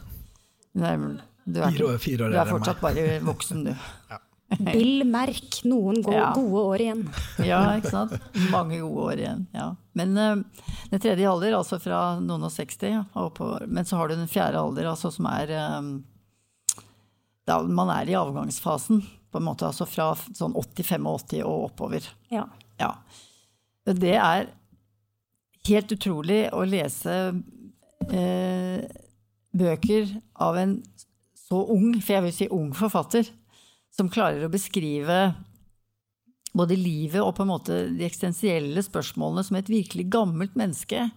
nærmer- 0.76 1.20
du 1.46 1.60
er, 1.62 1.98
Fire 1.98 2.18
år, 2.26 2.30
du 2.32 2.36
er 2.36 2.44
fortsatt 2.50 2.80
bare 2.80 3.20
voksen, 3.22 3.64
du. 3.64 3.76
Bill 4.58 5.04
Merk, 5.04 5.60
noen 5.68 6.00
go 6.04 6.12
Ja. 6.14 6.30
gode 6.34 6.62
år 6.72 6.82
igjen. 6.84 7.02
Ja, 7.44 7.60
ikke 7.76 7.90
sant. 7.92 8.14
Mange 8.52 8.78
gode 8.80 9.04
år 9.10 9.20
igjen. 9.22 9.46
Ja. 9.56 9.68
Men 9.98 10.16
uh, 10.16 10.42
den 10.90 11.02
tredje 11.02 11.28
alder, 11.30 11.56
altså 11.58 11.78
fra 11.82 12.00
noen 12.20 12.46
og 12.48 12.52
60 12.54 13.00
og 13.14 13.22
oppover. 13.30 13.66
Men 13.68 13.84
så 13.88 13.96
har 14.00 14.08
du 14.08 14.16
den 14.16 14.30
fjerde 14.30 14.60
alder, 14.62 14.88
altså 14.92 15.10
som 15.12 15.28
er 15.30 15.52
um, 15.78 15.90
da 17.46 17.60
man 17.62 17.90
er 17.94 18.08
i 18.10 18.16
avgangsfasen, 18.18 19.02
på 19.30 19.38
en 19.38 19.46
måte, 19.46 19.66
altså 19.68 19.86
fra 19.86 20.10
sånn 20.34 20.54
80-85 20.56 21.42
og 21.44 21.68
oppover. 21.70 22.06
Ja. 22.32 22.46
Ja. 22.80 22.94
Det 23.86 24.14
er 24.18 24.48
helt 25.68 25.92
utrolig 25.94 26.40
å 26.54 26.64
lese 26.66 27.14
eh, 28.10 28.80
bøker 29.56 30.10
av 30.42 30.58
en 30.58 30.76
så 31.46 31.60
ung, 31.70 31.92
for 32.00 32.16
jeg 32.16 32.24
vil 32.26 32.34
si 32.34 32.48
ung 32.54 32.72
forfatter, 32.74 33.28
som 33.96 34.10
klarer 34.12 34.44
å 34.44 34.52
beskrive 34.52 35.30
både 36.56 36.76
livet 36.78 37.20
og 37.20 37.34
på 37.36 37.44
en 37.44 37.52
måte 37.52 37.80
de 37.92 38.06
eksistensielle 38.06 38.82
spørsmålene 38.84 39.44
som 39.44 39.58
et 39.58 39.72
virkelig 39.72 40.06
gammelt 40.12 40.56
menneske 40.56 41.08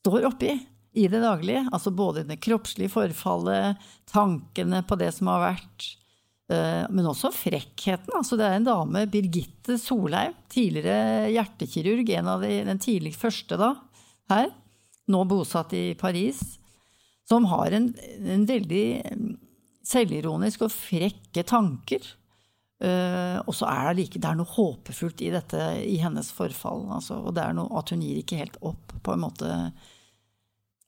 står 0.00 0.26
oppi 0.30 0.54
i 0.96 1.06
det 1.12 1.20
daglige. 1.22 1.66
Altså 1.74 1.92
både 1.94 2.24
det 2.26 2.40
kroppslige 2.42 2.92
forfallet, 2.92 3.82
tankene 4.10 4.82
på 4.86 4.98
det 4.98 5.12
som 5.14 5.30
har 5.30 5.42
vært, 5.44 5.88
eh, 6.50 6.84
men 6.90 7.10
også 7.10 7.32
frekkheten. 7.34 8.14
Altså 8.16 8.38
det 8.38 8.48
er 8.48 8.58
en 8.58 8.68
dame, 8.68 9.06
Birgitte 9.12 9.78
Solheim, 9.82 10.34
tidligere 10.52 11.30
hjertekirurg, 11.34 12.14
en 12.16 12.30
av 12.32 12.46
de, 12.46 12.54
den 12.66 12.82
tidligst 12.82 13.22
første 13.22 13.58
da, 13.60 13.74
her, 14.32 14.50
nå 15.06 15.22
bosatt 15.30 15.74
i 15.76 15.92
Paris, 15.98 16.40
som 17.28 17.46
har 17.50 17.74
en, 17.74 17.92
en 18.22 18.46
veldig 18.46 18.86
selvironisk 19.86 20.66
og 20.66 20.74
frekke 20.74 21.46
tanker. 21.46 22.02
Uh, 22.76 23.40
og 23.48 23.54
så 23.56 23.64
er 23.70 23.86
det, 23.88 23.94
like, 24.02 24.20
det 24.20 24.28
er 24.28 24.36
noe 24.36 24.52
håpefullt 24.52 25.22
i 25.24 25.30
dette, 25.32 25.60
i 25.88 25.96
hennes 26.02 26.28
forfall. 26.36 26.82
Altså, 26.98 27.14
og 27.22 27.30
det 27.36 27.42
er 27.44 27.52
noe 27.56 27.78
at 27.80 27.90
hun 27.92 28.02
gir 28.04 28.16
ikke 28.20 28.40
helt 28.42 28.58
opp, 28.60 28.86
på 29.02 29.10
en 29.14 29.22
måte. 29.24 29.48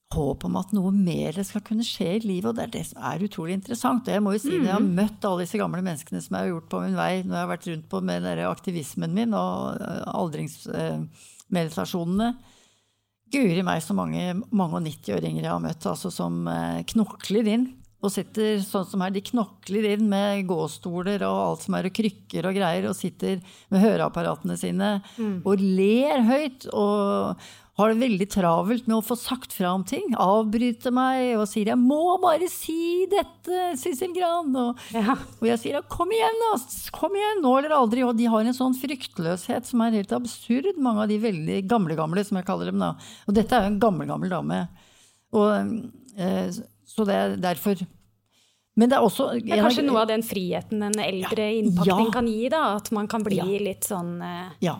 Håp 0.08 0.40
om 0.48 0.54
at 0.56 0.70
noe 0.72 0.88
mer 0.88 1.36
skal 1.44 1.60
kunne 1.60 1.84
skje 1.84 2.16
i 2.16 2.24
livet, 2.24 2.48
og 2.48 2.56
det 2.56 2.64
er 2.64 2.72
det 2.78 2.86
som 2.88 2.96
er 3.10 3.20
utrolig 3.26 3.52
interessant. 3.58 4.08
Og 4.08 4.14
jeg 4.14 4.22
må 4.24 4.32
jo 4.32 4.40
si 4.40 4.54
mm. 4.54 4.64
Jeg 4.64 4.72
har 4.72 4.80
mm. 4.80 4.96
møtt 4.96 5.20
alle 5.28 5.44
disse 5.44 5.60
gamle 5.60 5.84
menneskene 5.84 6.24
som 6.24 6.32
jeg 6.32 6.40
har 6.46 6.52
gjort 6.54 6.72
på 6.72 6.80
min 6.80 6.96
vei 6.96 7.20
når 7.20 7.34
jeg 7.34 7.42
har 7.42 7.50
vært 7.50 7.68
rundt 7.68 7.84
på 7.92 7.98
med 8.08 8.24
aktivismen 8.48 9.12
min 9.18 9.36
og 9.36 9.76
eh, 9.76 10.08
aldringsmeditasjonene. 10.22 12.28
Uh, 12.32 12.40
Guri 13.28 13.60
meg, 13.60 13.84
så 13.84 13.92
mange, 13.92 14.40
mange 14.48 14.80
og 14.80 14.88
90-åringer 14.88 15.44
jeg 15.44 15.52
har 15.52 15.60
møtt, 15.60 15.84
altså, 15.92 16.08
som 16.08 16.48
knokler 16.88 17.44
inn 17.52 17.76
og 17.98 18.12
sitter 18.14 18.60
sånn 18.62 18.86
som 18.86 19.02
her, 19.02 19.10
de 19.10 19.24
knokler 19.26 19.88
inn 19.94 20.04
med 20.10 20.44
gåstoler 20.46 21.24
og 21.26 21.38
alt 21.42 21.64
som 21.66 21.74
er, 21.78 21.88
og 21.88 21.96
krykker 21.96 22.46
og 22.46 22.54
greier, 22.54 22.86
og 22.86 22.98
sitter 22.98 23.40
med 23.72 23.82
høreapparatene 23.82 24.58
sine 24.60 24.98
mm. 25.16 25.40
og 25.42 25.64
ler 25.64 26.22
høyt. 26.28 26.68
Og 26.70 27.42
har 27.78 27.92
det 27.92 28.00
veldig 28.00 28.26
travelt 28.30 28.86
med 28.90 28.96
å 28.96 29.04
få 29.06 29.14
sagt 29.18 29.52
fra 29.54 29.72
om 29.74 29.84
ting. 29.86 30.14
Avbryter 30.18 30.94
meg 30.94 31.36
og 31.38 31.46
sier 31.50 31.70
'jeg 31.70 31.78
må 31.78 32.18
bare 32.22 32.46
si 32.50 33.06
dette, 33.10 33.74
Sissel 33.78 34.14
Gran'. 34.14 34.54
Og, 34.54 34.78
ja. 34.94 35.14
og 35.14 35.44
jeg 35.46 35.58
sier 35.62 35.82
'kom 35.82 36.10
igjen, 36.10 36.42
da! 36.42 36.54
Kom 36.94 37.14
igjen! 37.14 37.42
Nå 37.42 37.58
eller 37.58 37.74
aldri'. 37.78 38.06
Og 38.06 38.16
de 38.18 38.26
har 38.26 38.46
en 38.46 38.54
sånn 38.54 38.78
fryktløshet 38.78 39.66
som 39.66 39.82
er 39.82 39.98
helt 39.98 40.14
absurd, 40.14 40.78
mange 40.78 41.02
av 41.02 41.08
de 41.08 41.18
veldig 41.18 41.66
gamle 41.66 41.94
gamle, 41.98 42.24
som 42.26 42.38
jeg 42.38 42.46
kaller 42.46 42.70
dem. 42.70 42.78
da. 42.78 42.94
Og 43.26 43.34
dette 43.34 43.54
er 43.54 43.66
jo 43.66 43.74
en 43.74 43.82
gammel, 43.82 44.06
gammel 44.06 44.30
dame. 44.30 44.68
Og... 45.34 45.90
Eh, 46.18 46.50
så 46.88 47.04
det 47.08 47.16
er 47.16 47.38
derfor 47.42 47.84
men 48.78 48.90
det 48.90 48.94
er 48.94 49.02
også 49.04 49.32
Det 49.42 49.56
er 49.56 49.64
kanskje 49.64 49.82
noe 49.88 50.04
av 50.04 50.10
den 50.12 50.22
friheten 50.22 50.84
en 50.86 51.00
eldre 51.02 51.48
ja, 51.48 51.54
innpakning 51.58 52.06
ja. 52.06 52.14
kan 52.14 52.28
gi, 52.30 52.44
da? 52.52 52.62
At 52.78 52.92
man 52.94 53.08
kan 53.10 53.24
bli 53.26 53.40
ja. 53.40 53.46
litt 53.66 53.88
sånn 53.88 54.20
eh, 54.22 54.52
Ja. 54.62 54.76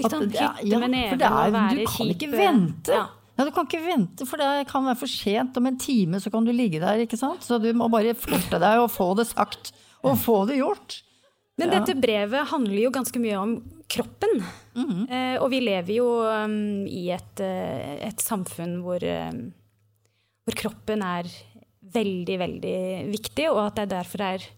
Litt 0.00 0.14
sånn 0.14 0.30
hytte 0.32 0.78
med 0.80 0.94
neven 0.94 1.24
og 1.28 1.52
være 1.52 1.74
Du 1.76 1.82
kan 1.92 2.14
ikke 2.14 2.30
vente. 2.32 2.96
Ja. 2.96 3.44
du 3.44 3.52
kan 3.52 3.68
ikke 3.68 3.82
vente, 3.84 4.24
for 4.28 4.40
det 4.40 4.64
kan 4.70 4.88
være 4.88 5.00
for 5.02 5.12
sent. 5.12 5.60
Om 5.60 5.68
en 5.68 5.76
time 5.80 6.22
så 6.24 6.32
kan 6.32 6.48
du 6.48 6.54
ligge 6.56 6.80
der, 6.80 7.04
ikke 7.04 7.20
sant. 7.20 7.44
Så 7.44 7.60
du 7.60 7.68
må 7.76 7.90
bare 7.92 8.16
forte 8.16 8.56
deg 8.62 8.80
og 8.80 8.88
få 8.94 9.12
det 9.20 9.28
sagt. 9.34 9.74
Og 10.00 10.16
få 10.16 10.46
det 10.48 10.56
gjort. 10.62 11.02
Men 11.60 11.74
dette 11.74 11.92
brevet 12.00 12.48
handler 12.48 12.86
jo 12.86 12.92
ganske 12.94 13.20
mye 13.20 13.36
om 13.36 13.54
kroppen. 13.90 14.40
Mm 14.72 14.88
-hmm. 14.88 15.04
eh, 15.12 15.42
og 15.42 15.50
vi 15.50 15.60
lever 15.60 15.94
jo 15.94 16.08
um, 16.24 16.86
i 16.86 17.10
et, 17.10 17.40
uh, 17.40 18.08
et 18.08 18.20
samfunn 18.20 18.80
hvor 18.80 19.04
um, 19.04 19.52
hvor 20.50 20.58
kroppen 20.66 21.04
er 21.06 21.28
veldig, 21.94 22.38
veldig 22.40 22.78
viktig, 23.10 23.50
og 23.52 23.68
at 23.68 23.78
det 23.82 23.92
derfor 23.94 24.26
er 24.34 24.48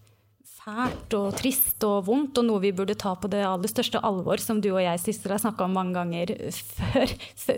fælt 0.63 1.11
og 1.17 1.33
trist 1.35 1.83
og 1.83 2.05
vondt, 2.07 2.37
og 2.39 2.45
noe 2.47 2.61
vi 2.63 2.71
burde 2.75 2.95
ta 2.99 3.11
på 3.19 3.27
det 3.31 3.41
aller 3.43 3.67
største 3.67 3.99
alvor, 4.05 4.39
som 4.39 4.61
du 4.63 4.69
og 4.71 4.79
jeg 4.79 5.01
Sissel, 5.01 5.33
har 5.33 5.41
snakka 5.43 5.65
om 5.65 5.75
mange 5.75 5.97
ganger 5.97 6.31
før, 6.55 7.11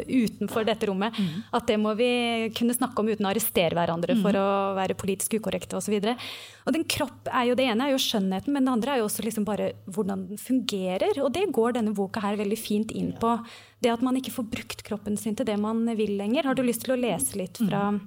utenfor 0.09 0.65
dette 0.65 0.89
rommet. 0.89 1.13
Mm. 1.13 1.43
At 1.59 1.67
det 1.69 1.77
må 1.81 1.93
vi 1.99 2.09
kunne 2.57 2.73
snakke 2.73 3.03
om 3.03 3.11
uten 3.11 3.27
å 3.27 3.29
arrestere 3.29 3.77
hverandre 3.77 4.17
mm. 4.17 4.25
for 4.25 4.39
å 4.41 4.47
være 4.79 4.97
politisk 4.97 5.37
ukorrekte 5.37 5.77
osv. 5.77 5.99
Og, 5.99 6.09
så 6.09 6.65
og 6.65 6.77
den 6.79 6.87
kropp 6.95 7.29
er 7.29 7.51
jo 7.51 7.59
det 7.59 7.69
ene 7.69 7.85
er 7.85 7.93
jo 7.93 8.01
skjønnheten, 8.01 8.57
men 8.57 8.65
det 8.65 8.73
andre 8.73 8.95
er 8.95 9.03
jo 9.03 9.07
også 9.11 9.27
liksom 9.27 9.45
bare 9.45 9.71
hvordan 9.85 10.25
den 10.31 10.41
fungerer. 10.41 11.21
Og 11.21 11.29
det 11.35 11.45
går 11.53 11.77
denne 11.77 11.93
boka 11.93 12.25
her 12.25 12.41
veldig 12.41 12.57
fint 12.57 12.95
inn 12.95 13.13
på. 13.21 13.37
Det 13.85 13.93
at 13.93 14.01
man 14.05 14.17
ikke 14.17 14.33
får 14.33 14.49
brukt 14.49 14.85
kroppen 14.87 15.19
sin 15.19 15.37
til 15.37 15.45
det 15.45 15.59
man 15.61 15.85
vil 15.93 16.17
lenger. 16.17 16.49
Har 16.49 16.57
du 16.57 16.65
lyst 16.65 16.87
til 16.87 16.97
å 16.97 17.01
lese 17.05 17.37
litt 17.37 17.61
fra 17.61 17.91
mm. 17.93 18.05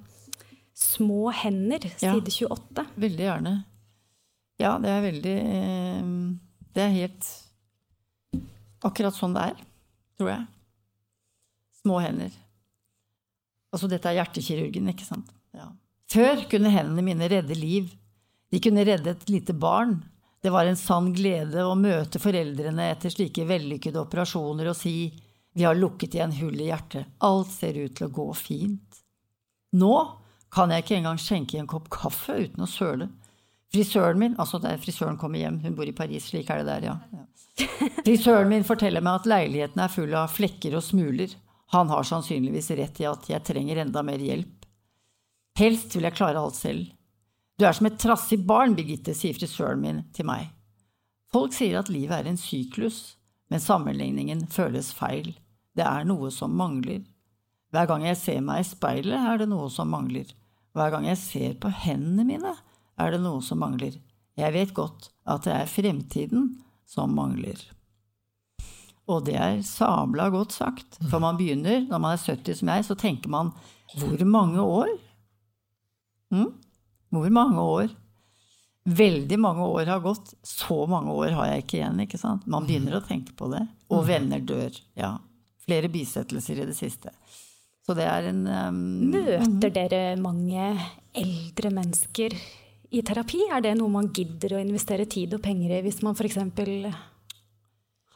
Små 0.79 1.29
hender, 1.35 1.83
side 1.91 2.31
ja, 2.31 2.47
28. 2.47 2.85
Veldig 2.95 3.25
gjerne. 3.25 3.55
Ja, 4.59 4.73
det 4.79 4.91
er 4.91 5.01
veldig 5.03 5.35
eh, 5.39 6.11
Det 6.75 6.83
er 6.83 6.93
helt 6.95 7.27
akkurat 8.87 9.15
sånn 9.15 9.35
det 9.35 9.43
er, 9.51 9.63
tror 10.19 10.31
jeg. 10.31 10.45
Små 11.81 11.99
hender. 12.03 12.31
Altså, 13.73 13.89
dette 13.91 14.07
er 14.09 14.19
hjertekirurgen, 14.19 14.87
ikke 14.93 15.07
sant? 15.07 15.33
Ja. 15.55 15.67
Før 16.09 16.45
kunne 16.51 16.71
hendene 16.73 17.03
mine 17.05 17.27
redde 17.31 17.57
liv. 17.57 17.91
De 18.49 18.61
kunne 18.63 18.85
redde 18.87 19.13
et 19.13 19.27
lite 19.29 19.53
barn. 19.53 19.99
Det 20.41 20.51
var 20.53 20.65
en 20.65 20.79
sann 20.79 21.11
glede 21.13 21.65
å 21.67 21.75
møte 21.77 22.21
foreldrene 22.23 22.87
etter 22.93 23.11
slike 23.13 23.43
vellykkede 23.49 23.99
operasjoner 23.99 24.71
og 24.71 24.77
si 24.79 25.11
vi 25.59 25.65
har 25.65 25.75
lukket 25.75 26.15
igjen 26.15 26.33
hull 26.39 26.55
i 26.61 26.69
hjertet, 26.69 27.09
alt 27.25 27.49
ser 27.51 27.75
ut 27.75 27.95
til 27.97 28.07
å 28.07 28.13
gå 28.15 28.27
fint. 28.37 28.99
Nå 29.75 29.93
kan 30.53 30.71
jeg 30.73 30.83
ikke 30.83 30.97
engang 30.97 31.19
skjenke 31.21 31.57
i 31.57 31.61
en 31.61 31.69
kopp 31.69 31.89
kaffe 31.93 32.35
uten 32.45 32.65
å 32.65 32.69
søle. 32.69 33.09
Frisøren 33.69 34.17
min 34.17 34.37
altså 34.41 34.57
der 34.61 34.79
frisøren 34.81 35.17
kommer 35.21 35.41
hjem, 35.41 35.59
hun 35.61 35.75
bor 35.77 35.85
i 35.85 35.93
Paris, 35.93 36.31
slik 36.31 36.49
er 36.49 36.63
det 36.63 36.71
der, 36.71 36.87
ja. 36.89 36.95
ja. 37.13 37.25
Frisøren 38.05 38.49
min 38.49 38.65
forteller 38.65 39.03
meg 39.05 39.19
at 39.19 39.29
leiligheten 39.29 39.83
er 39.83 39.93
full 39.93 40.15
av 40.17 40.31
flekker 40.33 40.77
og 40.79 40.85
smuler. 40.85 41.35
Han 41.75 41.91
har 41.93 42.07
sannsynligvis 42.07 42.71
rett 42.79 43.01
i 43.03 43.05
at 43.05 43.29
jeg 43.29 43.45
trenger 43.45 43.83
enda 43.83 44.01
mer 44.05 44.21
hjelp. 44.23 44.65
Helst 45.59 45.93
vil 45.93 46.07
jeg 46.07 46.17
klare 46.17 46.41
alt 46.41 46.57
selv. 46.57 46.87
Du 47.59 47.65
er 47.67 47.75
som 47.75 47.89
et 47.89 47.99
trassig 47.99 48.39
barn, 48.47 48.73
Birgitte, 48.77 49.13
sier 49.13 49.35
frisøren 49.37 49.81
min 49.83 50.01
til 50.15 50.25
meg. 50.29 50.47
Folk 51.29 51.53
sier 51.53 51.81
at 51.81 51.91
livet 51.93 52.15
er 52.15 52.29
en 52.31 52.39
syklus, 52.41 53.19
men 53.51 53.61
sammenligningen 53.61 54.47
føles 54.49 54.89
feil. 54.95 55.35
Det 55.77 55.85
er 55.85 56.07
noe 56.09 56.31
som 56.33 56.55
mangler. 56.57 57.03
Hver 57.69 57.89
gang 57.91 58.07
jeg 58.07 58.17
ser 58.17 58.39
meg 58.41 58.63
i 58.63 58.69
speilet, 58.69 59.13
er 59.13 59.43
det 59.43 59.49
noe 59.51 59.67
som 59.69 59.91
mangler. 59.93 60.31
Hver 60.77 60.93
gang 60.93 61.07
jeg 61.09 61.19
ser 61.21 61.57
på 61.61 61.71
hendene 61.85 62.27
mine, 62.27 62.53
er 62.99 63.13
det 63.13 63.21
noe 63.23 63.41
som 63.45 63.61
mangler. 63.63 63.97
Jeg 64.39 64.55
vet 64.55 64.73
godt 64.75 65.09
at 65.29 65.45
det 65.47 65.55
er 65.55 65.69
fremtiden 65.69 66.49
som 66.87 67.13
mangler. 67.15 67.59
Og 69.09 69.25
det 69.25 69.35
er 69.41 69.61
sabla 69.65 70.29
godt 70.33 70.53
sagt. 70.53 70.99
For 71.09 71.21
man 71.21 71.37
begynner, 71.39 71.81
når 71.89 72.01
man 72.01 72.13
er 72.13 72.21
70 72.21 72.61
som 72.61 72.69
jeg, 72.69 72.85
så 72.85 72.97
tenker 72.99 73.31
man 73.33 73.53
hvor 73.97 74.21
mange 74.29 74.61
år? 74.61 74.91
Mm? 76.29 76.51
Hvor 77.09 77.31
mange 77.33 77.61
år? 77.61 77.95
Veldig 78.85 79.39
mange 79.41 79.65
år 79.65 79.89
har 79.89 80.03
gått. 80.03 80.35
Så 80.45 80.85
mange 80.89 81.13
år 81.13 81.33
har 81.37 81.49
jeg 81.49 81.63
ikke 81.65 81.79
igjen. 81.79 82.03
ikke 82.05 82.21
sant? 82.21 82.45
Man 82.49 82.69
begynner 82.69 82.99
å 82.99 83.05
tenke 83.05 83.33
på 83.37 83.49
det. 83.51 83.63
Og 83.89 84.05
venner 84.07 84.41
dør. 84.45 84.77
Ja. 84.97 85.15
Flere 85.65 85.89
bisettelser 85.91 86.61
i 86.61 86.69
det 86.69 86.77
siste. 86.77 87.13
Så 87.89 87.95
det 87.97 88.05
er 88.05 88.27
en 88.29 88.43
um, 88.45 88.81
Møter 89.09 89.41
mhm. 89.41 89.61
dere 89.73 89.99
mange 90.21 90.65
eldre 91.17 91.71
mennesker 91.73 92.35
i 92.93 93.01
terapi? 93.01 93.47
Er 93.49 93.63
det 93.65 93.71
noe 93.79 93.89
man 93.89 94.11
gidder 94.13 94.53
å 94.53 94.59
investere 94.61 95.07
tid 95.09 95.33
og 95.33 95.41
penger 95.41 95.73
i 95.73 95.79
hvis 95.87 96.03
man 96.05 96.13
f.eks. 96.13 96.37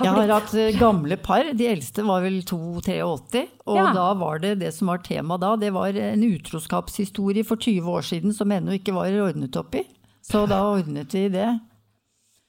Jeg 0.04 0.14
har 0.14 0.30
hatt 0.30 0.54
eh, 0.58 0.78
gamle 0.78 1.18
par. 1.26 1.50
De 1.58 1.66
eldste 1.72 2.06
var 2.06 2.22
vel 2.22 2.38
2-83. 2.46 3.42
Og 3.66 3.80
ja. 3.82 3.88
da 3.98 4.06
var 4.20 4.44
det 4.46 4.60
det 4.62 4.70
som 4.78 4.94
var 4.94 5.02
tema 5.06 5.40
da, 5.42 5.56
det 5.58 5.74
var 5.74 5.98
en 5.98 6.28
utroskapshistorie 6.28 7.46
for 7.48 7.58
20 7.58 7.90
år 7.98 8.06
siden 8.06 8.38
som 8.38 8.54
ennå 8.54 8.78
ikke 8.78 8.94
var 8.94 9.18
ordnet 9.26 9.58
opp 9.58 9.74
i. 9.82 9.88
Så 10.22 10.46
da 10.50 10.62
ordnet 10.70 11.18
vi 11.18 11.26
det. 11.34 11.50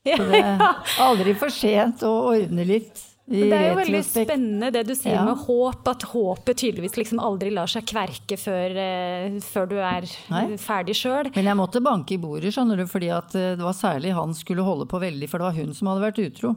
Så 0.12 0.29
det 0.29 0.45
er 0.45 0.61
aldri 1.01 1.33
for 1.41 1.53
sent 1.53 2.05
å 2.05 2.12
ordne 2.35 2.68
litt. 2.68 3.01
Det 3.25 3.47
er 3.57 3.70
jo 3.70 3.77
veldig 3.79 4.01
spennende 4.05 4.68
det 4.75 4.83
du 4.85 4.93
sier 4.93 5.16
ja. 5.16 5.22
med 5.25 5.47
håp, 5.47 5.87
at 5.89 6.05
håpet 6.11 6.59
tydeligvis 6.61 6.99
liksom 6.99 7.22
aldri 7.25 7.49
lar 7.57 7.70
seg 7.72 7.87
kverke 7.89 8.37
før, 8.37 8.77
uh, 8.77 9.39
før 9.41 9.70
du 9.70 9.79
er 9.81 10.05
Nei. 10.29 10.43
ferdig 10.61 10.97
sjøl. 10.99 11.31
Men 11.33 11.49
jeg 11.49 11.57
måtte 11.57 11.81
banke 11.85 12.18
i 12.18 12.20
bordet, 12.20 12.53
skjønner 12.53 12.83
du, 12.83 12.85
fordi 12.91 13.09
at 13.16 13.33
eh, 13.39 13.55
det 13.57 13.64
var 13.64 13.77
særlig 13.79 14.12
han 14.12 14.37
skulle 14.37 14.66
holde 14.66 14.85
på 14.91 15.01
veldig, 15.01 15.29
for 15.31 15.41
det 15.41 15.49
var 15.49 15.57
hun 15.57 15.72
som 15.77 15.89
hadde 15.89 16.05
vært 16.05 16.20
utro. 16.20 16.53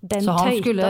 Den 0.00 0.22
så, 0.24 0.36
skulle, 0.62 0.86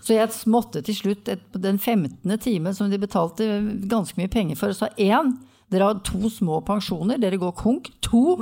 så 0.00 0.14
jeg 0.14 0.30
måtte 0.48 0.80
til 0.86 0.96
slutt, 0.96 1.28
et, 1.28 1.42
den 1.60 1.76
15. 1.76 2.38
time 2.40 2.72
som 2.72 2.88
de 2.88 3.02
betalte 3.02 3.48
ganske 3.90 4.16
mye 4.16 4.30
penger 4.32 4.56
for, 4.56 4.72
sa 4.72 4.88
én, 4.94 5.34
dere 5.74 5.90
har 5.90 6.00
to 6.06 6.30
små 6.30 6.62
pensjoner, 6.64 7.18
dere 7.20 7.40
går 7.42 7.52
konk. 7.58 7.90
To, 8.06 8.38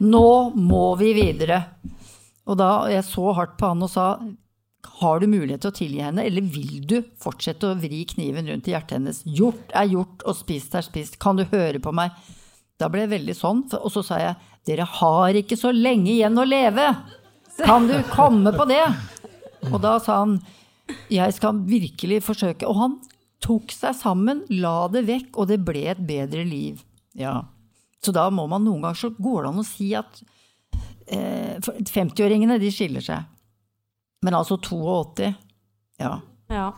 nå 0.00 0.26
må 0.56 0.88
vi 0.98 1.12
videre. 1.20 1.60
Og 2.48 2.56
da 2.58 2.70
jeg 2.90 3.04
så 3.04 3.36
hardt 3.36 3.54
på 3.60 3.68
han 3.68 3.84
og 3.84 3.92
sa 3.92 4.08
har 5.00 5.20
du 5.20 5.26
mulighet 5.30 5.62
til 5.64 5.72
å 5.72 5.76
tilgi 5.76 6.02
henne, 6.04 6.24
eller 6.26 6.44
vil 6.54 6.80
du 6.88 6.96
fortsette 7.22 7.68
å 7.68 7.78
vri 7.78 8.04
kniven 8.08 8.48
rundt 8.50 8.68
i 8.68 8.74
hjertet 8.74 8.98
hennes? 8.98 9.22
Gjort 9.26 9.74
er 9.76 9.90
gjort, 9.92 10.24
og 10.24 10.38
spist 10.38 10.76
er 10.78 10.86
spist. 10.86 11.18
Kan 11.22 11.40
du 11.40 11.44
høre 11.50 11.80
på 11.82 11.92
meg? 11.96 12.14
Da 12.80 12.90
ble 12.92 13.04
jeg 13.04 13.14
veldig 13.14 13.36
sånn, 13.36 13.64
og 13.78 13.88
så 13.92 14.04
sa 14.04 14.20
jeg 14.20 14.36
dere 14.66 14.86
har 14.98 15.36
ikke 15.38 15.58
så 15.58 15.70
lenge 15.74 16.10
igjen 16.16 16.38
å 16.38 16.46
leve! 16.46 16.90
Kan 17.56 17.86
du 17.88 17.94
komme 18.12 18.52
på 18.52 18.66
det? 18.68 18.82
Og 19.70 19.78
da 19.80 19.96
sa 20.02 20.20
han 20.24 20.36
jeg 21.10 21.34
skal 21.34 21.60
virkelig 21.66 22.20
forsøke. 22.26 22.68
Og 22.68 22.78
han 22.78 22.96
tok 23.42 23.72
seg 23.74 23.96
sammen, 23.98 24.42
la 24.52 24.86
det 24.92 25.06
vekk, 25.08 25.30
og 25.40 25.50
det 25.50 25.60
ble 25.66 25.86
et 25.92 26.02
bedre 26.06 26.44
liv. 26.46 26.82
Ja. 27.16 27.40
Så 28.02 28.14
da 28.14 28.28
må 28.30 28.46
man 28.50 28.64
noen 28.66 28.84
ganger 28.84 29.00
så 29.00 29.12
går 29.16 29.46
det 29.46 29.50
an 29.50 29.62
å 29.62 29.66
si 29.66 29.88
at 29.98 30.20
eh, 31.10 31.56
50-åringene 31.62 32.58
de 32.62 32.70
skiller 32.74 33.04
seg. 33.04 33.24
Men 34.24 34.38
altså 34.38 34.56
82 34.56 35.34
Ja. 36.00 36.20
Ja. 36.52 36.72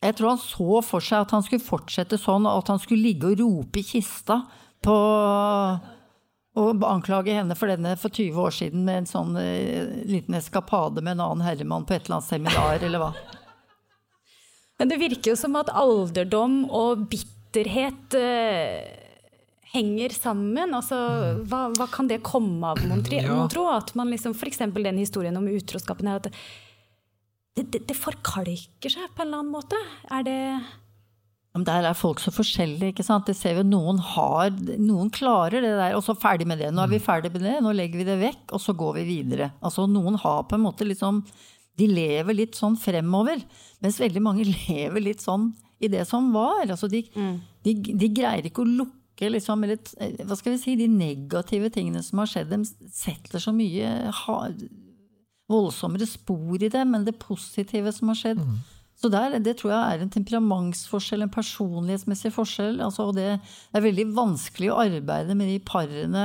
Jeg 0.00 0.16
tror 0.16 0.32
han 0.32 0.40
så 0.40 0.80
for 0.84 1.04
seg 1.04 1.26
at 1.26 1.32
han 1.34 1.44
skulle 1.44 1.64
fortsette 1.64 2.16
sånn, 2.20 2.46
og 2.48 2.62
at 2.62 2.70
han 2.72 2.80
skulle 2.80 3.04
ligge 3.04 3.32
og 3.34 3.40
rope 3.42 3.82
i 3.82 3.84
kista 3.84 4.40
på 4.80 4.94
og 6.60 6.82
anklage 6.82 7.34
henne 7.36 7.54
for 7.54 7.70
denne 7.70 7.92
for 8.00 8.10
20 8.10 8.40
år 8.42 8.54
siden 8.54 8.82
med 8.86 9.02
en 9.02 9.08
sånn 9.08 9.36
uh, 9.38 9.92
liten 10.08 10.34
eskapade 10.34 11.02
med 11.02 11.14
en 11.14 11.22
annen 11.28 11.44
herremann 11.46 11.86
på 11.86 11.94
et 11.94 12.08
eller 12.08 12.18
annet 12.18 12.30
seminar, 12.30 12.82
eller 12.82 13.02
hva. 13.02 13.10
Men 14.80 14.90
det 14.90 14.98
virker 14.98 15.32
jo 15.32 15.38
som 15.38 15.58
at 15.60 15.70
alderdom 15.70 16.64
og 16.74 17.06
bitterhet 17.12 18.18
uh, 18.18 18.99
henger 19.74 20.14
sammen. 20.14 20.74
Altså, 20.74 20.98
hva, 21.46 21.68
hva, 21.76 21.86
kan 21.92 22.10
det 22.10 22.22
komme 22.26 22.72
av, 22.72 22.82
mon 22.90 23.04
ja. 23.12 23.38
tro? 23.52 23.68
At 23.72 23.94
man 23.98 24.10
liksom, 24.12 24.34
F.eks. 24.34 24.64
den 24.74 25.00
historien 25.00 25.38
om 25.38 25.48
utroskapen. 25.50 26.10
at 26.10 26.30
det, 27.56 27.66
det, 27.72 27.86
det, 27.88 27.96
forkalker 27.98 28.92
seg 28.92 29.10
på 29.14 29.24
en 29.24 29.28
eller 29.28 29.42
annen 29.42 29.52
måte. 29.52 29.78
Er 30.10 30.26
det 30.26 30.38
Der 31.66 31.86
er 31.86 31.98
folk 31.98 32.20
så 32.22 32.30
forskjellige. 32.30 32.94
ikke 32.94 33.06
sant? 33.06 33.26
Det 33.26 33.36
ser 33.36 33.58
vi, 33.58 33.66
Noen 33.66 33.98
har, 33.98 34.50
noen 34.78 35.10
klarer 35.10 35.60
det 35.60 35.72
der, 35.74 35.96
og 35.98 36.04
så 36.06 36.14
ferdig 36.14 36.46
med 36.46 36.62
det. 36.62 36.70
Nå 36.74 36.84
er 36.84 36.92
vi 36.94 37.02
ferdig 37.02 37.32
med 37.34 37.42
det, 37.46 37.56
nå 37.62 37.74
legger 37.74 38.02
vi 38.02 38.10
det 38.10 38.20
vekk, 38.20 38.44
og 38.54 38.62
så 38.62 38.74
går 38.74 39.00
vi 39.00 39.08
videre. 39.08 39.52
Altså 39.60 39.86
Noen 39.90 40.18
har 40.22 40.44
på 40.46 40.58
en 40.58 40.66
måte 40.68 40.88
liksom 40.88 41.24
De 41.80 41.86
lever 41.86 42.34
litt 42.34 42.58
sånn 42.58 42.74
fremover. 42.76 43.40
Mens 43.80 44.00
veldig 44.00 44.22
mange 44.22 44.44
lever 44.68 45.00
litt 45.00 45.22
sånn 45.22 45.52
i 45.80 45.88
det 45.88 46.04
som 46.08 46.32
var. 46.34 46.66
Altså 46.66 46.90
de, 46.92 47.06
mm. 47.14 47.36
de, 47.64 47.74
de 47.96 48.08
greier 48.12 48.50
ikke 48.50 48.66
å 48.66 48.68
lukke 48.68 48.99
liksom, 49.28 49.64
eller, 49.66 49.78
hva 50.24 50.36
skal 50.38 50.54
vi 50.54 50.60
si, 50.62 50.76
De 50.80 50.88
negative 50.88 51.68
tingene 51.74 52.00
som 52.02 52.22
har 52.22 52.30
skjedd, 52.30 52.54
de 52.54 52.88
setter 52.94 53.42
så 53.42 53.52
mye 53.52 53.90
voldsommere 55.50 56.06
spor 56.08 56.62
i 56.62 56.70
det, 56.72 56.86
men 56.88 57.04
det 57.04 57.18
positive 57.20 57.92
som 57.92 58.12
har 58.12 58.20
skjedd 58.22 58.40
mm 58.40 58.60
så 59.00 59.08
der, 59.08 59.38
det 59.40 59.54
tror 59.56 59.72
jeg 59.72 59.80
er 59.80 60.02
en 60.04 60.12
temperamentsforskjell, 60.12 61.22
en 61.24 61.32
personlighetsmessig 61.32 62.34
forskjell. 62.34 62.82
Altså, 62.84 63.06
det 63.16 63.30
er 63.38 63.84
veldig 63.86 64.10
vanskelig 64.12 64.68
å 64.74 64.80
arbeide 64.82 65.36
med 65.38 65.48
de 65.48 65.56
parene 65.64 66.24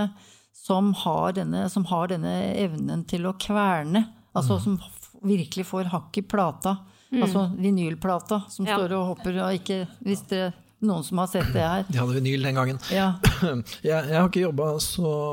som 0.65 0.91
har 1.05 1.37
denne, 1.37 1.69
som 1.71 1.85
har 1.87 2.11
denne 2.11 2.33
evnen 2.59 3.05
til 3.07 3.29
å 3.29 3.35
kverne. 3.39 4.03
Altså 4.35 4.57
mm. 4.57 4.65
som 4.65 4.75
virkelig 5.23 5.69
får 5.69 5.87
hakk 5.93 6.19
i 6.19 6.25
plata. 6.27 6.75
Mm. 7.13 7.21
Altså 7.23 7.45
vinylplata 7.55 8.41
som 8.51 8.67
ja. 8.67 8.75
står 8.75 8.97
og 8.97 9.13
hopper. 9.13 9.39
Og 9.45 9.61
ikke, 9.61 9.85
hvis 10.03 10.25
det 10.33 10.43
er 10.49 10.59
noen 10.87 11.05
som 11.05 11.21
har 11.21 11.31
sett 11.31 11.49
det 11.55 11.63
her. 11.63 11.87
De 11.89 11.99
hadde 12.01 12.17
vinyl 12.17 12.45
den 12.49 12.59
gangen. 12.59 12.81
Ja. 12.93 13.15
Jeg, 13.85 13.91
jeg, 14.09 14.15
har 14.15 14.29
ikke 14.29 14.45
jobba 14.45 14.67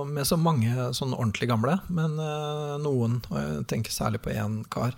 med 0.09 0.27
så 0.29 0.37
mange 0.41 0.89
sånn 0.97 1.15
ordentlig 1.17 1.49
gamle, 1.51 1.77
men 1.93 2.17
uh, 2.21 2.79
noen. 2.83 3.21
Og 3.31 3.37
jeg 3.39 3.69
tenker 3.71 3.95
særlig 3.95 4.21
på 4.25 4.35
én 4.35 4.61
kar 4.73 4.97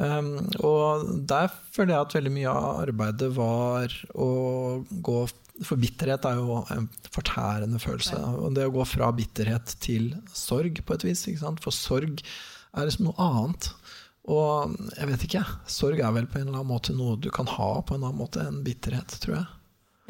Um, 0.00 0.38
og 0.64 1.08
der 1.28 1.50
føler 1.74 1.92
jeg 1.92 2.06
at 2.06 2.14
veldig 2.16 2.30
mye 2.32 2.52
av 2.56 2.78
arbeidet 2.86 3.28
var 3.36 3.92
å 4.16 4.28
gå 4.88 5.16
For 5.60 5.76
bitterhet 5.76 6.24
er 6.24 6.38
jo 6.38 6.62
en 6.72 6.86
fortærende 7.12 7.80
følelse. 7.82 8.16
Og 8.40 8.54
det 8.56 8.64
å 8.64 8.72
gå 8.72 8.86
fra 8.88 9.10
bitterhet 9.12 9.74
til 9.84 10.14
sorg, 10.32 10.80
på 10.86 10.96
et 10.96 11.04
vis. 11.04 11.26
For 11.60 11.76
sorg 11.76 12.22
er 12.22 12.88
liksom 12.88 13.10
noe 13.10 13.26
annet. 13.26 13.68
Og 14.32 14.72
jeg 14.96 15.10
vet 15.10 15.26
ikke, 15.26 15.44
sorg 15.68 16.00
er 16.00 16.14
vel 16.16 16.30
på 16.30 16.40
en 16.40 16.48
eller 16.48 16.62
annen 16.62 16.70
måte 16.70 16.96
noe 16.96 17.18
du 17.20 17.28
kan 17.34 17.48
ha 17.58 17.70
på 17.84 17.98
en 17.98 18.06
annen 18.06 18.22
måte 18.22 18.40
enn 18.40 18.62
bitterhet, 18.64 19.18
tror 19.20 19.36
jeg. 19.36 19.48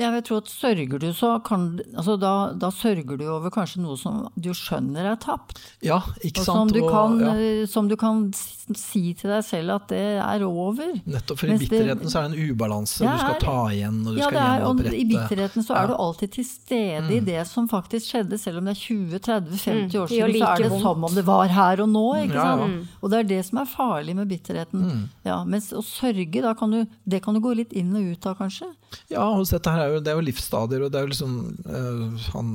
Jeg 0.01 0.25
tror 0.27 0.41
at 0.43 0.51
sørger 0.51 1.03
du, 1.03 1.09
så 1.17 1.33
kan 1.45 1.67
altså 1.95 2.17
da, 2.21 2.33
da, 2.57 2.71
sørger 2.75 3.19
du 3.21 3.27
over 3.29 3.53
kanskje 3.55 3.83
noe 3.85 3.99
som 4.01 4.23
du 4.35 4.51
skjønner 4.57 5.13
er 5.13 5.19
tapt. 5.21 5.61
Ja, 5.85 6.01
ikke 6.25 6.45
sant. 6.45 6.71
Som 6.71 6.73
du, 6.73 6.81
kan, 6.87 7.19
og, 7.19 7.27
ja. 7.27 7.35
Eh, 7.37 7.67
som 7.71 7.91
du 7.91 7.97
kan 8.01 8.29
si 8.77 9.13
til 9.19 9.33
deg 9.33 9.45
selv 9.47 9.75
at 9.77 9.89
det 9.91 10.03
er 10.23 10.45
over. 10.47 10.95
Nettopp, 11.05 11.43
for 11.43 11.53
i 11.53 11.59
bitterheten 11.61 12.05
det, 12.05 12.13
så 12.13 12.23
er 12.23 12.29
det 12.29 12.39
en 12.39 12.51
ubalanse. 12.53 13.05
Ja, 13.05 13.15
du 13.15 13.25
skal 13.25 13.39
ta 13.43 13.59
igjen, 13.75 14.01
og 14.05 14.15
du 14.15 14.21
ja, 14.21 14.31
skal 14.31 14.41
gjenopprette. 14.41 14.97
I 14.97 15.07
bitterheten 15.11 15.67
så 15.67 15.77
er 15.79 15.91
du 15.91 15.95
alltid 15.97 16.35
til 16.39 16.47
stede 16.49 17.07
mm. 17.07 17.15
i 17.17 17.21
det 17.31 17.47
som 17.51 17.69
faktisk 17.71 18.15
skjedde, 18.15 18.41
selv 18.41 18.61
om 18.61 18.71
det 18.71 18.77
er 18.77 18.83
20-30-50 18.83 19.17
mm. 19.21 19.97
år 20.03 20.13
siden. 20.15 20.37
Så 20.41 20.51
er 20.51 20.65
det 20.65 20.73
vondt. 20.75 20.85
som 20.87 21.09
om 21.11 21.17
det 21.21 21.27
var 21.29 21.57
her 21.61 21.85
og 21.85 21.91
nå. 21.93 22.07
ikke 22.25 22.51
sant? 22.51 22.93
Og 23.01 23.13
det 23.13 23.23
er 23.23 23.33
det 23.35 23.41
som 23.49 23.63
er 23.63 23.71
farlig 23.71 24.17
med 24.19 24.31
bitterheten. 24.31 24.87
Mm. 24.87 25.03
Ja, 25.27 25.41
mens 25.49 25.73
å 25.77 25.85
sørge, 25.85 26.45
da 26.45 26.55
kan 26.59 26.75
du, 26.75 26.85
det 27.05 27.25
kan 27.25 27.37
du 27.37 27.43
gå 27.45 27.57
litt 27.59 27.75
inn 27.77 27.93
og 27.97 28.15
ut 28.15 28.31
av, 28.31 28.39
kanskje. 28.41 28.71
Ja, 29.11 29.25
dette 29.43 29.73
her 29.75 29.85
er 29.85 29.93
jo, 29.95 30.01
det 30.03 30.11
er 30.13 30.19
jo 30.19 30.25
livsstadier, 30.25 30.83
og 30.85 30.91
det 30.93 30.99
er 30.99 31.05
jo 31.07 31.11
liksom 31.13 31.35
uh, 31.67 32.29
han 32.35 32.51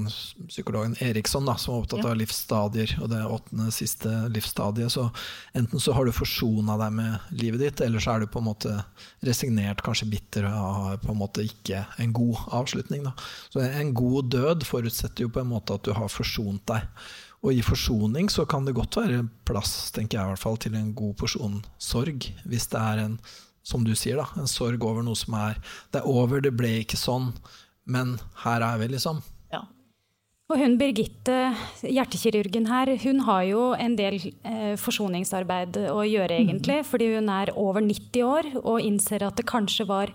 psykologen 0.50 0.96
Eriksson 1.04 1.48
da, 1.48 1.56
som 1.60 1.76
er 1.76 1.84
opptatt 1.84 2.04
ja. 2.04 2.12
av 2.12 2.20
livsstadier, 2.20 2.96
og 3.04 3.12
det 3.12 3.22
åttende 3.24 3.72
siste 3.76 4.12
livsstadiet. 4.34 4.92
Så 4.92 5.08
enten 5.56 5.84
så 5.84 5.96
har 5.96 6.08
du 6.08 6.16
forsona 6.16 6.78
deg 6.82 6.96
med 6.98 7.36
livet 7.40 7.64
ditt, 7.64 7.86
eller 7.86 8.04
så 8.04 8.16
er 8.16 8.24
du 8.24 8.32
på 8.32 8.44
en 8.44 8.50
måte 8.50 8.74
resignert, 9.28 9.84
kanskje 9.86 10.10
bitter, 10.12 10.48
og 10.50 10.82
har 10.90 11.04
på 11.04 11.14
en 11.14 11.22
måte 11.22 11.46
ikke 11.48 11.86
en 12.04 12.16
god 12.16 12.44
avslutning. 12.62 13.08
Da. 13.08 13.16
Så 13.54 13.64
en 13.66 13.94
god 13.96 14.32
død 14.36 14.68
forutsetter 14.68 15.28
jo 15.28 15.32
på 15.32 15.44
en 15.44 15.54
måte 15.54 15.80
at 15.80 15.88
du 15.88 15.96
har 15.96 16.12
forsont 16.12 16.64
deg. 16.72 16.88
Og 17.46 17.54
i 17.54 17.62
forsoning 17.62 18.32
så 18.34 18.48
kan 18.50 18.66
det 18.66 18.74
godt 18.76 18.98
være 18.98 19.26
plass, 19.46 19.92
tenker 19.94 20.18
jeg 20.18 20.26
i 20.26 20.34
hvert 20.34 20.42
fall, 20.42 20.58
til 20.58 20.76
en 20.78 20.94
god 20.98 21.14
porsjon 21.20 21.60
sorg, 21.78 22.32
hvis 22.44 22.72
det 22.72 22.82
er 22.82 23.04
en 23.04 23.20
som 23.66 23.86
du 23.86 23.95
sier, 23.97 24.20
da, 24.22 24.28
en 24.38 24.49
sorg 24.49 24.84
over 24.86 25.05
noe 25.05 25.18
som 25.18 25.36
er 25.39 25.57
Det 25.91 26.01
er 26.01 26.09
over, 26.09 26.41
det 26.43 26.53
ble 26.57 26.82
ikke 26.84 26.99
sånn, 26.99 27.32
men 27.89 28.18
her 28.43 28.61
er 28.66 28.78
vi, 28.82 28.91
liksom. 28.93 29.24
Ja. 29.53 29.63
Og 30.51 30.61
hun 30.61 30.78
Birgitte, 30.78 31.55
hjertekirurgen 31.82 32.70
her, 32.70 32.93
hun 33.01 33.24
har 33.26 33.43
jo 33.49 33.66
en 33.74 33.97
del 33.97 34.20
eh, 34.45 34.76
forsoningsarbeid 34.78 35.82
å 35.89 36.05
gjøre, 36.05 36.38
mm. 36.38 36.45
egentlig. 36.45 36.80
Mm. 36.82 36.89
Fordi 36.91 37.11
hun 37.16 37.34
er 37.34 37.53
over 37.57 37.86
90 37.86 38.26
år 38.30 38.51
og 38.61 38.86
innser 38.86 39.26
at 39.26 39.41
det 39.41 39.47
kanskje 39.49 39.89
var 39.89 40.13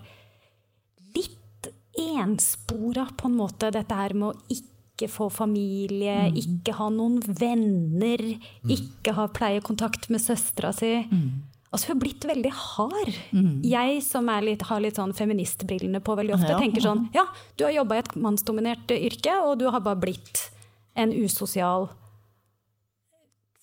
litt 1.17 1.71
enspora, 1.99 3.09
på 3.19 3.27
en 3.27 3.39
måte, 3.39 3.73
dette 3.75 3.97
her 3.97 4.15
med 4.15 4.31
å 4.31 4.55
ikke 4.55 5.11
få 5.11 5.27
familie, 5.33 6.29
mm. 6.31 6.39
ikke 6.39 6.77
ha 6.79 6.87
noen 6.93 7.19
venner, 7.27 8.23
mm. 8.63 8.75
ikke 8.77 9.15
ha 9.17 9.27
pleiekontakt 9.35 10.07
med 10.13 10.23
søstera 10.23 10.71
si. 10.75 10.95
Mm. 11.11 11.50
Altså, 11.71 11.87
hun 11.87 11.95
er 11.95 12.01
blitt 12.01 12.25
veldig 12.27 12.51
hard. 12.51 13.13
Mm. 13.31 13.61
Jeg 13.63 14.01
som 14.03 14.27
litt, 14.43 14.65
har 14.67 14.81
litt 14.83 14.97
sånn 14.99 15.13
feministbrillene 15.15 16.01
på 16.03 16.17
veldig 16.19 16.35
ofte, 16.35 16.51
ja. 16.51 16.59
tenker 16.59 16.83
sånn 16.83 17.05
Ja, 17.15 17.23
du 17.55 17.63
har 17.63 17.71
jobba 17.77 17.95
i 17.95 18.03
et 18.03 18.11
mannsdominert 18.19 18.91
yrke, 18.91 19.37
og 19.45 19.61
du 19.61 19.69
har 19.71 19.83
bare 19.85 20.01
blitt 20.03 20.49
en 20.99 21.13
usosial 21.15 21.87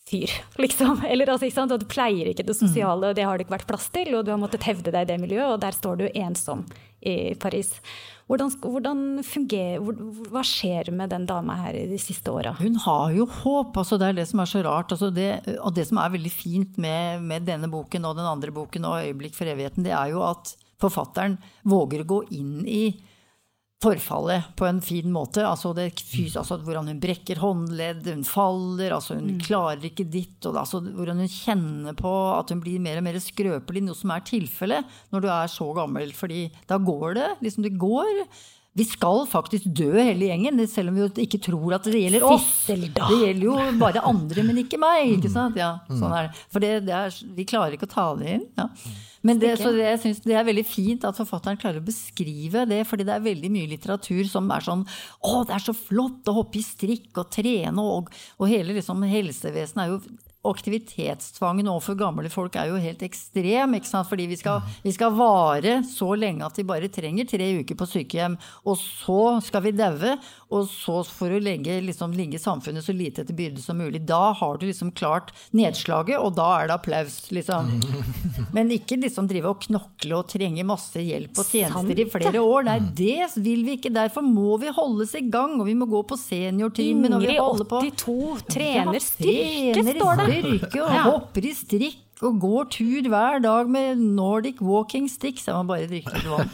fyr, 0.09 0.35
liksom. 0.65 1.05
Eller 1.07 1.31
altså, 1.31 1.49
ikke 1.49 1.61
sant? 1.61 1.75
Og 1.75 1.83
du 1.83 1.89
pleier 1.91 2.31
ikke 2.31 2.47
det 2.49 2.59
sosiale, 2.59 3.11
og 3.11 3.17
det 3.19 3.27
har 3.29 3.39
det 3.39 3.47
ikke 3.47 3.59
vært 3.59 3.71
plass 3.71 3.89
til, 3.95 4.13
og 4.17 4.27
du 4.27 4.35
har 4.35 4.41
måttet 4.41 4.67
hevde 4.69 4.93
deg 4.95 5.07
i 5.07 5.11
det 5.13 5.19
miljøet, 5.23 5.57
og 5.57 5.65
der 5.65 5.77
står 5.77 6.01
du 6.03 6.07
ensom 6.13 6.67
i 7.07 7.35
Paris. 7.39 7.75
Hvordan, 8.29 8.51
hvordan 8.61 9.03
fungerer, 9.25 9.81
hva 10.29 10.43
skjer 10.45 10.91
med 10.93 11.09
den 11.15 11.25
dama 11.29 11.55
her 11.63 11.79
i 11.79 11.87
de 11.89 11.97
siste 12.03 12.29
åra? 12.29 12.53
Hun 12.59 12.77
har 12.85 13.15
jo 13.17 13.25
håp. 13.25 13.79
altså 13.81 13.97
Det 13.97 14.11
er 14.11 14.19
det 14.19 14.27
som 14.29 14.43
er 14.45 14.51
så 14.51 14.61
rart. 14.67 14.93
Altså 14.93 15.09
det, 15.15 15.31
og 15.57 15.73
det 15.77 15.87
som 15.89 16.01
er 16.03 16.13
veldig 16.13 16.33
fint 16.35 16.77
med, 16.77 17.25
med, 17.25 17.47
denne 17.49 17.71
boken 17.73 18.05
og 18.05 18.19
den 18.19 18.29
andre 18.29 18.53
boken 18.53 18.85
og 18.85 18.99
'Øyeblikk 19.01 19.39
for 19.39 19.49
evigheten', 19.49 19.87
det 19.87 19.97
er 19.97 20.13
jo 20.13 20.21
at 20.29 20.53
forfatteren 20.79 21.39
våger 21.65 22.05
å 22.05 22.11
gå 22.13 22.21
inn 22.37 22.67
i 22.69 22.83
forfallet 23.83 24.43
på 24.59 24.67
en 24.67 24.81
fin 24.83 25.07
måte. 25.13 25.45
Altså, 25.47 25.71
det, 25.77 25.93
altså 26.37 26.59
hvordan 26.67 26.91
hun 26.91 27.01
brekker 27.03 27.39
håndledd, 27.39 28.09
hun 28.11 28.27
faller, 28.27 28.95
altså 28.97 29.19
hun 29.21 29.37
mm. 29.37 29.41
klarer 29.47 29.87
ikke 29.87 30.09
ditt. 30.11 30.39
Og, 30.49 30.59
altså, 30.59 30.83
hvordan 30.83 31.23
hun 31.23 31.31
kjenner 31.31 31.97
på 31.99 32.13
at 32.35 32.51
hun 32.51 32.63
blir 32.65 32.83
mer 32.83 32.99
og 32.99 33.07
mer 33.07 33.21
skrøpelig, 33.23 33.85
noe 33.87 33.99
som 33.99 34.15
er 34.15 34.27
tilfellet 34.27 35.01
når 35.15 35.25
du 35.25 35.33
er 35.33 35.51
så 35.53 35.71
gammel. 35.79 36.15
fordi 36.15 36.49
da 36.67 36.81
går 36.83 37.19
det. 37.21 37.29
liksom 37.47 37.67
Det 37.67 37.77
går. 37.79 38.25
Vi 38.79 38.85
skal 38.87 39.25
faktisk 39.27 39.71
dø 39.75 39.93
hele 39.97 40.29
gjengen, 40.29 40.61
selv 40.71 40.91
om 40.91 40.99
vi 40.99 41.25
ikke 41.25 41.41
tror 41.43 41.79
at 41.79 41.87
det 41.87 41.99
gjelder 42.03 42.27
oss. 42.27 42.49
Det 42.67 42.77
gjelder 43.23 43.47
jo 43.47 43.57
bare 43.79 44.03
andre, 44.07 44.45
men 44.47 44.59
ikke 44.63 44.79
meg. 44.79 45.17
ikke 45.17 45.31
sant? 45.33 45.59
Ja, 45.59 45.79
sånn 45.91 46.15
er 46.15 46.29
det. 46.29 46.43
For 46.51 46.63
det, 46.63 46.73
det 46.87 46.95
er, 46.95 47.15
vi 47.35 47.47
klarer 47.49 47.75
ikke 47.79 47.89
å 47.89 47.95
ta 47.95 48.09
det 48.19 48.37
inn. 48.37 48.45
Ja. 48.59 48.69
Men 49.27 49.41
det, 49.43 49.57
så 49.59 49.73
det, 49.75 49.85
jeg 49.87 50.01
synes 50.05 50.23
det 50.25 50.37
er 50.39 50.47
veldig 50.47 50.65
fint 50.69 51.07
at 51.09 51.19
forfatteren 51.19 51.59
klarer 51.59 51.83
å 51.83 51.87
beskrive 51.89 52.65
det, 52.71 52.85
fordi 52.87 53.07
det 53.09 53.17
er 53.17 53.25
veldig 53.25 53.51
mye 53.55 53.71
litteratur 53.73 54.23
som 54.31 54.51
er 54.55 54.65
sånn 54.65 54.85
Å, 54.87 55.33
det 55.49 55.57
er 55.57 55.65
så 55.65 55.75
flott 55.77 56.31
å 56.31 56.37
hoppe 56.39 56.61
i 56.61 56.65
strikk 56.67 57.19
og 57.19 57.33
trene, 57.35 57.83
og, 57.83 58.13
og 58.39 58.51
hele 58.51 58.77
liksom, 58.79 59.03
helsevesenet 59.11 59.85
er 59.85 59.95
jo 59.95 60.01
aktivitetstvangen 60.47 61.67
overfor 61.69 61.97
gamle 61.99 62.31
folk 62.31 62.55
er 62.59 62.71
jo 62.71 62.79
helt 62.81 63.03
ekstrem. 63.03 63.75
Fordi 64.09 64.27
vi 64.31 64.39
skal, 64.39 64.63
vi 64.85 64.93
skal 64.95 65.15
vare 65.19 65.81
så 65.87 66.13
lenge 66.15 66.47
at 66.47 66.59
de 66.59 66.67
bare 66.67 66.91
trenger 66.93 67.27
tre 67.29 67.51
uker 67.61 67.79
på 67.79 67.89
sykehjem. 67.89 68.39
Og 68.65 68.79
så 68.79 69.39
skal 69.45 69.67
vi 69.67 69.75
daue. 69.77 70.15
Og 70.49 70.69
så 70.71 71.03
for 71.05 71.35
å 71.35 71.41
legge, 71.43 71.81
liksom, 71.85 72.15
ligge 72.17 72.41
samfunnet 72.41 72.87
så 72.87 72.95
lite 72.97 73.25
etter 73.25 73.37
byrde 73.37 73.61
som 73.61 73.77
mulig. 73.81 74.01
Da 74.09 74.33
har 74.39 74.61
du 74.61 74.69
liksom 74.69 74.95
klart 74.97 75.35
nedslaget, 75.53 76.17
og 76.17 76.39
da 76.39 76.47
er 76.63 76.71
det 76.71 76.79
applaus, 76.79 77.19
liksom. 77.35 77.69
Men 78.57 78.73
ikke 78.73 78.97
liksom 79.03 79.29
drive 79.29 79.53
og 79.53 79.67
knokle 79.67 80.17
og 80.17 80.31
trenge 80.31 80.65
masse 80.67 81.03
hjelp 81.03 81.37
og 81.37 81.51
tjenester 81.51 82.01
i 82.01 82.09
flere 82.09 82.41
år. 82.41 82.65
Nei, 82.71 82.79
det 82.97 83.29
vil 83.37 83.67
vi 83.67 83.77
ikke. 83.77 83.93
Derfor 83.93 84.25
må 84.25 84.57
vi 84.63 84.73
holdes 84.73 85.13
i 85.19 85.25
gang, 85.29 85.59
og 85.59 85.69
vi 85.69 85.77
må 85.77 85.89
gå 85.91 86.01
på 86.09 86.17
seniortimen. 86.21 87.19
Ingrid 87.19 87.43
82 87.43 88.47
trener 88.49 89.03
styrke, 89.03 89.85
står 89.99 90.23
det 90.23 90.28
styrke 90.29 90.83
og 90.85 90.93
hopper 91.09 91.49
i 91.49 91.55
strikk 91.57 91.99
og 92.25 92.39
går 92.43 92.65
tur 92.75 93.09
hver 93.13 93.39
dag 93.43 93.69
med 93.71 94.01
Nordic 94.03 94.59
walking 94.65 95.07
sticks. 95.11 95.47
Jeg 95.47 95.55
må 95.55 95.69
bare 95.69 95.87
drikke 95.91 96.15
litt 96.17 96.27
vann. 96.27 96.51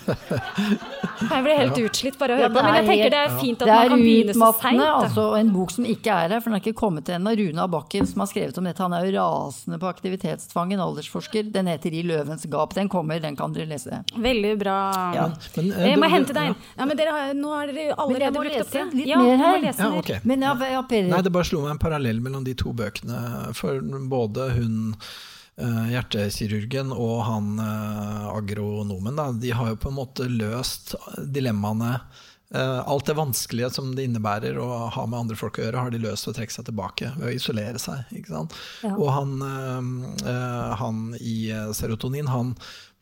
Jeg 1.30 1.44
blir 1.46 1.56
helt 1.56 1.78
utslitt 1.86 2.18
bare 2.20 2.34
å 2.34 2.36
høre 2.36 2.48
ja, 2.48 2.52
på, 2.52 2.62
men 2.64 2.74
jeg 2.74 2.86
tenker 2.88 3.12
det 3.14 3.18
er 3.20 3.34
fint 3.38 3.62
at 3.62 3.70
man 3.70 3.92
kan 3.92 4.02
begynne 4.02 4.34
så 4.34 4.48
seint. 4.58 4.80
Det 4.80 4.84
er 4.84 4.96
altså 4.98 5.24
en 5.38 5.52
bok 5.54 5.72
som 5.72 5.86
ikke 5.88 6.16
er 6.24 6.34
her, 6.34 6.42
for 6.42 6.50
den 6.50 6.58
er 6.58 6.62
ikke 6.64 6.76
kommet 6.80 7.06
til 7.06 7.16
ennå. 7.16 7.32
Runa 7.38 7.66
Bakken 7.70 8.08
som 8.10 8.24
har 8.24 8.28
skrevet 8.28 8.58
om 8.60 8.68
dette. 8.68 8.82
Han 8.82 8.96
er 8.98 9.06
jo 9.06 9.12
rasende 9.14 9.78
på 9.80 9.88
aktivitetstvang, 9.88 10.74
en 10.74 10.82
aldersforsker. 10.84 11.48
Den 11.54 11.70
heter 11.70 11.96
I 11.96 12.02
løvens 12.10 12.44
gap. 12.50 12.74
Den 12.76 12.90
kommer, 12.92 13.22
den 13.22 13.38
kan 13.38 13.54
dere 13.56 13.70
lese. 13.70 14.02
Veldig 14.26 14.54
bra. 14.60 14.78
Ja. 15.16 15.28
Men, 15.56 15.70
men, 15.70 15.86
jeg 15.92 16.00
må 16.02 16.10
hente 16.12 16.36
deg 16.36 16.50
inn. 16.50 16.58
Ja, 16.74 16.88
men 16.90 17.00
dere, 17.00 17.18
nå 17.38 17.52
har 17.54 17.72
dere 17.72 17.98
allerede 18.04 18.34
brukt 18.36 18.58
opp 18.66 18.74
det. 18.74 18.86
Litt 19.00 19.12
ja, 19.14 19.20
mer 19.22 19.44
her. 19.46 19.68
Ja, 19.70 19.92
okay. 20.00 20.18
men, 20.28 20.44
ja, 20.44 20.56
Nei, 20.58 21.22
det 21.24 21.32
bare 21.32 21.48
slo 21.48 21.62
meg 21.64 21.76
en 21.76 21.80
parallell 21.80 22.20
mellom 22.24 22.44
de 22.44 22.56
to 22.58 22.74
bøkene. 22.76 23.54
For 23.56 23.80
både 24.10 24.50
hun 24.58 24.92
Eh, 24.94 25.33
hjertekirurgen 25.56 26.92
og 26.92 27.18
han 27.28 27.58
eh, 27.62 28.28
agronomen, 28.34 29.18
da, 29.18 29.30
de 29.32 29.52
har 29.54 29.72
jo 29.72 29.80
på 29.84 29.92
en 29.92 29.98
måte 30.00 30.26
løst 30.26 30.94
dilemmaene. 31.18 31.98
Eh, 32.54 32.80
alt 32.80 33.06
det 33.06 33.14
vanskelige 33.18 33.70
som 33.76 33.92
det 33.94 34.08
innebærer 34.08 34.58
å 34.58 34.88
ha 34.94 35.04
med 35.06 35.20
andre 35.20 35.38
folk 35.38 35.60
å 35.60 35.66
gjøre, 35.66 35.84
har 35.84 35.94
de 35.94 36.00
løst 36.02 36.26
ved 36.26 36.34
å 36.34 36.38
trekke 36.40 36.56
seg 36.56 36.66
tilbake, 36.70 37.12
ved 37.18 37.28
å 37.30 37.36
isolere 37.36 37.82
seg. 37.82 38.02
Ja. 38.26 38.42
Og 38.96 39.06
han, 39.14 39.38
han, 40.80 41.06
i 41.20 41.38
serotonin, 41.76 42.30
han 42.30 42.56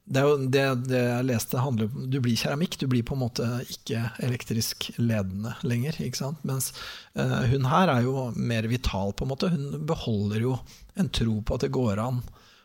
det, 0.04 0.22
det, 0.50 0.62
det, 0.90 0.98
jeg 0.98 1.26
leste, 1.28 1.60
handler 1.62 1.86
om 1.86 2.08
Du 2.10 2.18
blir 2.20 2.36
keramikk, 2.36 2.74
du 2.80 2.88
blir 2.90 3.04
på 3.06 3.14
en 3.14 3.22
måte 3.22 3.46
ikke 3.70 4.02
elektrisk 4.26 4.90
ledende 4.98 5.54
lenger. 5.62 6.00
Mens 6.42 6.72
uh, 7.14 7.46
hun 7.48 7.68
her 7.70 7.92
er 7.92 8.04
jo 8.08 8.26
mer 8.34 8.66
vital, 8.68 9.14
på 9.14 9.24
en 9.24 9.32
måte. 9.32 9.52
Hun 9.54 9.86
beholder 9.88 10.42
jo 10.42 10.56
en 10.98 11.08
tro 11.08 11.38
på 11.40 11.56
at 11.56 11.64
det 11.64 11.72
går 11.78 12.02
an 12.02 12.20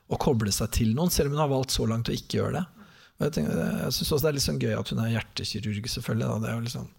å 0.07 0.19
koble 0.21 0.53
seg 0.55 0.71
til 0.75 0.95
noen, 0.95 1.11
selv 1.13 1.31
om 1.31 1.37
hun 1.37 1.43
har 1.43 1.51
valgt 1.51 1.75
så 1.75 1.87
langt 1.89 2.09
å 2.11 2.15
ikke 2.15 2.39
gjøre 2.39 2.61
det. 2.61 2.65
Og 3.17 3.25
jeg, 3.25 3.33
tenker, 3.33 3.61
jeg 3.81 3.93
syns 3.97 4.11
også 4.11 4.23
det 4.23 4.29
er 4.29 4.35
litt 4.37 4.45
sånn 4.45 4.59
gøy 4.61 4.75
at 4.77 4.91
hun 4.93 4.99
er 5.03 5.13
hjertekirurg, 5.15 5.87
selvfølgelig. 5.89 6.27
Da. 6.27 6.41
Det 6.43 6.49
er 6.49 6.57
jo 6.57 6.65
liksom 6.67 6.89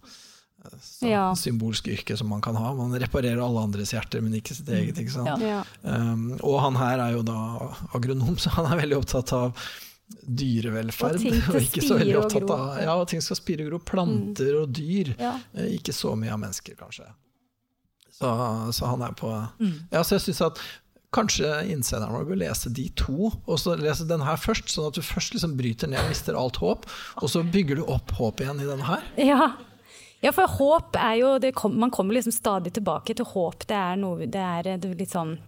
sånn 0.89 1.07
ja. 1.07 1.21
symbolsk 1.39 1.87
yrke 1.87 2.17
som 2.19 2.27
man 2.33 2.41
kan 2.43 2.57
ha. 2.59 2.73
Man 2.75 2.95
reparerer 2.99 3.39
alle 3.43 3.63
andres 3.63 3.93
hjerter, 3.95 4.23
men 4.25 4.35
ikke 4.39 4.57
sitt 4.57 4.69
eget. 4.75 4.99
Ikke 4.99 5.15
sant? 5.15 5.43
Ja. 5.43 5.61
Um, 5.83 6.33
og 6.43 6.59
han 6.65 6.79
her 6.79 7.05
er 7.05 7.13
jo 7.15 7.23
da 7.27 7.37
agronom, 7.95 8.35
så 8.41 8.51
han 8.57 8.67
er 8.67 8.81
veldig 8.81 8.99
opptatt 8.99 9.33
av 9.37 9.69
dyrevelferd. 10.09 11.21
Og, 11.21 11.39
og 11.53 11.61
ikke 11.61 11.85
så 11.85 12.01
veldig 12.01 12.19
opptatt 12.19 12.53
av 12.53 12.83
ja, 12.83 12.97
ting 13.09 13.23
skal 13.23 13.39
spire 13.39 13.65
og 13.65 13.71
gro. 13.71 13.81
Planter 13.93 14.51
mm. 14.51 14.59
og 14.61 14.75
dyr. 14.75 15.15
Ja. 15.15 15.33
Eh, 15.55 15.73
ikke 15.79 15.95
så 15.95 16.15
mye 16.19 16.35
av 16.35 16.43
mennesker, 16.43 16.75
kanskje. 16.79 17.07
Så, 18.19 18.29
så 18.75 18.89
han 18.89 19.03
er 19.05 19.13
på 19.15 19.29
mm. 19.31 19.75
Ja, 19.93 20.01
så 20.03 20.17
jeg 20.17 20.25
synes 20.25 20.41
at 20.49 20.57
Kanskje 21.15 21.47
innsenderen 21.73 22.13
vår 22.13 22.27
bør 22.29 22.37
lese 22.43 22.69
de 22.69 22.85
to, 22.99 23.31
og 23.33 23.55
så 23.57 23.73
lese 23.79 24.05
den 24.09 24.21
her 24.21 24.37
først. 24.37 24.69
Sånn 24.69 24.91
at 24.91 24.99
du 24.99 25.01
først 25.01 25.33
liksom 25.33 25.55
bryter 25.57 25.89
ned 25.89 26.03
og 26.03 26.11
mister 26.11 26.37
alt 26.37 26.59
håp, 26.61 26.85
og 27.17 27.31
så 27.33 27.41
bygger 27.41 27.81
du 27.81 27.87
opp 27.89 28.13
håp 28.19 28.43
igjen 28.43 28.61
i 28.61 28.67
den 28.69 28.83
her. 28.85 29.07
Ja. 29.17 29.47
ja 30.21 30.33
for 30.35 30.59
håp 30.59 30.99
er 31.01 31.15
jo 31.17 31.33
kom, 31.57 31.79
Man 31.81 31.89
kommer 31.89 32.13
liksom 32.13 32.35
stadig 32.35 32.75
tilbake 32.77 33.17
til 33.17 33.25
håp. 33.25 33.65
Det 33.65 33.77
er, 33.77 33.97
noe, 33.97 34.29
det 34.29 34.43
er 34.43 34.89
litt 34.93 35.15
sånn 35.15 35.39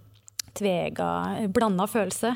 tvega, 0.57 1.11
blanda 1.53 1.85
følelse. 1.87 2.33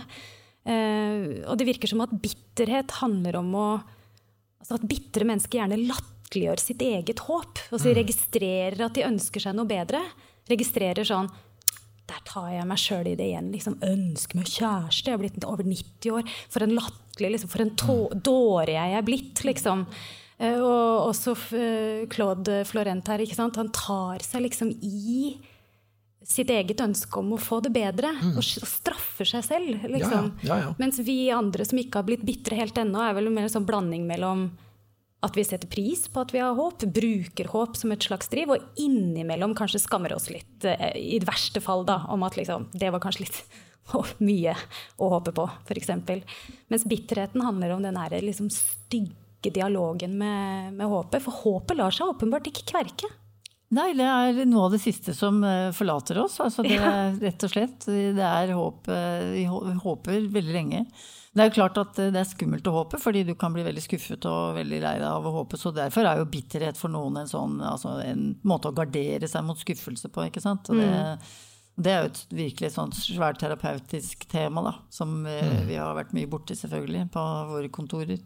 Eh, 0.66 1.42
og 1.50 1.58
det 1.58 1.68
virker 1.68 1.90
som 1.90 2.06
at 2.06 2.14
bitterhet 2.14 2.94
handler 3.02 3.38
om 3.42 3.52
å 3.54 3.68
altså 4.66 4.80
At 4.80 4.86
bitre 4.90 5.28
mennesker 5.30 5.60
gjerne 5.60 5.78
latterliggjør 5.78 6.62
sitt 6.62 6.82
eget 6.82 7.26
håp. 7.28 7.60
Altså 7.72 7.92
mm. 7.92 7.98
registrerer 8.00 8.86
at 8.86 8.96
de 8.98 9.04
ønsker 9.06 9.44
seg 9.44 9.58
noe 9.58 9.70
bedre. 9.70 10.02
Registrerer 10.50 11.06
sånn 11.06 11.30
der 12.10 12.22
tar 12.28 12.52
jeg 12.54 12.68
meg 12.70 12.82
sjøl 12.82 13.08
i 13.10 13.16
det 13.18 13.30
igjen. 13.32 13.50
Liksom, 13.54 13.80
ønsker 13.86 14.40
meg 14.40 14.52
kjæreste. 14.52 15.10
Jeg 15.10 15.18
er 15.18 15.24
blitt 15.24 15.48
over 15.48 15.66
90 15.66 16.14
år. 16.14 16.30
For 16.54 16.66
en 16.66 16.76
latterlig 16.78 17.34
liksom, 17.36 17.52
For 17.54 17.66
en 17.66 17.74
dåre 18.26 18.76
jeg 18.76 19.00
er 19.00 19.08
blitt, 19.08 19.42
liksom. 19.48 19.88
Uh, 20.36 20.60
og 20.60 21.10
også 21.10 21.34
uh, 21.34 22.06
Claude 22.12 22.62
Florent 22.68 23.10
her. 23.10 23.26
Han 23.40 23.74
tar 23.74 24.26
seg 24.26 24.46
liksom 24.46 24.74
i 24.84 25.36
sitt 26.26 26.50
eget 26.50 26.82
ønske 26.82 27.22
om 27.22 27.36
å 27.36 27.42
få 27.42 27.60
det 27.62 27.72
bedre, 27.76 28.10
mm. 28.18 28.34
og, 28.34 28.44
straffer 28.46 29.30
seg 29.30 29.46
selv. 29.46 29.86
Liksom. 29.86 30.32
Ja, 30.42 30.58
ja. 30.58 30.70
Ja, 30.70 30.76
Mens 30.82 30.98
vi 31.06 31.30
andre 31.34 31.68
som 31.70 31.80
ikke 31.82 32.02
har 32.02 32.08
blitt 32.08 32.26
bitre 32.26 32.58
helt 32.58 32.78
ennå, 32.82 33.02
er 33.06 33.14
vel 33.18 33.30
mer 33.34 33.46
en 33.46 33.54
sånn 33.54 33.68
blanding 33.68 34.08
mellom 34.10 34.48
at 35.26 35.38
vi 35.38 35.46
setter 35.48 35.70
pris 35.72 36.06
på 36.12 36.24
at 36.24 36.34
vi 36.34 36.42
har 36.44 36.56
håp, 36.58 36.86
bruker 36.96 37.50
håp 37.52 37.78
som 37.80 37.94
et 37.94 38.06
slags 38.06 38.30
driv, 38.32 38.54
og 38.56 38.82
innimellom 38.82 39.56
kanskje 39.58 39.82
skammer 39.84 40.16
oss 40.16 40.30
litt, 40.32 40.66
eh, 40.70 40.92
i 40.96 41.20
det 41.22 41.30
verste 41.30 41.64
fall, 41.64 41.86
da, 41.88 42.04
om 42.14 42.26
at 42.28 42.38
liksom, 42.40 42.70
det 42.74 42.92
var 42.94 43.04
kanskje 43.04 43.26
litt 43.26 43.42
mye 44.30 44.56
å 45.02 45.12
håpe 45.18 45.36
på, 45.36 45.50
f.eks. 45.66 45.92
Mens 46.72 46.88
bitterheten 46.90 47.46
handler 47.46 47.76
om 47.76 47.86
den 47.86 48.00
her, 48.00 48.16
liksom, 48.22 48.52
stygge 48.54 49.54
dialogen 49.54 50.18
med, 50.18 50.74
med 50.78 50.90
håpet. 50.90 51.22
For 51.26 51.44
håpet 51.44 51.78
lar 51.78 51.94
seg 51.94 52.16
åpenbart 52.16 52.50
ikke 52.50 52.70
kverke. 52.74 53.12
Nei, 53.76 53.92
det 53.98 54.06
er 54.06 54.46
noe 54.46 54.68
av 54.68 54.76
det 54.76 54.82
siste 54.84 55.14
som 55.18 55.40
eh, 55.44 55.72
forlater 55.76 56.20
oss. 56.22 56.38
Altså 56.44 56.64
det 56.66 56.78
er 56.78 57.16
rett 57.26 57.46
og 57.46 57.52
slett 57.52 57.88
det 57.90 58.26
er 58.26 58.54
håp 58.54 58.90
eh, 58.94 59.32
Vi 59.34 59.46
håper 59.50 60.28
veldig 60.34 60.54
lenge. 60.54 60.86
Det 61.36 61.44
er 61.44 61.50
jo 61.50 61.56
klart 61.58 61.80
at 61.82 61.98
det 62.00 62.20
er 62.20 62.28
skummelt 62.30 62.68
å 62.70 62.74
håpe, 62.78 62.98
fordi 63.02 63.26
du 63.28 63.34
kan 63.36 63.52
bli 63.52 63.66
veldig 63.66 63.82
skuffet 63.84 64.24
og 64.30 64.56
veldig 64.56 64.78
lei 64.80 64.94
deg 65.02 65.08
av 65.10 65.26
å 65.28 65.34
håpe. 65.42 65.58
Så 65.60 65.74
derfor 65.76 66.08
er 66.08 66.22
jo 66.22 66.30
bitterhet 66.32 66.80
for 66.80 66.94
noen 66.94 67.20
en, 67.20 67.28
sånn, 67.28 67.58
altså 67.60 67.98
en 68.06 68.30
måte 68.48 68.72
å 68.72 68.76
gardere 68.78 69.28
seg 69.28 69.44
mot 69.44 69.60
skuffelse 69.60 70.08
på. 70.16 70.30
ikke 70.30 70.44
sant? 70.44 70.72
Og 70.72 70.80
det, 70.80 70.88
mm. 70.88 71.26
det 71.84 71.92
er 71.92 72.00
jo 72.00 72.12
et 72.14 72.22
virkelig 72.40 72.70
sånt 72.78 72.96
svært 72.96 73.42
terapeutisk 73.44 74.24
tema, 74.32 74.64
da, 74.64 74.74
som 74.96 75.18
eh, 75.28 75.44
mm. 75.44 75.60
vi 75.68 75.76
har 75.82 75.98
vært 76.00 76.16
mye 76.16 76.32
borti, 76.32 76.56
selvfølgelig, 76.56 77.10
på 77.18 77.26
våre 77.52 77.74
kontorer. 77.82 78.24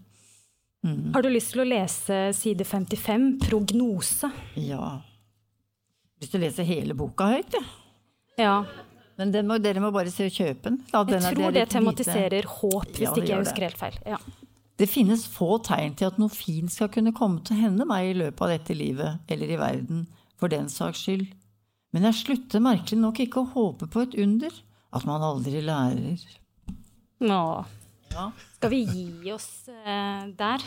Mm. 0.86 1.10
Har 1.16 1.26
du 1.26 1.32
lyst 1.34 1.56
til 1.56 1.64
å 1.66 1.68
lese 1.68 2.20
side 2.38 2.68
55, 2.70 3.30
prognose? 3.48 4.30
Ja. 4.62 5.00
Hvis 6.22 6.30
du 6.30 6.38
leser 6.46 6.68
hele 6.68 6.94
boka 6.94 7.32
høyt, 7.34 7.58
ja. 7.58 7.66
ja. 8.38 8.56
Men 9.20 9.34
må, 9.48 9.58
dere 9.60 9.82
må 9.84 9.90
bare 9.92 10.12
se 10.14 10.30
kjøpe 10.32 10.70
den. 10.70 10.78
jeg 10.88 11.34
tror 11.36 11.56
det 11.56 11.66
tematiserer 11.74 12.46
håp, 12.48 12.92
hvis 12.96 13.04
ja, 13.04 13.16
ikke 13.18 13.34
jeg 13.34 13.42
husker 13.44 13.66
helt 13.68 13.82
feil. 13.82 13.98
Ja. 14.08 14.20
Det 14.80 14.88
finnes 14.88 15.26
få 15.28 15.58
tegn 15.60 15.98
til 16.00 16.08
at 16.08 16.20
noe 16.22 16.32
fint 16.32 16.72
skal 16.72 16.88
kunne 16.94 17.12
komme 17.16 17.44
til 17.44 17.58
å 17.58 17.64
hende 17.66 17.88
meg 17.90 18.14
i 18.14 18.16
løpet 18.22 18.46
av 18.46 18.54
dette 18.54 18.78
livet, 18.80 19.20
eller 19.28 19.52
i 19.52 19.58
verden, 19.60 20.06
for 20.40 20.52
den 20.52 20.70
saks 20.72 21.04
skyld. 21.04 21.26
Men 21.92 22.08
jeg 22.08 22.20
slutter 22.22 22.64
merkelig 22.64 23.02
nok 23.02 23.20
ikke 23.26 23.44
å 23.44 23.50
håpe 23.58 23.90
på 23.92 24.06
et 24.06 24.16
under, 24.24 24.56
at 24.96 25.06
man 25.10 25.26
aldri 25.26 25.60
lærer. 25.68 26.24
Nå. 27.20 27.42
Ja. 28.14 28.30
Skal 28.56 28.72
vi 28.72 28.86
gi 28.88 29.34
oss 29.34 29.50
eh, 29.68 30.30
der? 30.40 30.64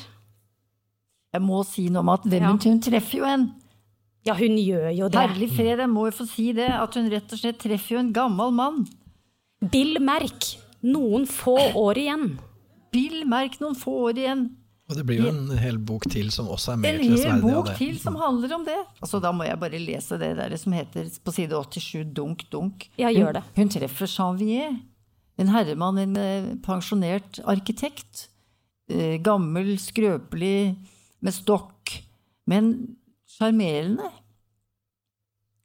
Jeg 1.33 1.43
må 1.43 1.63
si 1.65 1.87
noe 1.89 2.05
om 2.05 2.13
at 2.13 2.29
hvem 2.29 2.51
hun 2.53 2.85
treffer 2.85 3.23
jo 3.23 3.29
en. 3.29 3.49
Ja, 4.27 4.37
hun 4.39 4.57
gjør 4.61 4.89
jo 4.95 5.11
det. 5.11 5.19
Herlig 5.19 5.51
fred, 5.51 5.83
jeg 5.83 5.91
må 5.91 6.07
jo 6.07 6.15
få 6.15 6.27
si 6.31 6.53
det, 6.55 6.69
at 6.71 6.95
hun 6.99 7.11
rett 7.11 7.33
og 7.35 7.41
slett 7.41 7.59
treffer 7.63 7.97
jo 7.97 8.03
en 8.05 8.13
gammel 8.15 8.53
mann. 8.55 8.83
Bill 9.73 9.99
Merk, 10.03 10.53
noen 10.87 11.27
få 11.31 11.57
år 11.79 11.99
igjen. 12.05 12.27
Bill 12.95 13.23
Merk, 13.31 13.59
noen 13.63 13.79
få 13.79 13.97
år 14.11 14.21
igjen. 14.23 14.45
Og 14.91 14.99
det 14.99 15.05
blir 15.09 15.23
jo 15.23 15.31
en 15.31 15.53
hel 15.57 15.79
bok 15.81 16.05
til 16.13 16.29
som 16.35 16.51
også 16.53 16.75
er 16.75 16.81
mer 16.83 16.99
til 17.01 17.15
En 17.15 17.23
hel 17.23 17.43
bok 17.45 17.71
til 17.79 17.99
som 18.03 18.19
handler 18.21 18.55
om 18.59 18.65
det. 18.67 18.79
Altså, 19.01 19.21
da 19.23 19.31
må 19.33 19.47
jeg 19.47 19.59
bare 19.63 19.81
lese 19.81 20.19
det 20.21 20.35
der 20.37 20.55
som 20.61 20.75
heter 20.77 21.09
på 21.25 21.35
side 21.35 21.57
87 21.57 22.11
Dunk 22.13 22.45
Dunk. 22.53 22.89
Ja, 23.01 23.11
gjør 23.15 23.39
det. 23.39 23.45
Hun, 23.55 23.63
hun 23.63 23.73
treffer 23.73 24.11
Janvier. 24.11 24.75
En 25.41 25.49
herremann, 25.49 25.99
en 26.03 26.19
eh, 26.21 26.51
pensjonert 26.63 27.41
arkitekt. 27.49 28.27
Eh, 28.93 29.17
gammel, 29.25 29.79
skrøpelig, 29.81 30.75
med 31.23 31.35
stokk. 31.35 31.95
Men 32.51 32.75
sjarmerende. 33.37 34.11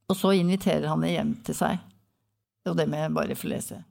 Og 0.07 0.15
så 0.15 0.34
inviterer 0.39 0.88
han 0.88 1.03
det 1.03 1.13
hjem 1.13 1.36
til 1.47 1.57
seg. 1.57 1.84
Og 2.68 2.76
det 2.80 2.88
må 2.89 2.99
jeg 2.99 3.15
bare 3.15 3.38
få 3.38 3.51
lese. 3.51 3.82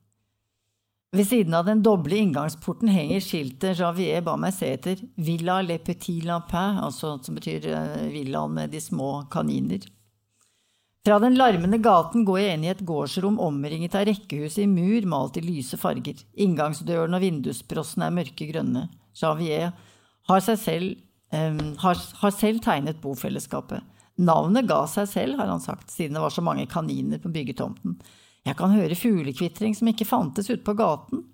Ved 1.17 1.29
siden 1.29 1.55
av 1.55 1.69
den 1.69 1.81
doble 1.85 2.19
inngangsporten 2.19 2.91
henger 2.93 3.23
skiltet 3.25 3.79
Javier 3.79 4.25
ba 4.27 4.35
meg 4.41 4.53
se 4.53 4.69
etter 4.75 5.01
Villa 5.17 5.61
Le 5.65 5.79
Petit 5.81 6.25
Lapin, 6.27 6.81
altså 6.83 7.15
som 7.25 7.39
betyr 7.39 7.69
uh, 7.73 8.09
villaen 8.13 8.57
med 8.57 8.75
de 8.75 8.83
små 8.83 9.23
kaniner. 9.33 9.87
Fra 11.07 11.21
den 11.23 11.39
larmende 11.39 11.79
gaten 11.79 12.25
går 12.27 12.41
jeg 12.41 12.57
inn 12.57 12.67
i 12.67 12.73
et 12.73 12.83
gårdsrom 12.85 13.39
omringet 13.41 13.95
av 13.95 14.09
rekkehus 14.09 14.59
i 14.59 14.67
mur 14.67 15.07
malt 15.07 15.39
i 15.39 15.45
lyse 15.45 15.79
farger. 15.79 16.19
Inngangsdøren 16.35 17.15
og 17.15 17.23
vindusprossene 17.23 18.09
er 18.09 18.17
mørke 18.17 18.49
grønne. 18.51 18.89
Javier 19.17 19.71
har, 19.71 20.43
seg 20.43 20.59
selv, 20.59 20.97
um, 21.33 21.77
har, 21.83 22.01
har 22.21 22.35
selv 22.35 22.63
tegnet 22.65 23.01
bofellesskapet. 23.03 23.83
Navnet 24.17 24.69
ga 24.69 24.83
seg 24.89 25.09
selv, 25.11 25.41
har 25.41 25.51
han 25.53 25.61
sagt, 25.61 25.91
siden 25.93 26.17
det 26.17 26.25
var 26.25 26.33
så 26.33 26.45
mange 26.45 26.67
kaniner 26.71 27.21
på 27.21 27.33
byggetomten. 27.33 27.99
Jeg 28.47 28.57
kan 28.57 28.73
høre 28.73 28.97
fuglekvitring 28.97 29.75
som 29.75 29.91
ikke 29.91 30.07
fantes 30.09 30.49
ute 30.49 30.63
på 30.65 30.77
gaten. 30.79 31.25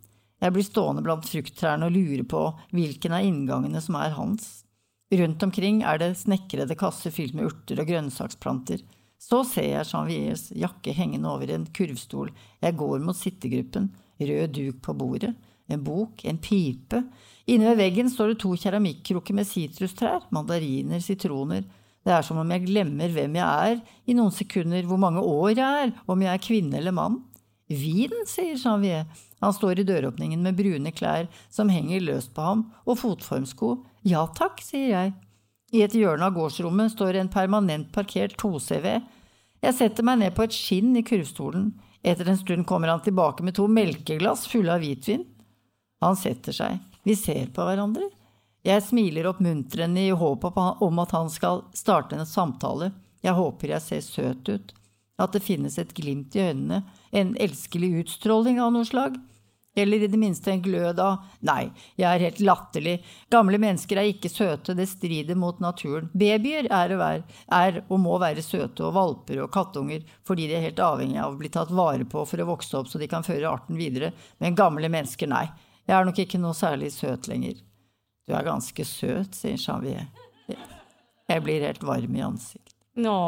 Jeg 0.42 0.54
blir 0.54 0.66
stående 0.66 1.04
blant 1.06 1.28
frukttrærne 1.28 1.86
og 1.86 1.94
lure 1.94 2.24
på 2.26 2.40
hvilken 2.74 3.14
av 3.14 3.26
inngangene 3.26 3.82
som 3.84 3.98
er 4.00 4.16
hans. 4.16 4.64
Rundt 5.12 5.44
omkring 5.44 5.82
er 5.86 6.00
det 6.00 6.16
snekrede 6.22 6.74
kasser 6.80 7.12
fylt 7.14 7.36
med 7.36 7.50
urter 7.50 7.82
og 7.82 7.90
grønnsaksplanter. 7.90 8.80
Så 9.22 9.42
ser 9.46 9.68
jeg 9.68 9.90
Janviers 9.92 10.48
jakke 10.58 10.94
hengende 10.96 11.30
over 11.30 11.52
en 11.52 11.68
kurvstol. 11.76 12.32
Jeg 12.64 12.78
går 12.80 13.04
mot 13.04 13.16
sittegruppen. 13.16 13.92
Rød 14.18 14.56
duk 14.56 14.80
på 14.82 14.94
bordet. 14.98 15.34
En 15.70 15.84
bok. 15.84 16.24
En 16.26 16.40
pipe. 16.42 17.04
Inne 17.50 17.72
ved 17.72 17.80
veggen 17.80 18.10
står 18.10 18.32
det 18.32 18.42
to 18.42 18.52
keramikkrukker 18.58 19.34
med 19.34 19.48
sitrustrær. 19.48 20.28
Mandariner, 20.34 21.02
sitroner. 21.02 21.64
Det 22.02 22.14
er 22.14 22.24
som 22.26 22.38
om 22.42 22.54
jeg 22.54 22.66
glemmer 22.66 23.10
hvem 23.14 23.36
jeg 23.38 23.72
er 23.72 23.82
i 24.06 24.14
noen 24.18 24.34
sekunder, 24.34 24.82
hvor 24.86 24.98
mange 24.98 25.22
år 25.22 25.52
jeg 25.54 25.84
er, 25.86 25.92
om 26.10 26.22
jeg 26.22 26.32
er 26.32 26.42
kvinne 26.42 26.78
eller 26.80 26.94
mann. 26.94 27.20
Vin, 27.72 28.14
sier 28.28 28.58
Janvier. 28.58 29.06
Han 29.42 29.54
står 29.54 29.80
i 29.80 29.86
døråpningen 29.86 30.42
med 30.42 30.58
brune 30.58 30.92
klær 30.94 31.28
som 31.50 31.70
henger 31.72 32.02
løst 32.04 32.34
på 32.34 32.44
ham, 32.46 32.66
og 32.86 32.98
fotformsko. 33.00 33.76
Ja 34.06 34.26
takk, 34.34 34.60
sier 34.62 34.90
jeg. 34.90 35.14
I 35.72 35.86
et 35.86 35.94
hjørne 35.96 36.26
av 36.28 36.36
gårdsrommet 36.36 36.92
står 36.92 37.16
en 37.16 37.32
permanent 37.32 37.88
parkert 37.94 38.36
2CV. 38.42 38.98
Jeg 39.62 39.78
setter 39.78 40.04
meg 40.04 40.20
ned 40.20 40.34
på 40.36 40.44
et 40.44 40.54
skinn 40.54 40.92
i 40.98 41.04
kurvstolen. 41.06 41.70
Etter 42.02 42.28
en 42.28 42.38
stund 42.38 42.66
kommer 42.68 42.90
han 42.90 43.02
tilbake 43.02 43.46
med 43.46 43.56
to 43.56 43.68
melkeglass 43.70 44.48
fulle 44.50 44.74
av 44.74 44.82
hvitvin. 44.82 45.22
Han 46.02 46.18
setter 46.18 46.54
seg. 46.54 46.80
Vi 47.02 47.16
ser 47.16 47.48
på 47.54 47.64
hverandre. 47.66 48.08
Jeg 48.62 48.82
smiler 48.86 49.26
oppmuntrende 49.26 50.04
i 50.06 50.14
håp 50.14 50.44
om 50.54 51.02
at 51.02 51.16
han 51.16 51.30
skal 51.30 51.64
starte 51.74 52.14
en 52.16 52.28
samtale. 52.28 52.92
Jeg 53.22 53.34
håper 53.34 53.74
jeg 53.74 53.82
ser 53.82 54.04
søt 54.06 54.48
ut. 54.48 54.72
At 55.18 55.34
det 55.34 55.42
finnes 55.42 55.78
et 55.78 55.92
glimt 55.94 56.34
i 56.36 56.46
øynene, 56.46 56.82
en 57.10 57.34
elskelig 57.42 57.90
utstråling 58.04 58.60
av 58.62 58.72
noe 58.74 58.86
slag. 58.86 59.18
Eller 59.74 60.04
i 60.04 60.08
det 60.10 60.18
minste 60.20 60.50
en 60.52 60.62
glød 60.62 60.98
av 61.00 61.22
nei, 61.48 61.70
jeg 61.96 62.04
er 62.04 62.24
helt 62.26 62.40
latterlig, 62.44 62.98
gamle 63.32 63.56
mennesker 63.56 63.96
er 63.96 64.10
ikke 64.10 64.28
søte, 64.28 64.74
det 64.76 64.84
strider 64.90 65.38
mot 65.38 65.62
naturen. 65.64 66.10
Babyer 66.12 66.68
er 66.68 66.92
og, 66.92 67.04
er, 67.06 67.22
er 67.48 67.78
og 67.86 68.02
må 68.02 68.18
være 68.20 68.44
søte, 68.44 68.84
og 68.84 68.92
valper 68.98 69.40
og 69.46 69.48
kattunger, 69.54 70.04
fordi 70.28 70.50
de 70.50 70.58
er 70.58 70.66
helt 70.66 70.82
avhengige 70.84 71.24
av 71.24 71.32
å 71.32 71.40
bli 71.40 71.52
tatt 71.54 71.72
vare 71.72 72.04
på 72.04 72.26
for 72.28 72.44
å 72.44 72.48
vokse 72.52 72.82
opp 72.82 72.92
så 72.92 73.00
de 73.00 73.08
kan 73.08 73.24
føre 73.24 73.48
arten 73.48 73.80
videre. 73.80 74.12
Men 74.44 74.58
gamle 74.60 74.92
mennesker, 74.92 75.32
nei, 75.32 75.46
jeg 75.88 75.96
er 75.98 76.06
nok 76.06 76.18
ikke 76.22 76.40
noe 76.40 76.56
særlig 76.56 76.92
søt 76.94 77.28
lenger. 77.30 77.58
Du 78.26 78.34
er 78.36 78.46
ganske 78.46 78.84
søt, 78.86 79.34
sier 79.34 79.58
Javier. 79.58 80.06
Jeg 81.28 81.44
blir 81.44 81.64
helt 81.64 81.84
varm 81.86 82.16
i 82.16 82.24
ansiktet. 82.24 82.76
Nå. 83.02 83.18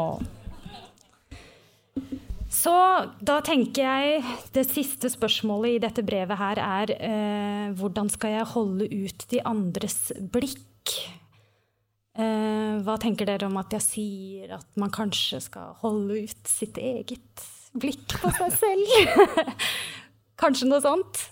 Så 2.55 2.71
da 3.19 3.39
tenker 3.43 3.83
jeg 3.83 4.21
det 4.55 4.63
siste 4.69 5.09
spørsmålet 5.11 5.75
i 5.75 5.81
dette 5.83 6.05
brevet 6.05 6.39
her 6.39 6.61
er 6.63 6.93
eh, 6.95 7.73
hvordan 7.75 8.07
skal 8.13 8.37
jeg 8.37 8.51
holde 8.53 8.87
ut 8.87 9.25
de 9.31 9.41
andres 9.43 9.99
blikk? 10.31 10.93
Eh, 12.15 12.77
hva 12.85 12.95
tenker 13.01 13.27
dere 13.27 13.49
om 13.49 13.59
at 13.59 13.75
jeg 13.75 13.83
sier 13.83 14.55
at 14.55 14.67
man 14.79 14.93
kanskje 14.93 15.41
skal 15.43 15.75
holde 15.81 16.21
ut 16.23 16.47
sitt 16.47 16.79
eget 16.79 17.43
blikk 17.75 18.15
på 18.21 18.31
seg 18.37 18.55
selv? 18.61 19.25
kanskje 20.41 20.69
noe 20.71 20.83
sånt? 20.85 21.25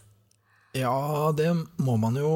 Ja, 0.74 1.32
det 1.38 1.51
må 1.78 1.97
man 2.01 2.17
jo. 2.17 2.32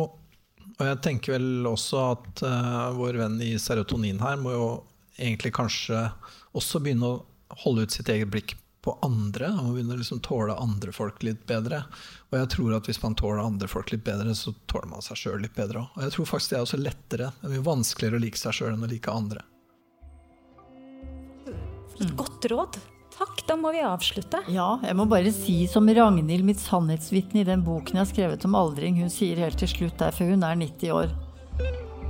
Og 0.78 0.86
jeg 0.86 1.00
tenker 1.02 1.38
vel 1.38 1.66
også 1.66 2.04
at 2.12 2.44
uh, 2.46 2.94
vår 2.94 3.18
venn 3.24 3.40
i 3.42 3.56
serotonin 3.58 4.22
her 4.22 4.38
må 4.38 4.54
jo 4.54 4.68
egentlig 5.18 5.56
kanskje 5.58 6.04
også 6.58 6.82
begynne 6.86 7.10
å 7.10 7.24
holde 7.64 7.88
ut 7.88 7.96
sitt 7.96 8.10
eget 8.14 8.30
blikk 8.30 8.54
på 8.86 8.94
andre. 9.02 9.50
Man 9.56 9.74
begynner 9.74 9.98
liksom 9.98 10.22
tåle 10.24 10.54
andre 10.54 10.94
folk 10.94 11.24
litt 11.26 11.42
bedre. 11.50 11.82
Og 12.30 12.38
jeg 12.38 12.50
tror 12.54 12.76
at 12.78 12.86
hvis 12.88 13.02
man 13.02 13.18
tåler 13.18 13.42
andre 13.42 13.68
folk 13.72 13.90
litt 13.92 14.06
bedre, 14.06 14.36
så 14.38 14.54
tåler 14.70 14.92
man 14.94 15.04
seg 15.04 15.18
sjøl 15.20 15.42
litt 15.42 15.58
bedre 15.58 15.82
òg. 15.82 15.98
Og 15.98 16.06
jeg 16.06 16.14
tror 16.14 16.30
faktisk 16.30 16.54
det 16.54 16.60
er 16.60 16.68
også 16.68 16.80
lettere. 16.82 17.32
Det 17.40 17.50
er 17.50 17.56
mye 17.56 17.66
vanskeligere 17.66 18.22
å 18.22 18.24
like 18.28 18.40
seg 18.40 18.60
sjøl 18.60 18.76
enn 18.76 18.86
å 18.86 18.92
like 18.92 19.18
andre. 19.18 19.42
Et 21.98 22.14
godt 22.22 22.46
råd. 22.54 22.78
Takk, 23.18 23.40
da 23.48 23.56
må 23.58 23.72
vi 23.74 23.80
avslutte. 23.82 24.44
Ja, 24.54 24.76
jeg 24.86 24.94
må 24.98 25.08
bare 25.10 25.32
si 25.34 25.64
som 25.72 25.88
Ragnhild, 25.90 26.46
mitt 26.46 26.62
sannhetsvitne 26.62 27.42
i 27.42 27.48
den 27.48 27.64
boken 27.66 27.98
jeg 27.98 28.04
har 28.04 28.12
skrevet 28.12 28.46
om 28.46 28.58
aldring, 28.60 29.00
hun 29.02 29.10
sier 29.10 29.42
helt 29.42 29.58
til 29.58 29.72
slutt 29.72 29.98
der, 29.98 30.14
for 30.14 30.30
hun 30.30 30.46
er 30.46 30.60
90 30.60 30.94
år. 30.94 31.16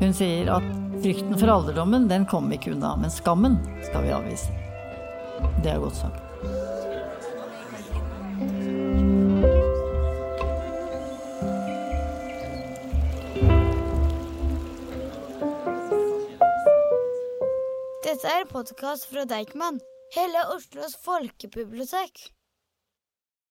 Hun 0.01 0.11
sier 0.13 0.51
at 0.51 0.67
frykten 0.99 1.39
for 1.39 1.53
alderdommen, 1.53 2.09
den 2.11 2.27
kommer 2.27 2.51
vi 2.51 2.59
ikke 2.59 2.75
unna, 2.75 2.97
men 2.99 3.13
skammen 3.13 3.55
skal 3.87 4.03
vi 4.03 4.13
avvise. 4.17 4.51
Det 5.63 5.71
er 5.71 5.79
godt 5.79 5.95
sagt. 6.03 6.23
Dette 18.03 18.27
er 18.27 18.43
en 18.43 18.49
podkast 18.51 19.07
fra 19.07 19.23
Deichman, 19.29 19.79
hele 20.15 20.47
Oslos 20.55 20.95
folkebibliotek. 20.95 22.33